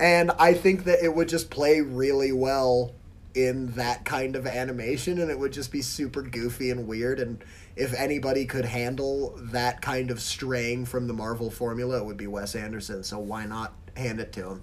and 0.00 0.30
i 0.38 0.54
think 0.54 0.84
that 0.84 1.02
it 1.04 1.14
would 1.14 1.28
just 1.28 1.50
play 1.50 1.80
really 1.80 2.32
well 2.32 2.92
in 3.34 3.70
that 3.72 4.04
kind 4.04 4.34
of 4.34 4.46
animation 4.46 5.20
and 5.20 5.30
it 5.30 5.38
would 5.38 5.52
just 5.52 5.70
be 5.70 5.82
super 5.82 6.22
goofy 6.22 6.70
and 6.70 6.86
weird 6.88 7.20
and 7.20 7.44
if 7.76 7.94
anybody 7.94 8.44
could 8.44 8.64
handle 8.64 9.32
that 9.38 9.80
kind 9.80 10.10
of 10.10 10.20
straying 10.20 10.84
from 10.84 11.06
the 11.06 11.12
marvel 11.12 11.50
formula 11.50 11.98
it 11.98 12.04
would 12.04 12.16
be 12.16 12.26
wes 12.26 12.56
anderson 12.56 13.04
so 13.04 13.18
why 13.18 13.44
not 13.46 13.72
hand 13.96 14.18
it 14.20 14.32
to 14.32 14.48
him 14.48 14.62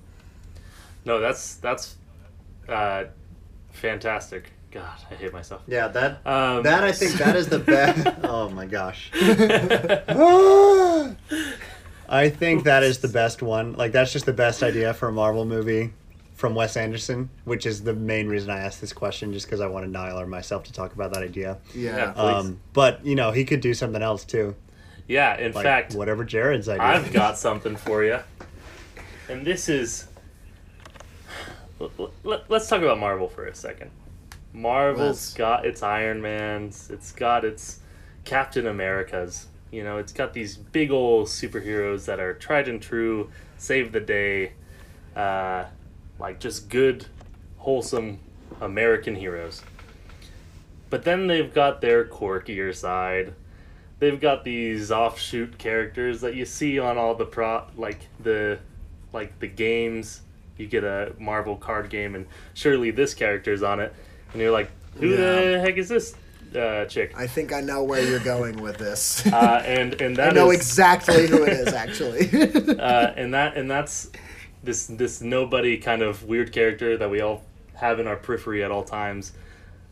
No, 1.05 1.19
that's 1.21 1.55
that's 1.55 1.95
uh, 2.67 3.05
fantastic. 3.71 4.51
God, 4.71 4.97
I 5.09 5.15
hate 5.15 5.31
myself. 5.31 5.61
Yeah, 5.67 5.87
that 5.87 6.19
Um, 6.25 6.63
that 6.63 6.83
I 6.83 6.91
think 6.91 7.13
that 7.13 7.37
is 7.37 7.47
the 7.47 7.59
best. 7.59 8.05
oh 8.23 8.49
my 8.49 8.65
gosh. 8.65 9.09
I 12.09 12.29
think 12.29 12.63
that 12.63 12.83
is 12.83 12.99
the 12.99 13.07
best 13.07 13.41
one. 13.41 13.73
Like 13.73 13.91
that's 13.91 14.13
just 14.13 14.25
the 14.25 14.33
best 14.33 14.63
idea 14.63 14.93
for 14.93 15.09
a 15.09 15.11
Marvel 15.11 15.45
movie 15.45 15.93
from 16.35 16.53
Wes 16.55 16.77
Anderson, 16.77 17.29
which 17.45 17.65
is 17.65 17.83
the 17.83 17.93
main 17.93 18.27
reason 18.29 18.49
I 18.49 18.59
asked 18.59 18.79
this 18.79 18.93
question, 18.93 19.33
just 19.33 19.45
because 19.47 19.59
I 19.59 19.67
wanted 19.67 19.89
Niall 19.91 20.19
or 20.19 20.27
myself 20.27 20.63
to 20.65 20.73
talk 20.73 20.93
about 20.93 21.13
that 21.13 21.23
idea. 21.23 21.57
Yeah. 21.75 21.95
Yeah. 21.97 22.11
Please. 22.11 22.19
Um, 22.35 22.59
but 22.73 23.05
you 23.05 23.15
know, 23.15 23.31
he 23.31 23.43
could 23.43 23.59
do 23.61 23.73
something 23.73 24.01
else 24.01 24.23
too, 24.23 24.55
Yeah, 25.07 25.35
in 25.37 25.51
like 25.53 25.63
fact, 25.63 25.95
whatever 25.95 26.23
Jared's 26.23 26.69
idea. 26.69 26.83
I've 26.83 27.11
got 27.11 27.37
something 27.37 27.75
for 27.75 28.03
you. 28.03 28.19
And 29.29 29.45
this 29.45 29.67
is. 29.67 30.07
l- 31.81 31.91
l- 31.99 32.11
let- 32.23 32.49
Let's 32.49 32.67
talk 32.69 32.81
about 32.81 32.99
Marvel 32.99 33.27
for 33.27 33.45
a 33.47 33.55
second. 33.55 33.91
Marvel's 34.53 35.07
Let's. 35.07 35.33
got 35.33 35.65
its 35.65 35.83
Iron 35.83 36.21
Mans, 36.21 36.89
it's 36.91 37.11
got 37.11 37.43
its 37.45 37.79
Captain 38.23 38.67
Americas. 38.67 39.47
You 39.71 39.83
know, 39.83 39.97
it's 39.97 40.13
got 40.13 40.33
these 40.33 40.55
big 40.55 40.91
old 40.91 41.27
superheroes 41.27 42.05
that 42.05 42.19
are 42.19 42.33
tried 42.33 42.67
and 42.67 42.81
true, 42.81 43.29
save 43.57 43.91
the 43.91 43.99
day, 43.99 44.53
uh, 45.15 45.65
like 46.19 46.39
just 46.39 46.69
good, 46.69 47.05
wholesome 47.57 48.19
American 48.61 49.15
heroes. 49.15 49.61
But 50.89 51.03
then 51.03 51.27
they've 51.27 51.53
got 51.53 51.81
their 51.81 52.05
quirkier 52.05 52.73
side. 52.73 53.33
They've 53.99 54.19
got 54.19 54.43
these 54.43 54.91
offshoot 54.91 55.57
characters 55.57 56.21
that 56.21 56.35
you 56.35 56.45
see 56.45 56.79
on 56.79 56.97
all 56.97 57.15
the 57.15 57.25
pro 57.25 57.65
like 57.75 58.07
the 58.21 58.59
like 59.11 59.37
the 59.39 59.47
games. 59.47 60.21
You 60.57 60.67
get 60.67 60.83
a 60.83 61.13
marvel 61.19 61.55
card 61.55 61.89
game 61.89 62.15
and 62.15 62.25
surely 62.53 62.91
this 62.91 63.13
character's 63.13 63.63
on 63.63 63.79
it. 63.79 63.93
And 64.31 64.41
you're 64.41 64.51
like 64.51 64.71
who 64.95 65.15
the 65.15 65.59
heck 65.59 65.77
is 65.77 65.89
this 65.89 66.15
uh, 66.57 66.85
chick 66.85 67.13
I 67.15 67.27
think 67.27 67.53
I 67.53 67.61
know 67.61 67.83
where 67.83 68.03
you're 68.03 68.19
going 68.19 68.57
with 68.61 68.77
this. 68.77 69.25
uh, 69.31 69.63
and 69.65 69.99
and 70.01 70.19
I 70.19 70.31
know 70.31 70.51
is- 70.51 70.57
exactly 70.57 71.27
who 71.27 71.43
it 71.43 71.53
is, 71.53 71.73
actually. 71.73 72.29
uh, 72.79 73.13
and 73.15 73.33
that 73.33 73.55
and 73.57 73.69
that's 73.69 74.09
this 74.63 74.87
this 74.87 75.21
nobody 75.21 75.77
kind 75.77 76.01
of 76.01 76.23
weird 76.23 76.51
character 76.51 76.97
that 76.97 77.09
we 77.09 77.21
all 77.21 77.43
have 77.75 77.99
in 77.99 78.07
our 78.07 78.15
periphery 78.17 78.63
at 78.63 78.71
all 78.71 78.83
times, 78.83 79.33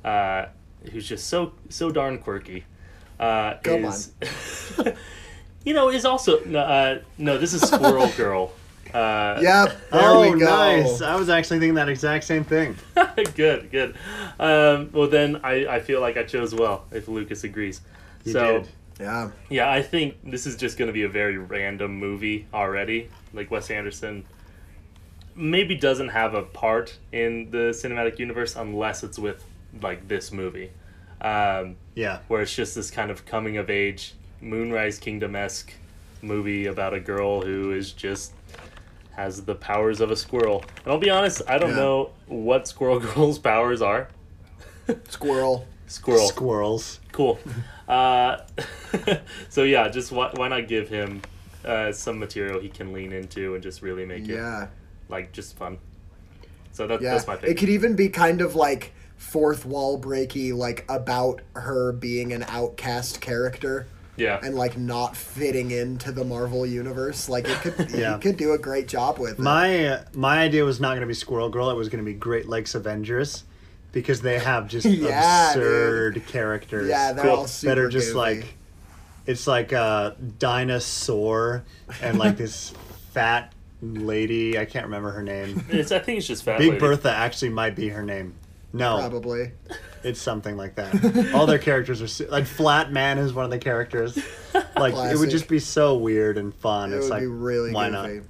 uh, 0.04 0.48
who's 0.92 1.08
just 1.08 1.28
so 1.28 1.54
so 1.70 1.92
darn 1.92 2.18
quirky. 2.18 2.66
Uh, 3.20 3.56
Come 3.64 3.86
is, 3.86 4.12
you 5.64 5.74
know, 5.74 5.90
is 5.90 6.04
also 6.04 6.44
no, 6.46 6.60
uh, 6.60 7.00
no. 7.18 7.38
This 7.38 7.54
is 7.54 7.62
Squirrel 7.62 8.10
Girl. 8.18 8.52
Uh, 8.96 9.40
yep. 9.42 9.78
There 9.92 10.02
oh, 10.04 10.32
we 10.32 10.40
go. 10.40 10.46
nice! 10.46 11.02
I 11.02 11.16
was 11.16 11.30
actually 11.30 11.60
thinking 11.60 11.76
that 11.76 11.90
exact 11.90 12.24
same 12.24 12.44
thing. 12.46 12.78
good, 13.36 13.70
good. 13.70 13.96
Um, 14.40 14.90
well, 14.94 15.08
then 15.10 15.42
I, 15.44 15.68
I 15.68 15.80
feel 15.82 16.00
like 16.00 16.16
I 16.18 16.24
chose 16.24 16.56
well 16.56 16.86
if 16.92 17.08
Lucas 17.08 17.44
agrees. 17.44 17.82
You 18.24 18.32
so 18.32 18.60
did. 18.60 18.70
Yeah. 19.00 19.32
Yeah, 19.50 19.70
I 19.70 19.82
think 19.82 20.16
this 20.24 20.46
is 20.46 20.56
just 20.56 20.78
going 20.78 20.88
to 20.88 20.94
be 20.94 21.04
a 21.04 21.10
very 21.10 21.38
random 21.38 21.98
movie 21.98 22.48
already. 22.54 23.10
Like 23.34 23.52
Wes 23.52 23.70
Anderson 23.70 24.24
maybe 25.36 25.76
doesn't 25.76 26.10
have 26.10 26.34
a 26.34 26.44
part 26.44 26.98
in 27.12 27.52
the 27.52 27.72
cinematic 27.72 28.20
universe 28.20 28.56
unless 28.56 29.04
it's 29.04 29.20
with 29.20 29.44
like 29.82 30.08
this 30.08 30.32
movie, 30.32 30.72
um, 31.20 31.76
Yeah. 31.96 32.20
where 32.30 32.42
it's 32.42 32.56
just 32.56 32.76
this 32.76 32.90
kind 32.90 33.12
of 33.12 33.26
coming 33.26 33.58
of 33.58 33.70
age 33.70 34.14
Moonrise 34.40 34.98
Kingdom 35.00 35.36
esque 35.36 35.74
movie 36.22 36.68
about 36.68 36.94
a 36.94 37.00
girl 37.02 37.42
who 37.42 37.72
is 37.72 37.92
just 37.92 38.32
has 39.16 39.44
the 39.46 39.56
powers 39.56 40.02
of 40.02 40.12
a 40.12 40.16
squirrel. 40.16 40.64
And 40.84 40.92
I'll 40.94 41.00
be 41.00 41.10
honest, 41.10 41.42
I 41.48 41.58
don't 41.58 41.70
Yeah. 41.72 41.76
know 41.78 42.10
what 42.28 42.68
Squirrel 42.68 43.00
Girl's 43.14 43.40
powers 43.40 43.82
are. 43.82 44.10
Squirrel. 45.10 45.66
Squirrel. 45.88 46.28
Squirrels. 46.28 47.00
Cool. 47.12 47.40
Uh, 47.88 48.38
so 49.50 49.64
yeah, 49.64 49.88
just 49.90 50.12
why, 50.12 50.32
why 50.36 50.48
not 50.48 50.68
give 50.68 50.90
him 50.90 51.22
uh, 51.64 51.92
some 51.92 52.20
material 52.20 52.60
he 52.60 52.70
can 52.70 52.94
lean 52.94 53.12
into 53.14 53.54
and 53.56 53.64
just 53.64 53.82
really 53.82 54.06
make 54.06 54.24
it 54.24 54.36
Yeah. 54.36 54.68
like 55.10 55.32
just 55.32 55.56
fun. 55.58 55.78
So 56.74 56.86
that, 56.88 57.02
Yeah. 57.02 57.12
that's 57.14 57.28
my 57.28 57.36
It 57.36 57.56
could 57.58 57.70
even 57.70 57.96
be 57.96 58.10
kind 58.10 58.42
of 58.42 58.56
like 58.56 58.94
fourth 59.18 59.66
wall 59.66 60.00
breaky, 60.00 60.54
like 60.54 60.86
about 60.90 61.42
her 61.56 61.92
being 61.94 62.34
an 62.34 62.44
outcast 62.50 63.22
character 63.22 63.88
yeah, 64.18 64.40
and 64.44 64.56
like 64.56 64.78
not 64.78 65.16
fitting 65.18 65.72
into 65.72 66.12
the 66.12 66.24
Marvel 66.24 66.66
universe. 66.66 67.28
Like 67.30 67.48
it 67.48 67.58
could, 67.62 67.92
Yeah. 67.94 68.16
he 68.16 68.22
could 68.22 68.38
do 68.38 68.54
a 68.54 68.58
great 68.58 68.88
job 68.88 69.20
with. 69.20 69.40
My 69.40 69.88
uh, 69.88 70.04
my 70.14 70.40
idea 70.40 70.64
was 70.66 70.80
not 70.80 70.90
going 70.92 71.02
to 71.02 71.08
be 71.08 71.14
Squirrel 71.14 71.50
Girl. 71.50 71.70
It 71.70 71.76
was 71.76 71.90
going 71.90 72.04
to 72.04 72.06
be 72.06 72.14
Great 72.18 72.48
Lakes 72.48 72.76
Avengers 72.76 73.44
because 73.92 74.22
they 74.22 74.40
have 74.40 74.68
just 74.68 74.86
Yeah, 74.90 75.50
absurd 75.52 76.24
characters. 76.28 76.90
yeah, 76.90 77.14
they're 77.14 77.26
Cool. 77.26 77.36
all 77.36 77.48
super 77.48 77.76
that 77.76 77.82
are 77.82 77.90
just 77.90 78.08
goofy. 78.14 78.18
like 78.18 78.54
it's 79.26 79.48
like 79.48 79.72
a 79.72 80.16
dinosaur 80.40 81.64
and 82.02 82.18
like 82.20 82.38
this 82.38 82.74
fat 83.14 83.52
lady. 83.82 84.58
I 84.60 84.66
can't 84.66 84.86
remember 84.86 85.12
her 85.12 85.24
name. 85.24 85.64
it's, 85.70 85.92
I 85.92 86.00
think 86.00 86.20
it's 86.20 86.28
just 86.28 86.44
fat. 86.44 86.60
Big 86.60 86.70
lady. 86.70 86.80
Bertha 86.80 87.12
actually 87.12 87.50
might 87.50 87.76
be 87.76 87.90
her 87.90 88.04
name. 88.04 88.36
No, 88.74 88.98
probably. 89.00 89.52
It's 90.06 90.22
something 90.22 90.56
like 90.56 90.76
that. 90.76 91.34
All 91.34 91.46
their 91.46 91.58
characters 91.60 92.02
are 92.02 92.08
su- 92.08 92.28
like 92.28 92.46
Flat 92.46 92.92
Man 92.92 93.18
is 93.18 93.34
one 93.34 93.46
of 93.46 93.52
the 93.52 93.60
characters. 93.60 94.18
Like 94.78 94.94
it 95.12 95.18
would 95.18 95.30
just 95.30 95.48
be 95.50 95.60
so 95.60 95.96
weird 95.98 96.38
and 96.38 96.54
fun. 96.54 96.92
It 96.94 96.98
it's 96.98 97.04
would 97.06 97.12
like 97.12 97.22
be 97.22 97.28
really 97.28 97.72
why 97.74 97.90
goofy. 97.90 98.16
not? 98.18 98.24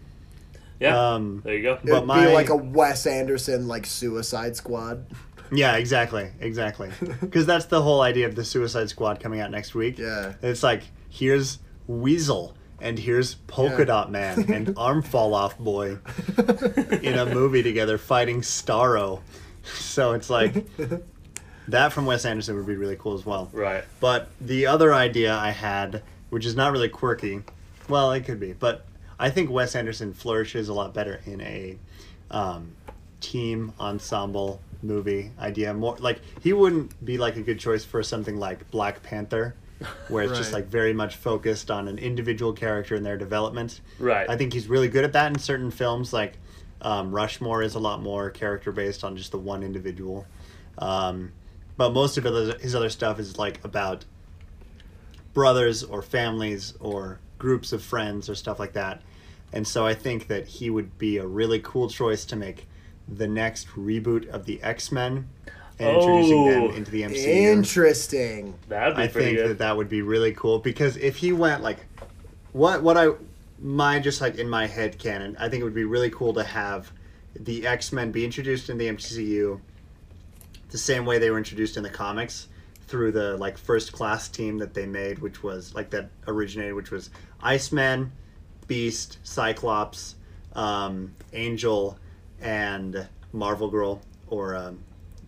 Yeah, 0.80 1.14
Um, 1.14 1.42
there 1.44 1.56
you 1.56 1.64
go. 1.64 1.74
It 1.74 1.86
But 1.86 2.02
would 2.02 2.06
my- 2.08 2.26
be 2.28 2.34
like 2.34 2.50
a 2.50 2.56
Wes 2.56 3.06
Anderson 3.08 3.68
like 3.68 3.86
Suicide 3.86 4.56
Squad. 4.56 5.06
Yeah, 5.52 5.76
exactly, 5.78 6.30
exactly. 6.40 6.90
Because 7.22 7.46
that's 7.46 7.66
the 7.66 7.82
whole 7.82 8.02
idea 8.02 8.28
of 8.28 8.36
the 8.36 8.44
Suicide 8.44 8.90
Squad 8.90 9.20
coming 9.20 9.40
out 9.40 9.52
next 9.52 9.74
week. 9.76 9.98
Yeah. 10.00 10.34
It's 10.42 10.64
like 10.64 10.84
here's 11.10 11.60
Weasel 11.88 12.56
and 12.82 12.98
here's 13.00 13.36
Polka 13.36 13.78
Yeah. 13.80 13.86
Dot 13.86 14.12
Man 14.12 14.52
and 14.52 14.74
Arm 14.78 15.02
Fall 15.04 15.34
Off 15.36 15.58
Boy 15.60 15.98
in 17.02 17.16
a 17.18 17.26
movie 17.26 17.64
together 17.64 17.98
fighting 17.98 18.42
Starro. 18.42 19.22
So 19.64 20.14
it's 20.14 20.30
like 20.30 20.66
that 21.68 21.94
from 21.94 22.06
Wes 22.06 22.26
Anderson 22.26 22.56
would 22.56 22.68
be 22.68 22.76
really 22.76 22.96
cool 22.96 23.14
as 23.14 23.26
well. 23.26 23.50
Right. 23.54 23.84
But 24.00 24.30
the 24.40 24.68
other 24.68 24.94
idea 24.94 25.34
I 25.34 25.52
had, 25.52 26.04
which 26.30 26.46
is 26.46 26.56
not 26.56 26.72
really 26.72 26.90
quirky, 26.90 27.42
well, 27.88 28.12
it 28.12 28.26
could 28.26 28.40
be, 28.40 28.54
but 28.54 28.86
I 29.20 29.30
think 29.30 29.50
Wes 29.50 29.76
Anderson 29.76 30.14
flourishes 30.14 30.70
a 30.70 30.74
lot 30.74 30.94
better 30.94 31.22
in 31.26 31.42
a 31.42 31.78
um, 32.32 32.76
team 33.22 33.74
ensemble 33.80 34.62
movie 34.82 35.32
idea. 35.40 35.74
More 35.74 35.96
like 35.98 36.22
he 36.42 36.54
wouldn't 36.54 37.04
be 37.04 37.18
like 37.18 37.38
a 37.38 37.42
good 37.42 37.60
choice 37.60 37.84
for 37.84 38.04
something 38.04 38.38
like 38.38 38.70
Black 38.72 39.02
Panther, 39.04 39.56
where 40.10 40.24
it's 40.24 40.38
just 40.38 40.54
like 40.54 40.68
very 40.68 40.94
much 40.94 41.16
focused 41.16 41.72
on 41.72 41.88
an 41.88 41.98
individual 41.98 42.54
character 42.54 42.96
and 42.96 43.06
their 43.06 43.18
development. 43.18 43.82
Right. 44.00 44.30
I 44.30 44.38
think 44.38 44.54
he's 44.54 44.68
really 44.68 44.88
good 44.88 45.04
at 45.04 45.14
that 45.14 45.32
in 45.32 45.40
certain 45.40 45.72
films, 45.72 46.12
like 46.14 46.34
um, 46.82 47.12
Rushmore 47.12 47.64
is 47.64 47.76
a 47.76 47.80
lot 47.80 48.02
more 48.02 48.30
character 48.30 48.72
based 48.72 49.04
on 49.04 49.18
just 49.18 49.32
the 49.32 49.38
one 49.40 49.64
individual. 49.64 50.26
Um, 50.78 51.32
but 51.78 51.92
most 51.94 52.18
of 52.18 52.24
his 52.60 52.76
other 52.76 52.90
stuff 52.90 53.20
is 53.20 53.38
like 53.38 53.64
about 53.64 54.06
brothers 55.34 55.84
or 55.84 56.02
families 56.02 56.74
or 56.80 57.20
groups 57.38 57.74
of 57.74 57.84
friends 57.84 58.30
or 58.30 58.36
stuff 58.36 58.60
like 58.60 58.74
that. 58.74 59.02
And 59.54 59.68
so 59.68 59.86
I 59.86 59.94
think 59.94 60.28
that 60.28 60.48
he 60.48 60.70
would 60.70 60.98
be 60.98 61.18
a 61.18 61.26
really 61.26 61.60
cool 61.60 61.90
choice 61.90 62.26
to 62.26 62.36
make 62.36 62.68
the 63.08 63.28
next 63.28 63.68
reboot 63.70 64.28
of 64.30 64.46
the 64.46 64.62
X 64.64 64.92
Men 64.92 65.28
and 65.78 65.90
introducing 65.98 66.40
Oh. 66.40 66.52
them 66.68 66.76
into 66.78 66.92
the 66.92 67.04
MCU. 67.04 67.26
Interesting. 67.28 68.56
That'd 68.70 68.96
be 68.96 69.04
I 69.04 69.08
pretty 69.08 69.28
think 69.28 69.38
good. 69.40 69.50
that 69.52 69.58
that 69.60 69.78
would 69.78 69.90
be 69.90 70.02
really 70.02 70.32
cool 70.34 70.60
because 70.60 70.98
if 70.98 71.18
he 71.18 71.34
went 71.34 71.62
like 71.62 71.78
what 72.54 72.82
what 72.82 72.98
I 72.98 73.10
my 73.62 74.00
just 74.00 74.22
like 74.22 74.36
in 74.38 74.50
my 74.50 74.68
head 74.68 74.98
canon, 74.98 75.36
I 75.40 75.50
think 75.50 75.62
it 75.62 75.64
would 75.66 75.76
be 75.76 75.84
really 75.86 76.10
cool 76.10 76.34
to 76.34 76.44
have 76.44 76.92
the 77.38 77.68
X 77.68 77.92
Men 77.94 78.12
be 78.12 78.24
introduced 78.26 78.70
in 78.70 78.78
the 78.78 78.88
MCU 78.88 79.60
the 80.76 80.80
same 80.80 81.06
way 81.06 81.18
they 81.18 81.30
were 81.32 81.38
introduced 81.38 81.78
in 81.78 81.84
the 81.84 81.90
comics 81.90 82.50
through 82.88 83.10
the 83.10 83.38
like 83.38 83.58
first 83.58 83.94
class 83.94 84.28
team 84.28 84.58
that 84.58 84.74
they 84.74 84.86
made, 84.86 85.20
which 85.20 85.42
was 85.42 85.74
like 85.74 85.90
that 85.90 86.10
originated, 86.28 86.74
which 86.74 86.92
was 86.92 87.12
Iceman, 87.42 88.12
Beast, 88.68 89.18
Cyclops, 89.24 90.16
um, 90.52 91.16
Angel, 91.32 91.98
and 92.42 93.08
Marvel 93.32 93.70
Girl 93.70 94.02
or 94.28 94.54
um, 94.54 94.80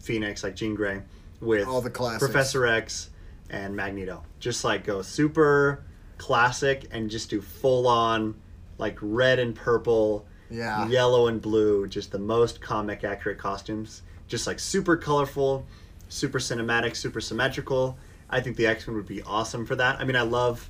Phoenix, 0.02 0.44
like 0.44 0.54
Jean 0.58 0.76
Grey, 0.76 1.02
with 1.40 1.66
All 1.66 1.80
the 1.80 1.90
classics. 1.90 2.22
Professor 2.22 2.68
X 2.68 3.10
and 3.50 3.74
Magneto. 3.74 4.24
Just 4.42 4.66
like 4.66 4.84
go 4.84 5.02
super 5.02 5.86
classic 6.18 6.90
and 6.92 7.10
just 7.10 7.30
do 7.30 7.40
full 7.40 7.88
on 7.88 8.36
like 8.78 8.98
red 9.02 9.40
and 9.40 9.56
purple, 9.56 10.26
Yeah. 10.50 10.90
yellow 10.90 11.28
and 11.28 11.42
blue, 11.42 11.88
just 11.88 12.12
the 12.12 12.20
most 12.20 12.60
comic 12.60 13.06
accurate 13.06 13.38
costumes. 13.38 14.02
Just 14.28 14.48
like 14.48 14.60
super 14.60 14.98
colorful, 14.98 15.66
super 16.10 16.40
cinematic, 16.40 16.96
super 16.96 17.22
symmetrical. 17.22 17.98
I 18.30 18.42
think 18.42 18.58
the 18.58 18.68
X 18.68 18.88
Men 18.88 18.96
would 18.98 19.08
be 19.08 19.22
awesome 19.22 19.66
for 19.66 19.76
that. 19.76 20.00
I 20.00 20.04
mean, 20.04 20.16
I 20.16 20.22
love 20.22 20.70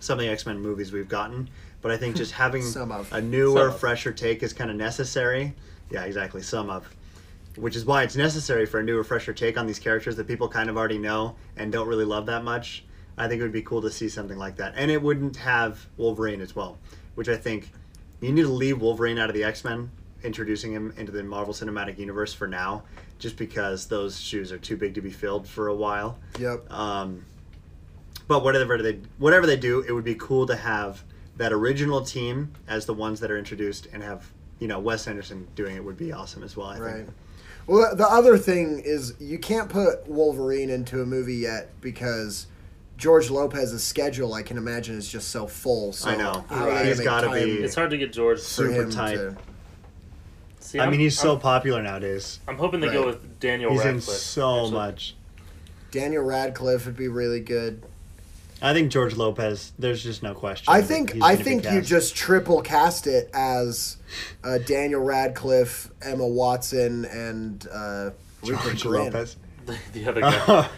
some 0.00 0.18
of 0.18 0.24
the 0.24 0.30
X 0.30 0.46
Men 0.46 0.60
movies 0.60 0.92
we've 0.92 1.08
gotten, 1.08 1.48
but 1.82 1.90
I 1.90 1.96
think 1.96 2.16
just 2.16 2.32
having 2.44 2.62
Some 2.62 2.90
of. 2.92 3.12
a 3.12 3.20
newer, 3.20 3.58
Some 3.58 3.68
of. 3.68 3.80
fresher 3.80 4.12
take 4.12 4.42
is 4.42 4.52
kind 4.52 4.70
of 4.70 4.76
necessary. 4.76 5.54
Yeah, 5.90 6.04
exactly. 6.04 6.42
Some 6.42 6.70
of. 6.70 6.88
Which 7.56 7.76
is 7.76 7.84
why 7.84 8.02
it's 8.02 8.16
necessary 8.16 8.66
for 8.66 8.80
a 8.80 8.82
newer, 8.82 9.04
fresher 9.04 9.32
take 9.32 9.56
on 9.56 9.66
these 9.66 9.78
characters 9.78 10.16
that 10.16 10.26
people 10.26 10.48
kind 10.48 10.68
of 10.68 10.76
already 10.76 10.98
know 10.98 11.36
and 11.56 11.70
don't 11.70 11.86
really 11.86 12.04
love 12.04 12.26
that 12.26 12.42
much. 12.42 12.84
I 13.16 13.28
think 13.28 13.38
it 13.38 13.42
would 13.44 13.52
be 13.52 13.62
cool 13.62 13.80
to 13.82 13.90
see 13.90 14.08
something 14.08 14.36
like 14.36 14.56
that, 14.56 14.72
and 14.76 14.90
it 14.90 15.00
wouldn't 15.00 15.36
have 15.36 15.86
Wolverine 15.96 16.40
as 16.40 16.56
well, 16.56 16.78
which 17.14 17.28
I 17.28 17.36
think 17.36 17.70
you 18.20 18.32
need 18.32 18.42
to 18.42 18.48
leave 18.48 18.80
Wolverine 18.80 19.18
out 19.20 19.28
of 19.30 19.36
the 19.36 19.44
X 19.44 19.62
Men, 19.62 19.88
introducing 20.28 20.72
him 20.72 20.92
into 20.96 21.12
the 21.12 21.22
Marvel 21.22 21.54
Cinematic 21.54 21.98
Universe 21.98 22.32
for 22.34 22.48
now, 22.48 22.82
just 23.18 23.36
because 23.36 23.86
those 23.86 24.18
shoes 24.18 24.50
are 24.50 24.58
too 24.58 24.76
big 24.76 24.94
to 24.94 25.00
be 25.00 25.10
filled 25.10 25.46
for 25.46 25.68
a 25.68 25.74
while. 25.74 26.18
Yep. 26.40 26.70
Um, 26.72 27.24
but 28.26 28.42
whatever 28.42 28.80
they 28.82 29.00
whatever 29.18 29.46
they 29.46 29.56
do, 29.56 29.80
it 29.86 29.92
would 29.92 30.04
be 30.04 30.14
cool 30.16 30.46
to 30.46 30.56
have 30.56 31.02
that 31.36 31.52
original 31.52 32.00
team 32.00 32.52
as 32.66 32.86
the 32.86 32.94
ones 32.94 33.20
that 33.20 33.30
are 33.30 33.38
introduced, 33.38 33.86
and 33.92 34.02
have 34.02 34.30
you 34.58 34.66
know 34.66 34.78
Wes 34.80 35.06
Anderson 35.06 35.46
doing 35.54 35.76
it 35.76 35.84
would 35.84 35.98
be 35.98 36.12
awesome 36.12 36.42
as 36.42 36.56
well. 36.56 36.68
I 36.68 36.78
Right. 36.78 36.94
think. 36.96 37.10
Well, 37.66 37.94
the 37.96 38.06
other 38.06 38.36
thing 38.38 38.80
is 38.84 39.14
you 39.20 39.38
can't 39.38 39.68
put 39.70 40.06
Wolverine 40.06 40.68
into 40.70 41.00
a 41.02 41.06
movie 41.06 41.36
yet 41.36 41.70
because 41.80 42.46
George 42.98 43.30
Lopez's 43.30 43.82
schedule, 43.82 44.34
I 44.34 44.42
can 44.42 44.56
imagine, 44.58 44.96
is 44.96 45.08
just 45.08 45.28
so 45.28 45.46
full. 45.46 45.92
So 45.92 46.10
I 46.10 46.16
know. 46.16 46.44
how 46.48 46.68
are 46.68 46.78
they 46.78 46.86
He's 46.88 47.00
gonna 47.00 47.26
make 47.28 47.30
gotta 47.40 47.44
be- 47.46 47.62
It's 47.64 47.74
hard 47.74 47.90
to 47.90 47.96
get 47.98 48.12
George. 48.12 48.38
super 48.40 48.88
tight. 48.90 49.16
to- 49.16 49.36
See, 50.74 50.80
I 50.80 50.82
I'm- 50.82 50.90
mean, 50.90 50.98
he's 50.98 51.16
so 51.16 51.34
I'm, 51.34 51.38
popular 51.40 51.80
nowadays. 51.80 52.40
I'm 52.48 52.56
hoping 52.58 52.80
they 52.80 52.88
go 52.88 53.04
Right. 53.04 53.06
with 53.14 53.38
Daniel 53.38 53.70
He's 53.70 53.82
in 53.82 53.94
Radcliffe. 53.98 54.18
so 54.18 54.56
actually. 54.56 54.70
much. 54.72 55.14
Daniel 55.92 56.24
Radcliffe 56.24 56.84
would 56.86 56.96
be 56.96 57.06
really 57.06 57.38
good. 57.38 57.80
I 58.60 58.72
think 58.72 58.90
George 58.90 59.14
Lopez. 59.14 59.70
There's 59.78 60.02
just 60.02 60.20
no 60.24 60.34
question. 60.34 60.64
I 60.66 60.80
that 60.80 60.86
think 60.88 61.12
he's 61.12 61.22
I 61.22 61.34
gonna 61.34 61.38
be 61.38 61.44
think 61.44 61.64
you 61.66 61.70
cast. 61.78 61.88
just 61.88 62.16
triple 62.16 62.60
cast 62.60 63.06
it 63.06 63.30
as 63.32 63.98
uh, 64.42 64.58
Daniel 64.58 65.00
Radcliffe, 65.00 65.90
Emma 66.02 66.26
Watson, 66.26 67.04
and 67.04 67.68
uh, 67.72 68.10
Rupert 68.42 68.74
George 68.78 68.82
Grint. 68.82 69.04
Lopez. 69.12 69.36
the 69.92 70.06
other 70.08 70.20
guy. 70.20 70.68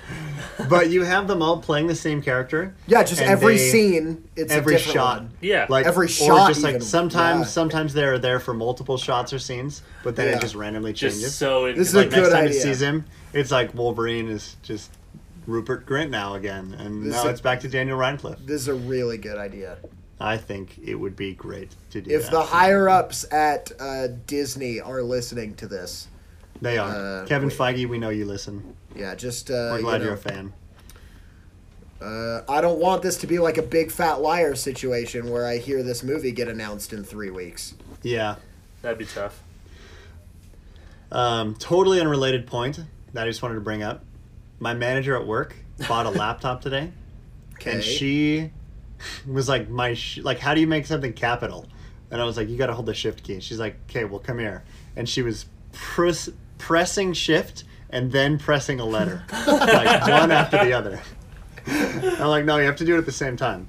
but 0.68 0.90
you 0.90 1.02
have 1.02 1.26
them 1.28 1.42
all 1.42 1.60
playing 1.60 1.86
the 1.86 1.94
same 1.94 2.22
character. 2.22 2.74
Yeah, 2.86 3.02
just 3.02 3.20
and 3.20 3.30
every 3.30 3.56
they- 3.56 3.70
scene, 3.70 4.28
it's 4.36 4.52
every 4.52 4.74
a 4.74 4.78
different 4.78 4.94
shot. 4.94 5.18
one. 5.22 5.30
yeah. 5.40 5.66
Like 5.68 5.86
Every 5.86 6.06
or 6.06 6.08
shot 6.08 6.48
just 6.48 6.62
like 6.62 6.76
even, 6.76 6.80
sometimes 6.82 7.40
yeah. 7.40 7.46
sometimes 7.46 7.92
they're 7.94 8.18
there 8.18 8.40
for 8.40 8.54
multiple 8.54 8.96
shots 8.98 9.32
or 9.32 9.38
scenes, 9.38 9.82
but 10.02 10.16
then 10.16 10.28
Yeah. 10.28 10.36
it 10.36 10.40
just 10.40 10.54
randomly 10.54 10.92
just 10.92 11.16
changes. 11.16 11.34
so 11.34 11.66
it, 11.66 11.76
This 11.76 11.88
is 11.88 11.94
like, 11.94 12.06
a 12.06 12.10
Next 12.10 12.22
good 12.22 12.32
time 12.32 12.44
idea. 12.46 12.58
it 12.58 12.62
sees 12.62 12.80
him, 12.80 13.04
it's 13.32 13.50
like 13.50 13.74
Wolverine 13.74 14.28
is 14.28 14.56
just 14.62 14.90
Rupert 15.46 15.86
Grint 15.86 16.10
now 16.10 16.34
again, 16.34 16.74
and 16.78 17.04
This 17.04 17.14
now 17.14 17.24
is- 17.24 17.32
it's 17.32 17.40
back 17.40 17.60
to 17.60 17.68
Daniel 17.68 17.96
Radcliffe. 17.98 18.38
This 18.44 18.62
is 18.62 18.68
a 18.68 18.74
really 18.74 19.18
good 19.18 19.36
idea. 19.38 19.76
I 20.18 20.38
think 20.38 20.78
it 20.82 20.94
would 20.94 21.14
be 21.14 21.34
great 21.34 21.72
to 21.90 22.00
do 22.00 22.10
If 22.10 22.22
that. 22.24 22.30
the 22.30 22.42
higher 22.42 22.88
ups 22.88 23.26
at 23.30 23.70
uh, 23.78 24.06
Disney 24.26 24.80
are 24.80 25.02
listening 25.02 25.54
to 25.56 25.66
this, 25.68 26.08
they 26.60 26.78
are 26.78 27.22
uh, 27.22 27.26
Kevin 27.26 27.48
wait. 27.48 27.58
Feige, 27.58 27.88
we 27.88 27.98
know 27.98 28.08
you 28.10 28.24
listen. 28.24 28.74
yeah, 28.94 29.14
just 29.14 29.50
uh, 29.50 29.68
We're 29.72 29.76
you 29.78 29.82
glad 29.82 29.98
know, 29.98 30.04
you're 30.06 30.14
a 30.14 30.18
fan. 30.18 30.52
Uh, 32.00 32.42
I 32.48 32.60
don't 32.60 32.78
want 32.78 33.02
this 33.02 33.16
to 33.18 33.26
be 33.26 33.38
like 33.38 33.56
a 33.56 33.62
big 33.62 33.90
fat 33.90 34.20
liar 34.20 34.54
situation 34.54 35.30
where 35.30 35.46
I 35.46 35.56
hear 35.58 35.82
this 35.82 36.02
movie 36.02 36.30
get 36.30 36.46
announced 36.48 36.92
in 36.92 37.04
three 37.04 37.30
weeks. 37.30 37.74
Yeah. 38.02 38.36
that'd 38.82 38.98
be 38.98 39.06
tough. 39.06 39.40
Um, 41.10 41.54
totally 41.54 42.00
unrelated 42.00 42.46
point 42.46 42.80
that 43.14 43.24
I 43.26 43.30
just 43.30 43.42
wanted 43.42 43.54
to 43.54 43.60
bring 43.60 43.82
up. 43.82 44.04
My 44.58 44.74
manager 44.74 45.16
at 45.16 45.26
work 45.26 45.56
bought 45.88 46.06
a 46.06 46.10
laptop 46.22 46.60
today, 46.60 46.90
Okay. 47.54 47.72
and 47.72 47.82
she 47.82 48.50
was 49.26 49.48
like, 49.48 49.68
"My 49.68 49.94
sh- 49.94 50.18
like, 50.18 50.38
how 50.38 50.54
do 50.54 50.60
you 50.60 50.66
make 50.66 50.84
something 50.86 51.12
capital?" 51.12 51.66
And 52.10 52.20
I 52.20 52.24
was 52.24 52.36
like, 52.36 52.48
"You 52.48 52.56
got 52.56 52.66
to 52.66 52.74
hold 52.74 52.86
the 52.86 52.94
shift 52.94 53.22
key." 53.22 53.34
And 53.34 53.42
she's 53.42 53.58
like, 53.58 53.76
"Okay, 53.88 54.04
well, 54.04 54.18
come 54.18 54.38
here." 54.38 54.64
And 54.96 55.08
she 55.08 55.22
was 55.22 55.46
press- 55.72 56.28
pressing 56.58 57.12
shift 57.12 57.64
and 57.90 58.10
then 58.12 58.38
pressing 58.38 58.80
a 58.80 58.84
letter, 58.84 59.22
like 59.46 60.06
one 60.08 60.30
after 60.32 60.64
the 60.64 60.72
other. 60.72 61.00
I'm 61.66 62.28
like, 62.28 62.44
"No, 62.44 62.58
you 62.58 62.66
have 62.66 62.76
to 62.76 62.84
do 62.84 62.94
it 62.94 62.98
at 62.98 63.06
the 63.06 63.12
same 63.12 63.36
time." 63.36 63.68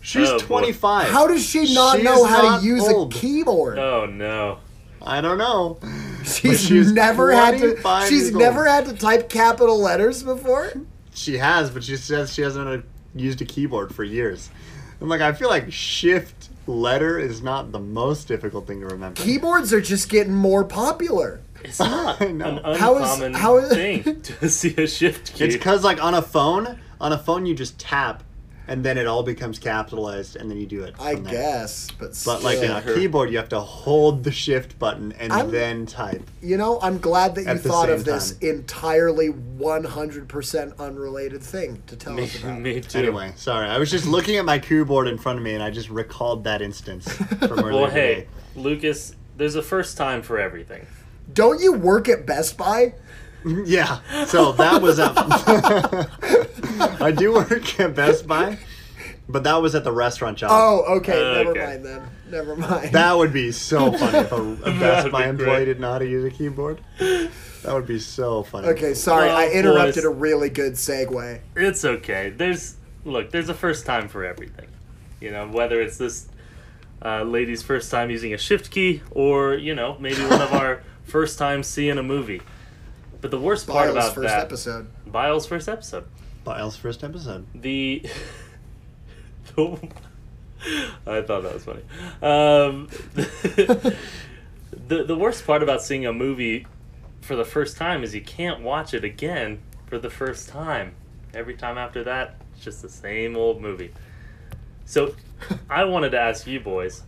She's 0.00 0.28
Oh, 0.28 0.38
boy. 0.40 0.44
25. 0.46 1.08
How 1.08 1.26
does 1.26 1.44
she 1.44 1.74
not 1.74 1.96
She's 1.96 2.04
know 2.04 2.24
how 2.24 2.42
not 2.42 2.60
to 2.60 2.66
use 2.66 2.84
old. 2.88 3.12
a 3.14 3.18
keyboard? 3.18 3.78
Oh 3.78 4.06
no. 4.06 4.58
I 5.02 5.20
don't 5.20 5.38
know. 5.38 5.78
she's, 6.24 6.64
she's 6.64 6.92
never 6.92 7.32
had 7.32 7.52
to. 7.52 7.58
25 7.72 8.08
She's 8.08 8.22
years 8.30 8.32
never 8.34 8.60
old. 8.60 8.68
had 8.68 8.86
to 8.86 8.92
type 8.94 9.28
capital 9.28 9.78
letters 9.80 10.22
before. 10.22 10.72
She 11.14 11.38
has, 11.38 11.70
but 11.70 11.82
she 11.84 11.96
says 11.96 12.32
she 12.32 12.42
hasn't 12.42 12.68
uh, 12.68 12.78
used 13.14 13.40
a 13.40 13.44
keyboard 13.44 13.94
for 13.94 14.04
years. 14.04 14.50
I'm 15.00 15.08
like, 15.08 15.20
I 15.20 15.32
feel 15.32 15.48
like 15.48 15.70
shift 15.72 16.48
letter 16.66 17.18
is 17.18 17.42
not 17.42 17.70
the 17.72 17.78
most 17.78 18.26
difficult 18.28 18.66
thing 18.66 18.80
to 18.80 18.86
remember. 18.86 19.20
Keyboards 19.20 19.72
are 19.72 19.80
just 19.80 20.08
getting 20.08 20.34
more 20.34 20.64
popular. 20.64 21.40
It's 21.68 21.78
not 21.80 22.20
I 22.20 22.24
an 22.26 22.40
How 22.40 22.96
is- 22.96 23.02
uncommon 23.02 23.34
how 23.34 23.56
is- 23.58 23.68
thing 23.72 24.20
to 24.22 24.48
see 24.48 24.74
a 24.76 24.86
shift 24.86 25.34
key. 25.34 25.44
It's 25.44 25.54
because 25.56 25.84
like 25.84 26.02
on 26.02 26.14
a 26.14 26.22
phone, 26.22 26.78
on 27.00 27.12
a 27.12 27.18
phone 27.18 27.46
you 27.46 27.54
just 27.54 27.78
tap, 27.78 28.22
and 28.68 28.82
then 28.84 28.98
it 28.98 29.06
all 29.06 29.22
becomes 29.22 29.60
capitalized, 29.60 30.34
and 30.34 30.50
then 30.50 30.58
you 30.58 30.66
do 30.66 30.82
it. 30.82 30.94
I 30.98 31.14
there. 31.14 31.32
guess, 31.32 31.88
but 32.00 32.20
But 32.24 32.42
like 32.42 32.58
in 32.58 32.64
still. 32.64 32.76
a 32.92 32.94
keyboard, 32.96 33.30
you 33.30 33.36
have 33.36 33.48
to 33.50 33.60
hold 33.60 34.24
the 34.24 34.32
shift 34.32 34.76
button 34.78 35.12
and 35.20 35.32
I'm- 35.32 35.50
then 35.52 35.86
type. 35.86 36.22
you 36.42 36.56
know, 36.56 36.80
I'm 36.82 36.98
glad 36.98 37.36
that 37.36 37.46
you 37.46 37.58
thought 37.58 37.90
of 37.90 38.04
this 38.04 38.32
time. 38.32 38.48
entirely 38.50 39.28
100% 39.30 40.78
unrelated 40.78 41.42
thing 41.42 41.82
to 41.86 41.96
tell 41.96 42.14
me, 42.14 42.24
us 42.24 42.38
about. 42.42 42.58
me 42.60 42.80
too. 42.80 42.98
Anyway, 42.98 43.32
sorry, 43.36 43.68
I 43.68 43.78
was 43.78 43.90
just 43.90 44.06
looking 44.06 44.36
at 44.36 44.44
my 44.44 44.58
keyboard 44.58 45.06
in 45.06 45.18
front 45.18 45.38
of 45.38 45.44
me, 45.44 45.54
and 45.54 45.62
I 45.62 45.70
just 45.70 45.88
recalled 45.90 46.44
that 46.44 46.60
instance 46.62 47.08
from 47.12 47.50
earlier 47.60 47.72
Well, 47.72 47.86
hey, 47.90 48.14
today. 48.14 48.26
Lucas, 48.56 49.14
there's 49.36 49.54
a 49.54 49.62
first 49.62 49.96
time 49.96 50.22
for 50.22 50.38
everything. 50.40 50.86
Don't 51.32 51.60
you 51.60 51.72
work 51.72 52.08
at 52.08 52.26
Best 52.26 52.56
Buy? 52.56 52.94
Yeah, 53.64 54.00
so 54.24 54.50
that 54.52 54.82
was 54.82 54.98
at. 54.98 55.12
I 57.00 57.12
do 57.12 57.32
work 57.32 57.78
at 57.78 57.94
Best 57.94 58.26
Buy, 58.26 58.58
but 59.28 59.44
that 59.44 59.62
was 59.62 59.76
at 59.76 59.84
the 59.84 59.92
restaurant 59.92 60.38
job. 60.38 60.50
Oh, 60.52 60.96
okay. 60.96 61.12
Uh, 61.12 61.34
never 61.34 61.50
okay. 61.50 61.64
mind 61.64 61.84
then. 61.84 62.10
Never 62.28 62.56
mind. 62.56 62.90
That 62.90 63.16
would 63.16 63.32
be 63.32 63.52
so 63.52 63.92
funny 63.98 64.18
if 64.18 64.32
a, 64.32 64.42
a 64.42 64.80
Best 64.80 65.12
Buy 65.12 65.28
employee 65.28 65.46
great. 65.46 65.64
did 65.66 65.78
not 65.78 65.86
know 65.86 65.92
how 65.92 65.98
to 65.98 66.08
use 66.08 66.24
a 66.24 66.30
keyboard. 66.36 66.80
That 66.98 67.72
would 67.72 67.86
be 67.86 68.00
so 68.00 68.42
funny. 68.42 68.66
okay, 68.68 68.94
sorry. 68.94 69.28
Oh, 69.30 69.36
I 69.36 69.50
interrupted 69.50 70.02
boys. 70.02 70.04
a 70.04 70.10
really 70.10 70.50
good 70.50 70.72
segue. 70.72 71.40
It's 71.54 71.84
okay. 71.84 72.30
There's 72.30 72.74
look, 73.04 73.30
there's 73.30 73.48
a 73.48 73.54
first 73.54 73.86
time 73.86 74.08
for 74.08 74.24
everything. 74.24 74.66
You 75.20 75.30
know, 75.30 75.46
whether 75.46 75.80
it's 75.80 75.98
this 75.98 76.26
uh, 77.04 77.22
lady's 77.22 77.62
first 77.62 77.92
time 77.92 78.10
using 78.10 78.34
a 78.34 78.38
shift 78.38 78.72
key, 78.72 79.02
or 79.12 79.54
you 79.54 79.74
know, 79.74 79.96
maybe 80.00 80.22
one 80.22 80.42
of 80.42 80.52
our 80.52 80.82
first 81.06 81.38
time 81.38 81.62
seeing 81.62 81.98
a 81.98 82.02
movie. 82.02 82.42
But 83.20 83.30
the 83.30 83.40
worst 83.40 83.66
part 83.66 83.86
Biles' 83.86 83.96
about 83.96 84.14
first 84.14 84.28
that, 84.28 84.42
episode. 84.44 84.88
Biles' 85.06 85.46
first 85.46 85.68
episode, 85.68 86.04
Biles' 86.44 86.76
first 86.76 87.02
episode. 87.02 87.46
the. 87.54 88.04
I 91.06 91.22
thought 91.22 91.42
that 91.42 91.54
was 91.54 91.64
funny. 91.64 91.82
Um, 92.22 92.88
the 94.88 95.04
the 95.04 95.16
worst 95.16 95.46
part 95.46 95.62
about 95.62 95.82
seeing 95.82 96.06
a 96.06 96.12
movie 96.12 96.66
for 97.20 97.36
the 97.36 97.44
first 97.44 97.76
time 97.76 98.02
is 98.02 98.14
you 98.14 98.20
can't 98.20 98.62
watch 98.62 98.94
it 98.94 99.04
again 99.04 99.60
for 99.86 99.98
the 99.98 100.10
first 100.10 100.48
time. 100.48 100.94
Every 101.34 101.54
time 101.54 101.78
after 101.78 102.04
that, 102.04 102.36
it's 102.54 102.64
just 102.64 102.82
the 102.82 102.88
same 102.88 103.36
old 103.36 103.60
movie. 103.60 103.92
So, 104.84 105.14
I 105.68 105.84
wanted 105.84 106.10
to 106.10 106.20
ask 106.20 106.46
you 106.46 106.60
boys, 106.60 107.02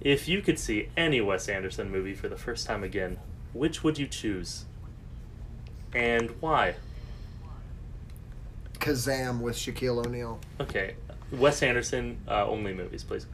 if 0.00 0.28
you 0.28 0.42
could 0.42 0.58
see 0.58 0.88
any 0.96 1.20
Wes 1.20 1.48
Anderson 1.48 1.90
movie 1.90 2.14
for 2.14 2.28
the 2.28 2.36
first 2.36 2.66
time 2.66 2.84
again, 2.84 3.18
which 3.54 3.82
would 3.82 3.98
you 3.98 4.06
choose? 4.06 4.64
And 5.94 6.30
why? 6.40 6.74
Kazaam 8.78 9.40
with 9.40 9.56
Shaquille 9.56 10.04
O'Neal. 10.04 10.38
Okay, 10.60 10.96
Wes 11.32 11.62
Anderson 11.62 12.18
uh, 12.28 12.46
only 12.46 12.74
movies, 12.74 13.02
please. 13.02 13.26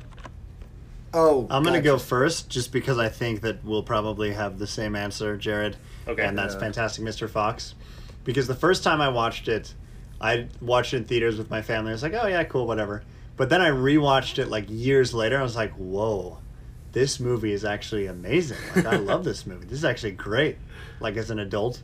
Oh, 1.12 1.48
I'm 1.50 1.64
gonna 1.64 1.78
gotcha. 1.78 1.82
go 1.82 1.98
first, 1.98 2.48
just 2.48 2.70
because 2.70 2.98
I 2.98 3.08
think 3.08 3.40
that 3.40 3.64
we'll 3.64 3.82
probably 3.82 4.32
have 4.32 4.58
the 4.60 4.66
same 4.66 4.94
answer, 4.94 5.36
Jared. 5.36 5.76
Okay. 6.06 6.24
And 6.24 6.38
that's 6.38 6.54
Yeah. 6.54 6.60
Fantastic 6.60 7.04
Mr. 7.04 7.28
Fox. 7.28 7.74
Because 8.22 8.46
the 8.46 8.54
first 8.54 8.84
time 8.84 9.00
I 9.00 9.08
watched 9.08 9.48
it, 9.48 9.74
I 10.20 10.46
watched 10.60 10.94
it 10.94 10.98
in 10.98 11.04
theaters 11.06 11.36
with 11.36 11.50
my 11.50 11.62
family. 11.62 11.90
I 11.90 11.94
was 11.94 12.02
like, 12.02 12.14
oh 12.14 12.26
yeah, 12.26 12.44
cool, 12.44 12.66
whatever. 12.66 13.02
But 13.36 13.48
then 13.48 13.60
I 13.60 13.70
rewatched 13.70 14.38
it 14.38 14.48
like 14.48 14.66
years 14.68 15.12
later. 15.14 15.38
I 15.38 15.42
was 15.42 15.56
like, 15.56 15.72
whoa, 15.72 16.38
this 16.92 17.20
movie 17.20 17.52
is 17.52 17.64
actually 17.64 18.06
amazing. 18.06 18.58
Like 18.74 18.86
I 18.86 18.96
love 18.96 19.24
this 19.24 19.46
movie. 19.46 19.64
This 19.64 19.78
is 19.78 19.84
actually 19.84 20.12
great. 20.12 20.56
Like 21.00 21.16
as 21.16 21.30
an 21.30 21.38
adult. 21.38 21.82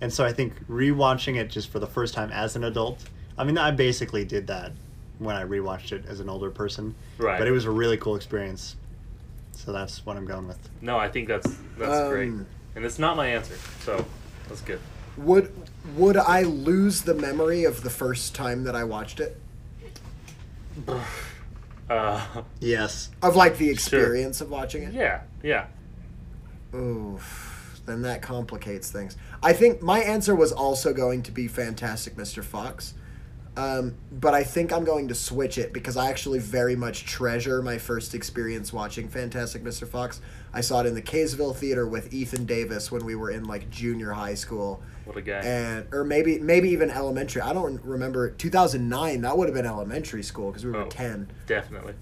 And 0.00 0.12
so 0.12 0.24
I 0.24 0.32
think 0.32 0.66
rewatching 0.68 1.36
it 1.36 1.50
just 1.50 1.70
for 1.70 1.78
the 1.78 1.86
first 1.86 2.14
time 2.14 2.30
as 2.30 2.56
an 2.56 2.64
adult. 2.64 3.04
I 3.38 3.44
mean, 3.44 3.58
I 3.58 3.70
basically 3.70 4.24
did 4.24 4.46
that 4.48 4.72
when 5.18 5.36
I 5.36 5.44
rewatched 5.44 5.92
it 5.92 6.04
as 6.06 6.20
an 6.20 6.28
older 6.28 6.50
person. 6.50 6.94
Right. 7.18 7.38
But 7.38 7.48
it 7.48 7.50
was 7.50 7.64
a 7.64 7.70
really 7.70 7.96
cool 7.96 8.16
experience. 8.16 8.76
So 9.52 9.72
that's 9.72 10.04
what 10.04 10.16
I'm 10.16 10.26
going 10.26 10.46
with. 10.46 10.58
No, 10.82 10.98
I 10.98 11.08
think 11.08 11.28
that's 11.28 11.46
that's 11.78 12.08
great, 12.10 12.28
Um, 12.28 12.46
and 12.74 12.84
it's 12.84 12.98
not 12.98 13.16
my 13.16 13.26
answer, 13.28 13.56
so 13.80 14.04
that's 14.48 14.60
good. 14.60 14.80
Would 15.16 15.50
would 15.96 16.18
I 16.18 16.42
lose 16.42 17.02
the 17.02 17.14
memory 17.14 17.64
of 17.64 17.82
the 17.82 17.88
first 17.88 18.34
time 18.34 18.64
that 18.64 18.76
I 18.76 18.84
watched 18.84 19.18
it? 19.18 19.40
Uh, 21.88 22.42
Yes. 22.60 23.10
Of 23.22 23.36
like 23.36 23.58
the 23.58 23.70
experience 23.70 24.40
of 24.40 24.50
watching 24.50 24.82
it? 24.82 24.94
yeah, 24.94 25.20
yeah. 25.42 25.66
Oof. 26.74 27.80
Then 27.86 28.02
that 28.02 28.20
complicates 28.22 28.90
things. 28.90 29.16
I 29.42 29.52
think 29.52 29.80
my 29.80 30.00
answer 30.00 30.34
was 30.34 30.50
also 30.52 30.92
going 30.92 31.22
to 31.22 31.30
be 31.32 31.46
Fantastic 31.46 32.16
Mr. 32.16 32.42
Fox. 32.42 32.94
Um, 33.56 33.94
but 34.12 34.34
I 34.34 34.44
think 34.44 34.70
I'm 34.70 34.84
going 34.84 35.08
to 35.08 35.14
switch 35.14 35.56
it 35.56 35.72
because 35.72 35.96
I 35.96 36.10
actually 36.10 36.40
very 36.40 36.76
much 36.76 37.06
treasure 37.06 37.62
my 37.62 37.78
first 37.78 38.14
experience 38.14 38.70
watching 38.70 39.08
Fantastic 39.08 39.64
Mr. 39.64 39.88
Fox. 39.88 40.20
I 40.52 40.60
saw 40.60 40.80
it 40.80 40.86
in 40.86 40.94
the 40.94 41.00
Kaysville 41.00 41.56
Theater 41.56 41.86
with 41.86 42.12
Ethan 42.12 42.44
Davis 42.44 42.92
when 42.92 43.04
we 43.06 43.14
were 43.14 43.30
in 43.30 43.44
like 43.44 43.70
junior 43.70 44.12
high 44.12 44.34
school, 44.34 44.82
What 45.06 45.16
a 45.16 45.22
guy. 45.22 45.38
and 45.40 45.86
or 45.92 46.04
maybe 46.04 46.38
maybe 46.38 46.68
even 46.70 46.90
elementary. 46.90 47.40
I 47.40 47.54
don't 47.54 47.82
remember 47.82 48.30
2009. 48.30 49.22
That 49.22 49.38
would 49.38 49.48
have 49.48 49.54
been 49.54 49.64
elementary 49.66 50.22
school 50.22 50.50
because 50.50 50.64
we 50.66 50.72
were 50.72 50.82
Oh. 50.82 50.88
10 50.88 51.30
Definitely. 51.46 51.94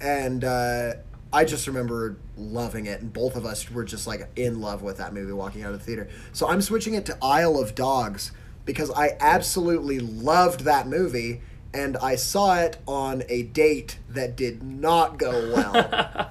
and 0.00 0.44
uh, 0.44 0.92
I 1.32 1.44
just 1.44 1.66
remember 1.66 2.16
loving 2.36 2.86
it, 2.86 3.00
and 3.00 3.12
both 3.12 3.34
of 3.36 3.44
us 3.44 3.70
were 3.70 3.84
just 3.84 4.06
like 4.06 4.28
in 4.36 4.60
love 4.60 4.82
with 4.82 4.98
that 4.98 5.12
movie 5.14 5.32
walking 5.32 5.62
out 5.64 5.72
of 5.72 5.78
the 5.80 5.84
theater. 5.84 6.08
So 6.32 6.48
I'm 6.48 6.62
switching 6.62 6.94
it 6.94 7.06
to 7.06 7.18
Isle 7.22 7.58
of 7.60 7.74
Dogs 7.74 8.32
because 8.70 8.90
I 8.92 9.16
absolutely 9.18 9.98
loved 9.98 10.60
that 10.60 10.86
movie, 10.86 11.40
and 11.74 11.96
I 11.96 12.14
saw 12.14 12.56
it 12.60 12.76
on 12.86 13.24
a 13.28 13.42
date 13.42 13.98
that 14.08 14.36
did 14.36 14.62
not 14.62 15.18
go 15.18 15.30
well. 15.52 16.30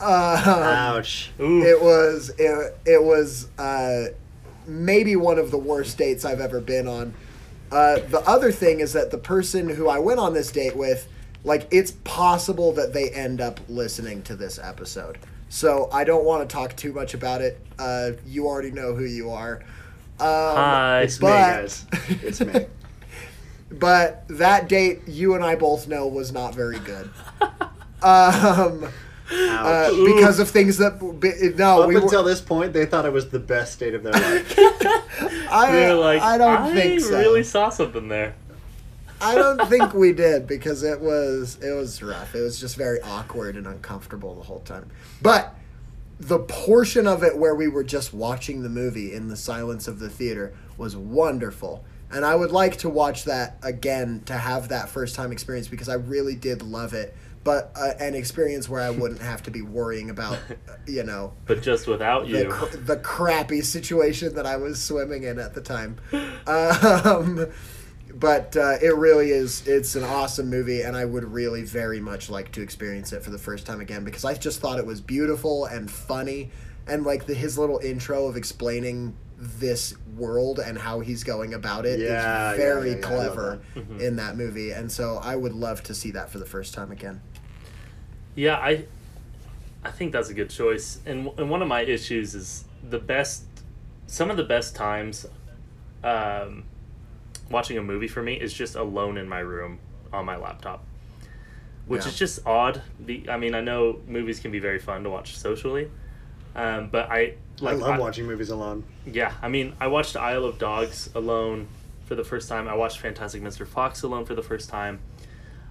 Ouch. 0.00 1.30
Ooh. 1.40 1.62
it 1.62 1.82
was 1.82 2.30
it, 2.38 2.78
it 2.86 3.02
was 3.02 3.48
uh, 3.58 4.06
maybe 4.66 5.16
one 5.16 5.38
of 5.38 5.50
the 5.50 5.58
worst 5.58 5.98
dates 5.98 6.24
I've 6.24 6.40
ever 6.40 6.60
been 6.60 6.86
on. 6.86 7.12
Uh, 7.72 7.98
the 8.08 8.22
other 8.24 8.52
thing 8.52 8.78
is 8.80 8.92
that 8.92 9.10
the 9.10 9.18
person 9.18 9.68
who 9.68 9.88
I 9.88 9.98
went 9.98 10.20
on 10.20 10.32
this 10.32 10.50
date 10.50 10.76
with, 10.76 11.08
like, 11.44 11.66
it's 11.72 11.92
possible 12.04 12.72
that 12.72 12.92
they 12.92 13.10
end 13.10 13.40
up 13.40 13.60
listening 13.68 14.22
to 14.22 14.36
this 14.36 14.58
episode. 14.58 15.18
So 15.48 15.88
I 15.92 16.04
don't 16.04 16.24
want 16.24 16.48
to 16.48 16.52
talk 16.52 16.76
too 16.76 16.92
much 16.92 17.14
about 17.14 17.42
it. 17.42 17.60
Uh, 17.78 18.12
you 18.26 18.46
already 18.46 18.70
know 18.70 18.94
who 18.94 19.04
you 19.04 19.30
are. 19.30 19.62
Um, 20.20 20.26
Hi. 20.56 21.00
It's 21.02 21.20
me, 21.20 21.26
guys. 21.28 21.86
It's 22.08 22.40
me. 22.40 22.66
but 23.70 24.24
that 24.28 24.68
date, 24.68 25.00
you 25.06 25.34
and 25.34 25.44
I 25.44 25.54
both 25.54 25.88
know, 25.88 26.06
was 26.06 26.32
not 26.32 26.54
very 26.54 26.78
good. 26.80 27.10
um, 28.02 28.88
uh, 29.32 29.90
because 30.04 30.38
of 30.40 30.50
things 30.50 30.78
that 30.78 30.98
b- 31.20 31.52
no, 31.56 31.82
Up 31.82 31.88
we 31.88 31.94
were, 31.94 32.00
until 32.02 32.24
this 32.24 32.40
point, 32.40 32.72
they 32.72 32.84
thought 32.86 33.06
it 33.06 33.12
was 33.12 33.28
the 33.30 33.38
best 33.38 33.78
date 33.78 33.94
of 33.94 34.02
their 34.02 34.12
life. 34.12 34.54
I, 35.50 35.68
They're 35.72 35.94
like, 35.94 36.20
I 36.20 36.36
don't 36.38 36.74
think 36.74 37.00
so. 37.00 37.18
really 37.18 37.44
saw 37.44 37.68
something 37.70 38.08
there. 38.08 38.34
I 39.20 39.34
don't 39.34 39.66
think 39.68 39.94
we 39.94 40.12
did 40.12 40.46
because 40.46 40.82
it 40.82 41.00
was 41.00 41.58
it 41.62 41.72
was 41.72 42.02
rough. 42.02 42.34
It 42.34 42.40
was 42.40 42.58
just 42.58 42.76
very 42.76 43.00
awkward 43.02 43.54
and 43.56 43.66
uncomfortable 43.66 44.34
the 44.34 44.42
whole 44.42 44.60
time. 44.60 44.90
But 45.22 45.54
the 46.20 46.38
portion 46.38 47.06
of 47.06 47.24
it 47.24 47.38
where 47.38 47.54
we 47.54 47.66
were 47.66 47.82
just 47.82 48.12
watching 48.12 48.62
the 48.62 48.68
movie 48.68 49.12
in 49.14 49.28
the 49.28 49.36
silence 49.36 49.88
of 49.88 49.98
the 49.98 50.10
theater 50.10 50.52
was 50.76 50.94
wonderful. 50.94 51.82
And 52.12 52.26
I 52.26 52.34
would 52.34 52.50
like 52.50 52.76
to 52.78 52.90
watch 52.90 53.24
that 53.24 53.56
again 53.62 54.22
to 54.26 54.34
have 54.34 54.68
that 54.68 54.90
first 54.90 55.14
time 55.14 55.32
experience 55.32 55.66
because 55.66 55.88
I 55.88 55.94
really 55.94 56.34
did 56.34 56.60
love 56.60 56.92
it. 56.92 57.16
But 57.42 57.72
uh, 57.74 57.92
an 57.98 58.14
experience 58.14 58.68
where 58.68 58.82
I 58.82 58.90
wouldn't 58.90 59.22
have 59.22 59.42
to 59.44 59.50
be 59.50 59.62
worrying 59.62 60.10
about, 60.10 60.34
uh, 60.34 60.74
you 60.86 61.04
know, 61.04 61.32
But 61.46 61.62
just 61.62 61.86
without 61.86 62.24
the, 62.28 62.42
you. 62.42 62.48
cr- 62.50 62.76
the 62.76 62.96
crappy 62.98 63.62
situation 63.62 64.34
that 64.34 64.44
I 64.44 64.56
was 64.56 64.82
swimming 64.82 65.22
in 65.22 65.38
at 65.38 65.54
the 65.54 65.62
time. 65.62 65.96
Um, 66.46 67.46
but 68.14 68.56
uh, 68.56 68.76
it 68.82 68.94
really 68.96 69.30
is, 69.30 69.66
it's 69.66 69.94
an 69.96 70.04
awesome 70.04 70.48
movie, 70.50 70.82
and 70.82 70.96
I 70.96 71.04
would 71.04 71.24
really 71.24 71.62
very 71.62 72.00
much 72.00 72.30
like 72.30 72.52
to 72.52 72.62
experience 72.62 73.12
it 73.12 73.22
for 73.22 73.30
the 73.30 73.38
first 73.38 73.66
time 73.66 73.80
again 73.80 74.04
because 74.04 74.24
I 74.24 74.34
just 74.34 74.60
thought 74.60 74.78
it 74.78 74.86
was 74.86 75.00
beautiful 75.00 75.66
and 75.66 75.90
funny. 75.90 76.50
And 76.86 77.04
like 77.04 77.26
the, 77.26 77.34
his 77.34 77.56
little 77.58 77.78
intro 77.78 78.26
of 78.26 78.36
explaining 78.36 79.14
this 79.38 79.94
world 80.16 80.58
and 80.58 80.76
how 80.76 81.00
he's 81.00 81.24
going 81.24 81.54
about 81.54 81.86
it 81.86 82.00
is 82.00 82.10
Yeah, 82.10 82.50
yeah, 82.50 82.56
very 82.56 82.90
yeah, 82.90 82.96
yeah, 82.96 83.02
clever 83.02 83.60
Mm-hmm. 83.76 84.00
in 84.00 84.16
that 84.16 84.36
movie. 84.36 84.70
And 84.72 84.90
so 84.90 85.18
I 85.22 85.36
would 85.36 85.52
love 85.54 85.82
to 85.84 85.94
see 85.94 86.10
that 86.10 86.30
for 86.30 86.38
the 86.38 86.46
first 86.46 86.74
time 86.74 86.90
again. 86.90 87.20
Yeah, 88.34 88.56
I 88.56 88.84
I 89.84 89.90
think 89.90 90.12
that's 90.12 90.28
a 90.28 90.34
good 90.34 90.50
choice. 90.50 90.98
And 91.06 91.30
and 91.38 91.48
one 91.48 91.62
of 91.62 91.68
my 91.68 91.82
issues 91.82 92.34
is 92.34 92.64
the 92.88 92.98
best 92.98 93.44
some 94.06 94.30
of 94.30 94.36
the 94.36 94.44
best 94.44 94.74
times 94.74 95.26
um, 96.02 96.64
watching 97.50 97.76
a 97.78 97.82
movie 97.82 98.08
for 98.08 98.22
me 98.22 98.34
is 98.34 98.52
just 98.52 98.76
alone 98.76 99.18
in 99.18 99.28
my 99.28 99.40
room 99.40 99.78
on 100.12 100.24
my 100.24 100.36
laptop. 100.36 100.84
Which 101.86 102.02
Yeah. 102.04 102.08
is 102.10 102.18
just 102.18 102.46
odd. 102.46 102.82
The 103.00 103.28
I 103.28 103.36
mean, 103.36 103.54
I 103.54 103.60
know 103.60 104.00
movies 104.06 104.38
can 104.40 104.50
be 104.52 104.58
very 104.60 104.78
fun 104.78 105.02
to 105.04 105.10
watch 105.10 105.36
socially. 105.36 105.90
Um, 106.54 106.88
but 106.88 107.10
I 107.10 107.34
I 107.64 107.72
love 107.72 107.98
watching 108.00 108.26
movies 108.26 108.50
alone. 108.50 108.84
yeah, 109.06 109.32
I 109.42 109.48
mean, 109.48 109.74
I 109.80 109.86
watched 109.88 110.16
Isle 110.16 110.44
of 110.44 110.58
Dogs 110.58 111.10
alone 111.14 111.68
for 112.06 112.14
the 112.14 112.24
first 112.24 112.48
time. 112.48 112.66
I 112.68 112.74
watched 112.74 112.98
Fantastic 113.00 113.42
Mr. 113.42 113.66
Fox 113.66 114.02
alone 114.02 114.24
for 114.24 114.34
the 114.34 114.42
first 114.42 114.68
time. 114.68 114.98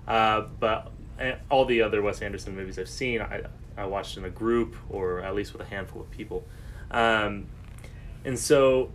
Uh, 0.08 0.42
but 0.60 0.92
eh, 1.20 1.36
all 1.50 1.66
the 1.66 1.82
other 1.82 2.02
Wes 2.02 2.22
Anderson 2.22 2.56
movies 2.56 2.80
I've 2.80 2.88
seen, 2.90 3.22
I, 3.22 3.42
I 3.78 3.86
watched 3.86 4.18
in 4.18 4.26
a 4.26 4.30
group 4.30 4.76
or 4.90 5.20
at 5.22 5.36
least 5.36 5.52
with 5.54 5.62
a 5.62 5.66
handful 5.70 6.02
of 6.02 6.10
people. 6.12 6.46
Um, 6.92 7.48
and 8.24 8.38
so, 8.40 8.92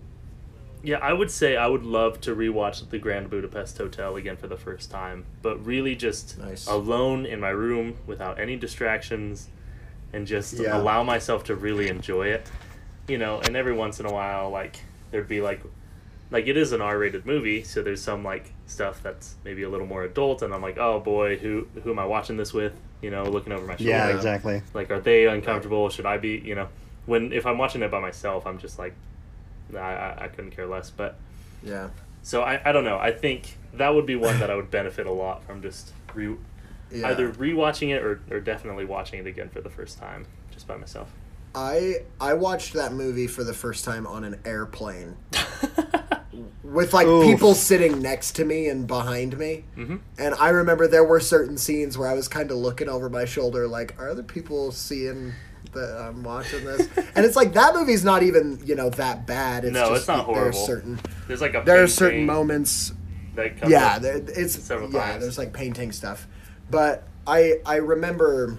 yeah, 0.85 0.99
I 0.99 1.13
would 1.13 1.31
say 1.31 1.57
I 1.57 1.67
would 1.67 1.83
love 1.85 2.21
to 2.23 2.37
rewatch 2.37 2.89
The 2.91 2.99
Grand 2.99 3.31
Budapest 3.31 3.79
Hotel 3.79 4.15
again 4.17 4.37
for 4.37 4.47
the 4.47 4.57
first 4.57 4.91
time, 4.91 5.25
but 5.43 5.65
really 5.65 5.97
just 5.97 6.39
Nice. 6.39 6.67
alone 6.67 7.27
in 7.27 7.41
my 7.41 7.49
room 7.51 7.97
without 8.07 8.39
any 8.39 8.57
distractions 8.57 9.49
and 10.13 10.27
just 10.27 10.55
Yeah. 10.55 10.77
allow 10.77 11.03
myself 11.03 11.43
to 11.45 11.55
really 11.57 11.89
enjoy 11.89 12.29
it 12.29 12.49
you 13.07 13.19
know, 13.19 13.39
and 13.41 13.55
every 13.57 13.73
once 13.75 14.01
in 14.01 14.07
a 14.07 14.13
while, 14.13 14.49
like 14.51 14.81
there'd 15.11 15.29
be 15.29 15.41
like, 15.41 15.61
like 16.31 16.47
it 16.47 16.57
is 16.57 16.73
an 16.73 16.81
R-rated 16.81 17.27
movie, 17.27 17.63
so 17.63 17.83
there's 17.83 18.01
some 18.01 18.25
like 18.25 18.53
stuff 18.67 19.03
that's 19.03 19.35
maybe 19.45 19.63
a 19.63 19.69
little 19.69 19.87
more 19.87 20.05
adult, 20.05 20.43
and 20.43 20.55
I'm 20.55 20.63
like, 20.63 20.79
oh 20.79 21.01
boy, 21.01 21.37
who 21.37 21.67
who 21.83 21.91
am 21.91 21.99
I 21.99 22.07
watching 22.07 22.37
this 22.37 22.55
with? 22.55 22.73
You 23.03 23.11
know, 23.11 23.25
looking 23.25 23.53
over 23.53 23.67
my 23.67 23.77
shoulder. 23.77 23.91
Yeah, 23.91 24.09
exactly. 24.09 24.63
Like, 24.73 24.91
are 24.91 25.01
they 25.01 25.27
uncomfortable? 25.27 25.91
Should 25.91 26.07
I 26.07 26.17
be? 26.17 26.41
You 26.43 26.55
know, 26.55 26.69
when 27.05 27.33
if 27.33 27.45
I'm 27.45 27.59
watching 27.59 27.83
it 27.83 27.91
by 27.91 28.01
myself, 28.01 28.47
I'm 28.47 28.59
just 28.59 28.79
like, 28.79 28.95
I 29.77 29.95
I, 30.21 30.25
I 30.25 30.29
couldn't 30.29 30.51
care 30.53 30.67
less. 30.67 30.91
But 30.91 31.17
Yeah. 31.63 31.89
so 32.23 32.43
I 32.43 32.61
I 32.65 32.73
don't 32.73 32.85
know. 32.85 32.99
I 32.99 33.13
think 33.13 33.57
that 33.75 33.95
would 33.95 34.07
be 34.07 34.17
one 34.17 34.39
that 34.41 34.51
I 34.51 34.55
would 34.55 34.71
benefit 34.71 35.07
a 35.07 35.13
lot 35.13 35.45
from 35.45 35.63
just 35.63 35.93
re 36.15 36.37
yeah. 36.93 37.09
either 37.09 37.33
rewatching 37.33 37.91
it 37.95 38.03
or 38.03 38.21
or 38.31 38.41
definitely 38.41 38.85
watching 38.85 39.21
it 39.21 39.27
again 39.27 39.49
for 39.49 39.61
the 39.61 39.71
first 39.71 39.99
time 39.99 40.27
just 40.53 40.67
by 40.67 40.77
myself. 40.77 41.11
I 41.55 41.99
I 42.21 42.35
watched 42.35 42.75
that 42.75 42.93
movie 42.93 43.27
for 43.27 43.45
the 43.45 43.55
first 43.55 43.85
time 43.85 44.07
on 44.07 44.25
an 44.25 44.41
airplane 44.45 45.17
with 46.65 46.93
like 46.93 47.07
Oof. 47.07 47.25
people 47.25 47.55
sitting 47.55 48.01
next 48.03 48.33
to 48.37 48.45
me 48.45 48.69
and 48.69 48.87
behind 48.87 49.39
me. 49.39 49.65
Mhm. 49.77 50.01
And 50.19 50.35
I 50.35 50.49
remember 50.49 50.89
there 50.89 51.05
were 51.05 51.21
certain 51.21 51.57
scenes 51.57 51.97
where 51.97 52.09
I 52.09 52.15
was 52.15 52.27
kind 52.29 52.51
of 52.51 52.57
looking 52.57 52.89
over 52.89 53.09
my 53.09 53.25
shoulder, 53.25 53.69
like, 53.69 53.95
are 54.01 54.09
other 54.11 54.23
people 54.25 54.73
seeing 54.73 55.33
that 55.73 56.01
I'm 56.01 56.23
watching 56.23 56.65
this? 56.65 56.89
and 57.15 57.25
it's 57.25 57.37
like 57.37 57.55
that 57.55 57.75
movie's 57.75 58.05
not 58.05 58.23
even 58.23 58.61
you 58.65 58.75
know 58.75 58.91
that 58.91 59.27
bad. 59.27 59.65
It's 59.65 59.73
No, 59.73 59.91
just 59.91 60.01
it's 60.01 60.09
not 60.09 60.27
There 60.33 60.47
are 60.49 60.53
certain 60.53 61.01
There's 61.27 61.41
like 61.41 61.55
a 61.55 61.63
there 61.65 61.83
are 61.83 61.89
certain 61.89 62.27
moments 62.27 62.93
that 63.35 63.61
comes 63.61 63.73
yeah, 63.73 63.99
there, 63.99 64.17
it's 64.17 64.55
several 64.63 64.93
yeah. 64.93 65.01
times. 65.01 65.23
There's 65.23 65.39
like 65.39 65.53
painting 65.53 65.93
stuff, 65.93 66.27
but 66.71 67.05
I 67.27 67.55
I 67.67 67.77
remember 67.77 68.59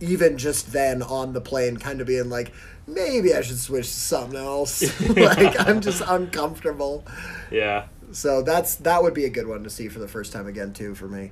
even 0.00 0.36
just 0.38 0.72
then 0.72 1.02
on 1.02 1.32
the 1.32 1.40
plane, 1.40 1.76
kind 1.76 2.00
of 2.00 2.06
being 2.06 2.28
like, 2.28 2.52
maybe 2.86 3.34
I 3.34 3.40
should 3.40 3.58
switch 3.58 3.86
to 3.86 3.92
something 3.92 4.38
else. 4.38 4.82
like 5.16 5.58
I'm 5.66 5.80
just 5.80 6.02
uncomfortable. 6.06 7.04
Yeah. 7.50 7.86
So 8.12 8.42
that's 8.42 8.76
that 8.76 9.02
would 9.02 9.14
be 9.14 9.24
a 9.24 9.30
good 9.30 9.46
one 9.46 9.62
to 9.64 9.70
see 9.70 9.88
for 9.88 9.98
the 9.98 10.08
first 10.08 10.32
time 10.32 10.46
again 10.46 10.72
too 10.72 10.94
for 10.94 11.08
me. 11.08 11.30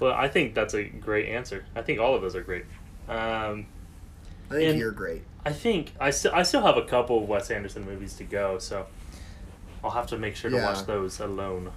Well, 0.00 0.12
I 0.12 0.28
think 0.28 0.54
that's 0.54 0.74
a 0.74 0.84
great 0.84 1.28
answer. 1.28 1.64
I 1.74 1.82
think 1.82 1.98
all 2.00 2.14
of 2.14 2.22
those 2.22 2.36
are 2.36 2.42
great. 2.42 2.64
Um, 3.08 3.66
I 4.50 4.54
think 4.54 4.78
you're 4.78 4.92
great. 4.92 5.22
I 5.44 5.52
think 5.52 5.92
I 6.00 6.10
still 6.10 6.32
I 6.34 6.42
still 6.42 6.62
have 6.62 6.76
a 6.76 6.84
couple 6.84 7.22
of 7.22 7.28
Wes 7.28 7.50
Anderson 7.50 7.84
movies 7.84 8.14
to 8.14 8.24
go, 8.24 8.58
so 8.58 8.86
I'll 9.82 9.90
have 9.90 10.06
to 10.08 10.18
make 10.18 10.36
sure 10.36 10.50
to 10.50 10.56
watch 10.58 10.84
those 10.86 11.20
alone. 11.20 11.70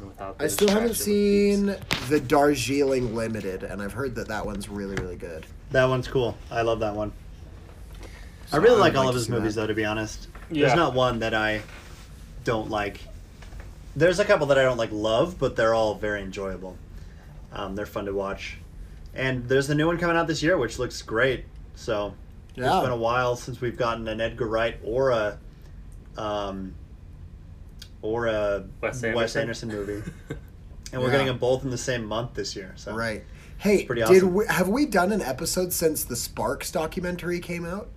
Without 0.00 0.36
I 0.38 0.46
still 0.46 0.68
haven't 0.68 0.94
seen 0.94 1.76
the 2.08 2.20
Darjeeling 2.20 3.14
Limited, 3.14 3.62
and 3.64 3.82
I've 3.82 3.92
heard 3.92 4.14
that 4.14 4.28
that 4.28 4.46
one's 4.46 4.68
really 4.68 4.94
really 4.96 5.16
good. 5.16 5.46
That 5.72 5.86
one's 5.86 6.08
cool. 6.08 6.36
I 6.50 6.62
love 6.62 6.80
that 6.80 6.94
one. 6.94 7.12
I 8.52 8.56
really 8.56 8.76
I 8.76 8.80
like 8.80 8.94
all 8.96 9.04
like 9.04 9.10
of 9.10 9.14
his 9.14 9.28
movies, 9.28 9.54
that. 9.54 9.62
though. 9.62 9.66
To 9.68 9.74
be 9.74 9.84
honest, 9.84 10.28
Yeah. 10.50 10.66
there's 10.66 10.76
not 10.76 10.94
one 10.94 11.20
that 11.20 11.34
I 11.34 11.62
don't 12.44 12.70
like. 12.70 13.00
There's 13.94 14.18
a 14.20 14.24
couple 14.24 14.46
that 14.48 14.58
I 14.58 14.62
don't 14.62 14.78
like 14.78 14.90
love, 14.92 15.38
but 15.38 15.56
they're 15.56 15.74
all 15.74 15.94
very 15.94 16.22
enjoyable. 16.22 16.76
Um, 17.52 17.74
they're 17.74 17.86
fun 17.86 18.04
to 18.06 18.12
watch, 18.12 18.58
and 19.14 19.48
there's 19.48 19.66
the 19.66 19.74
new 19.74 19.86
one 19.86 19.98
coming 19.98 20.16
out 20.16 20.26
this 20.26 20.42
year, 20.42 20.56
which 20.56 20.78
looks 20.78 21.02
great. 21.02 21.44
So 21.74 22.14
Yeah. 22.54 22.74
it's 22.76 22.82
been 22.82 22.92
a 22.92 22.96
while 22.96 23.34
since 23.36 23.60
we've 23.60 23.76
gotten 23.76 24.06
an 24.08 24.20
Edgar 24.20 24.46
Wright 24.46 24.78
or 24.84 25.10
a 25.10 25.38
um, 26.16 26.74
or 28.02 28.26
a 28.26 28.64
Wes 28.80 29.02
Wes 29.02 29.04
Anderson. 29.36 29.40
Anderson 29.42 29.68
movie, 29.68 30.02
and 30.92 31.00
we're 31.00 31.06
Yeah. 31.08 31.12
getting 31.12 31.26
them 31.28 31.38
both 31.38 31.64
in 31.64 31.70
the 31.70 31.78
same 31.78 32.04
month 32.04 32.34
this 32.34 32.54
year. 32.56 32.72
So 32.76 32.94
Right. 32.94 33.24
Hey, 33.58 33.84
pretty 33.84 34.02
did 34.04 34.22
we, 34.22 34.46
have 34.46 34.68
we 34.68 34.86
done 34.86 35.12
an 35.12 35.20
episode 35.20 35.72
since 35.72 36.04
the 36.04 36.16
Sparks 36.16 36.70
documentary 36.70 37.40
came 37.40 37.64
out? 37.66 37.88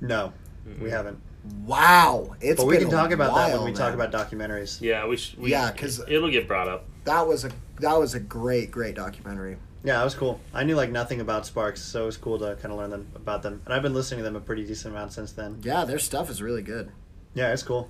no, 0.00 0.32
we 0.80 0.90
haven't. 0.90 1.18
Wow, 1.64 2.36
it's 2.40 2.60
But 2.60 2.66
we 2.66 2.74
been 2.78 2.88
can 2.88 2.94
a 2.94 3.00
talk 3.00 3.10
about 3.10 3.34
that 3.34 3.48
when 3.48 3.56
while, 3.58 3.64
we 3.64 3.72
talk 3.72 3.94
about 3.94 4.12
documentaries. 4.12 4.80
Yeah, 4.80 5.06
we 5.06 5.16
should. 5.16 5.38
We, 5.40 5.50
Yeah, 5.50 5.70
'cause- 5.72 6.00
it'll 6.06 6.30
get 6.30 6.46
brought 6.46 6.68
up. 6.68 6.84
that 7.04 7.26
was 7.26 7.44
a 7.44 7.50
that 7.80 7.98
was 7.98 8.14
a 8.14 8.20
great 8.20 8.70
great 8.70 8.94
documentary. 8.94 9.56
Yeah, 9.84 10.00
it 10.00 10.04
was 10.04 10.14
cool. 10.14 10.40
I 10.52 10.64
knew 10.64 10.74
like 10.74 10.90
nothing 10.90 11.20
about 11.20 11.46
Sparks, 11.46 11.80
so 11.80 12.02
it 12.02 12.06
was 12.06 12.16
cool 12.16 12.38
to 12.40 12.56
kind 12.56 12.72
of 12.72 12.78
learn 12.78 12.90
them 12.90 13.08
about 13.14 13.42
them. 13.42 13.62
And 13.64 13.72
I've 13.72 13.82
been 13.82 13.94
listening 13.94 14.18
to 14.18 14.24
them 14.24 14.36
a 14.36 14.40
pretty 14.40 14.66
decent 14.66 14.92
amount 14.94 15.12
since 15.12 15.32
then. 15.32 15.60
Yeah, 15.62 15.84
their 15.84 16.00
stuff 16.00 16.30
is 16.30 16.42
really 16.42 16.62
good. 16.62 16.90
Yeah, 17.34 17.52
it's 17.52 17.62
cool. 17.62 17.88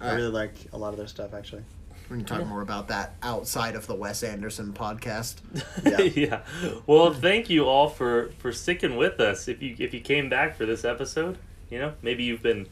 I 0.00 0.04
Alright. 0.04 0.16
really 0.18 0.32
like 0.32 0.54
a 0.72 0.78
lot 0.78 0.88
of 0.92 0.96
their 0.96 1.06
stuff 1.06 1.34
actually. 1.34 1.62
We 2.10 2.16
can 2.16 2.24
talk 2.26 2.44
more 2.44 2.60
about 2.62 2.88
that 2.88 3.14
outside 3.22 3.76
of 3.76 3.86
the 3.86 3.94
Wes 3.94 4.24
Anderson 4.24 4.72
podcast. 4.72 5.36
Yeah. 5.84 6.00
yeah. 6.00 6.80
Well, 6.86 7.14
thank 7.14 7.48
you 7.48 7.66
all 7.66 7.88
for 7.88 8.32
for 8.38 8.50
sticking 8.52 8.96
with 8.96 9.20
us. 9.20 9.46
If 9.46 9.62
you 9.62 9.76
if 9.78 9.94
you 9.94 10.00
came 10.00 10.28
back 10.28 10.56
for 10.56 10.66
this 10.66 10.84
episode, 10.84 11.38
you 11.70 11.78
know, 11.78 11.94
maybe 12.02 12.24
you've 12.24 12.42
been 12.42 12.66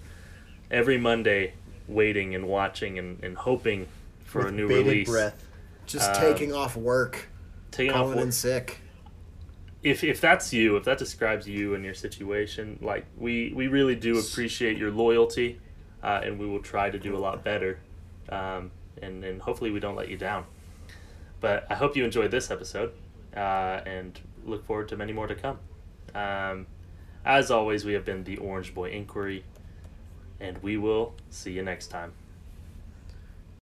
every 0.70 0.98
Monday 0.98 1.54
waiting 1.86 2.34
and 2.34 2.48
watching 2.48 2.98
and, 2.98 3.22
and 3.22 3.36
hoping 3.36 3.86
for 4.24 4.48
a 4.48 4.50
new 4.50 4.66
release. 4.66 5.08
breath. 5.08 5.44
Just 5.88 6.10
Um, 6.10 6.20
taking 6.20 6.52
off 6.52 6.76
work, 6.76 7.28
Taking 7.72 7.92
off 7.94 8.08
work. 8.08 8.18
in 8.18 8.30
sick. 8.32 8.80
if 9.82 10.04
if 10.04 10.20
that's 10.20 10.52
you, 10.52 10.76
if 10.76 10.84
that 10.84 10.98
describes 10.98 11.48
you 11.48 11.74
and 11.74 11.84
your 11.84 11.94
situation, 11.94 12.78
like 12.80 13.06
we 13.16 13.52
we 13.54 13.66
really 13.68 13.96
do 13.96 14.18
appreciate 14.18 14.76
your 14.76 14.90
loyalty, 14.90 15.58
uh, 16.02 16.20
and 16.22 16.38
we 16.38 16.46
will 16.46 16.60
try 16.62 16.90
to 16.90 16.98
do 16.98 17.16
a 17.16 17.20
lot 17.26 17.42
better, 17.42 17.80
um, 18.28 18.70
and 19.02 19.24
and 19.24 19.40
hopefully 19.42 19.70
we 19.70 19.80
don't 19.80 19.96
let 19.96 20.08
you 20.08 20.16
down. 20.16 20.44
But 21.40 21.66
I 21.70 21.74
hope 21.74 21.96
you 21.96 22.04
enjoyed 22.04 22.30
this 22.30 22.50
episode, 22.50 22.92
uh, 23.36 23.80
and 23.86 24.20
look 24.44 24.64
forward 24.66 24.88
to 24.88 24.96
many 24.96 25.12
more 25.12 25.26
to 25.26 25.34
come. 25.34 25.58
Um, 26.14 26.66
as 27.24 27.50
always, 27.50 27.84
we 27.84 27.92
have 27.94 28.04
been 28.04 28.24
the 28.24 28.36
Orange 28.38 28.74
Boy 28.74 28.90
Inquiry, 28.90 29.44
and 30.40 30.58
we 30.62 30.76
will 30.76 31.14
see 31.30 31.52
you 31.52 31.62
next 31.62 31.86
time. 31.88 32.12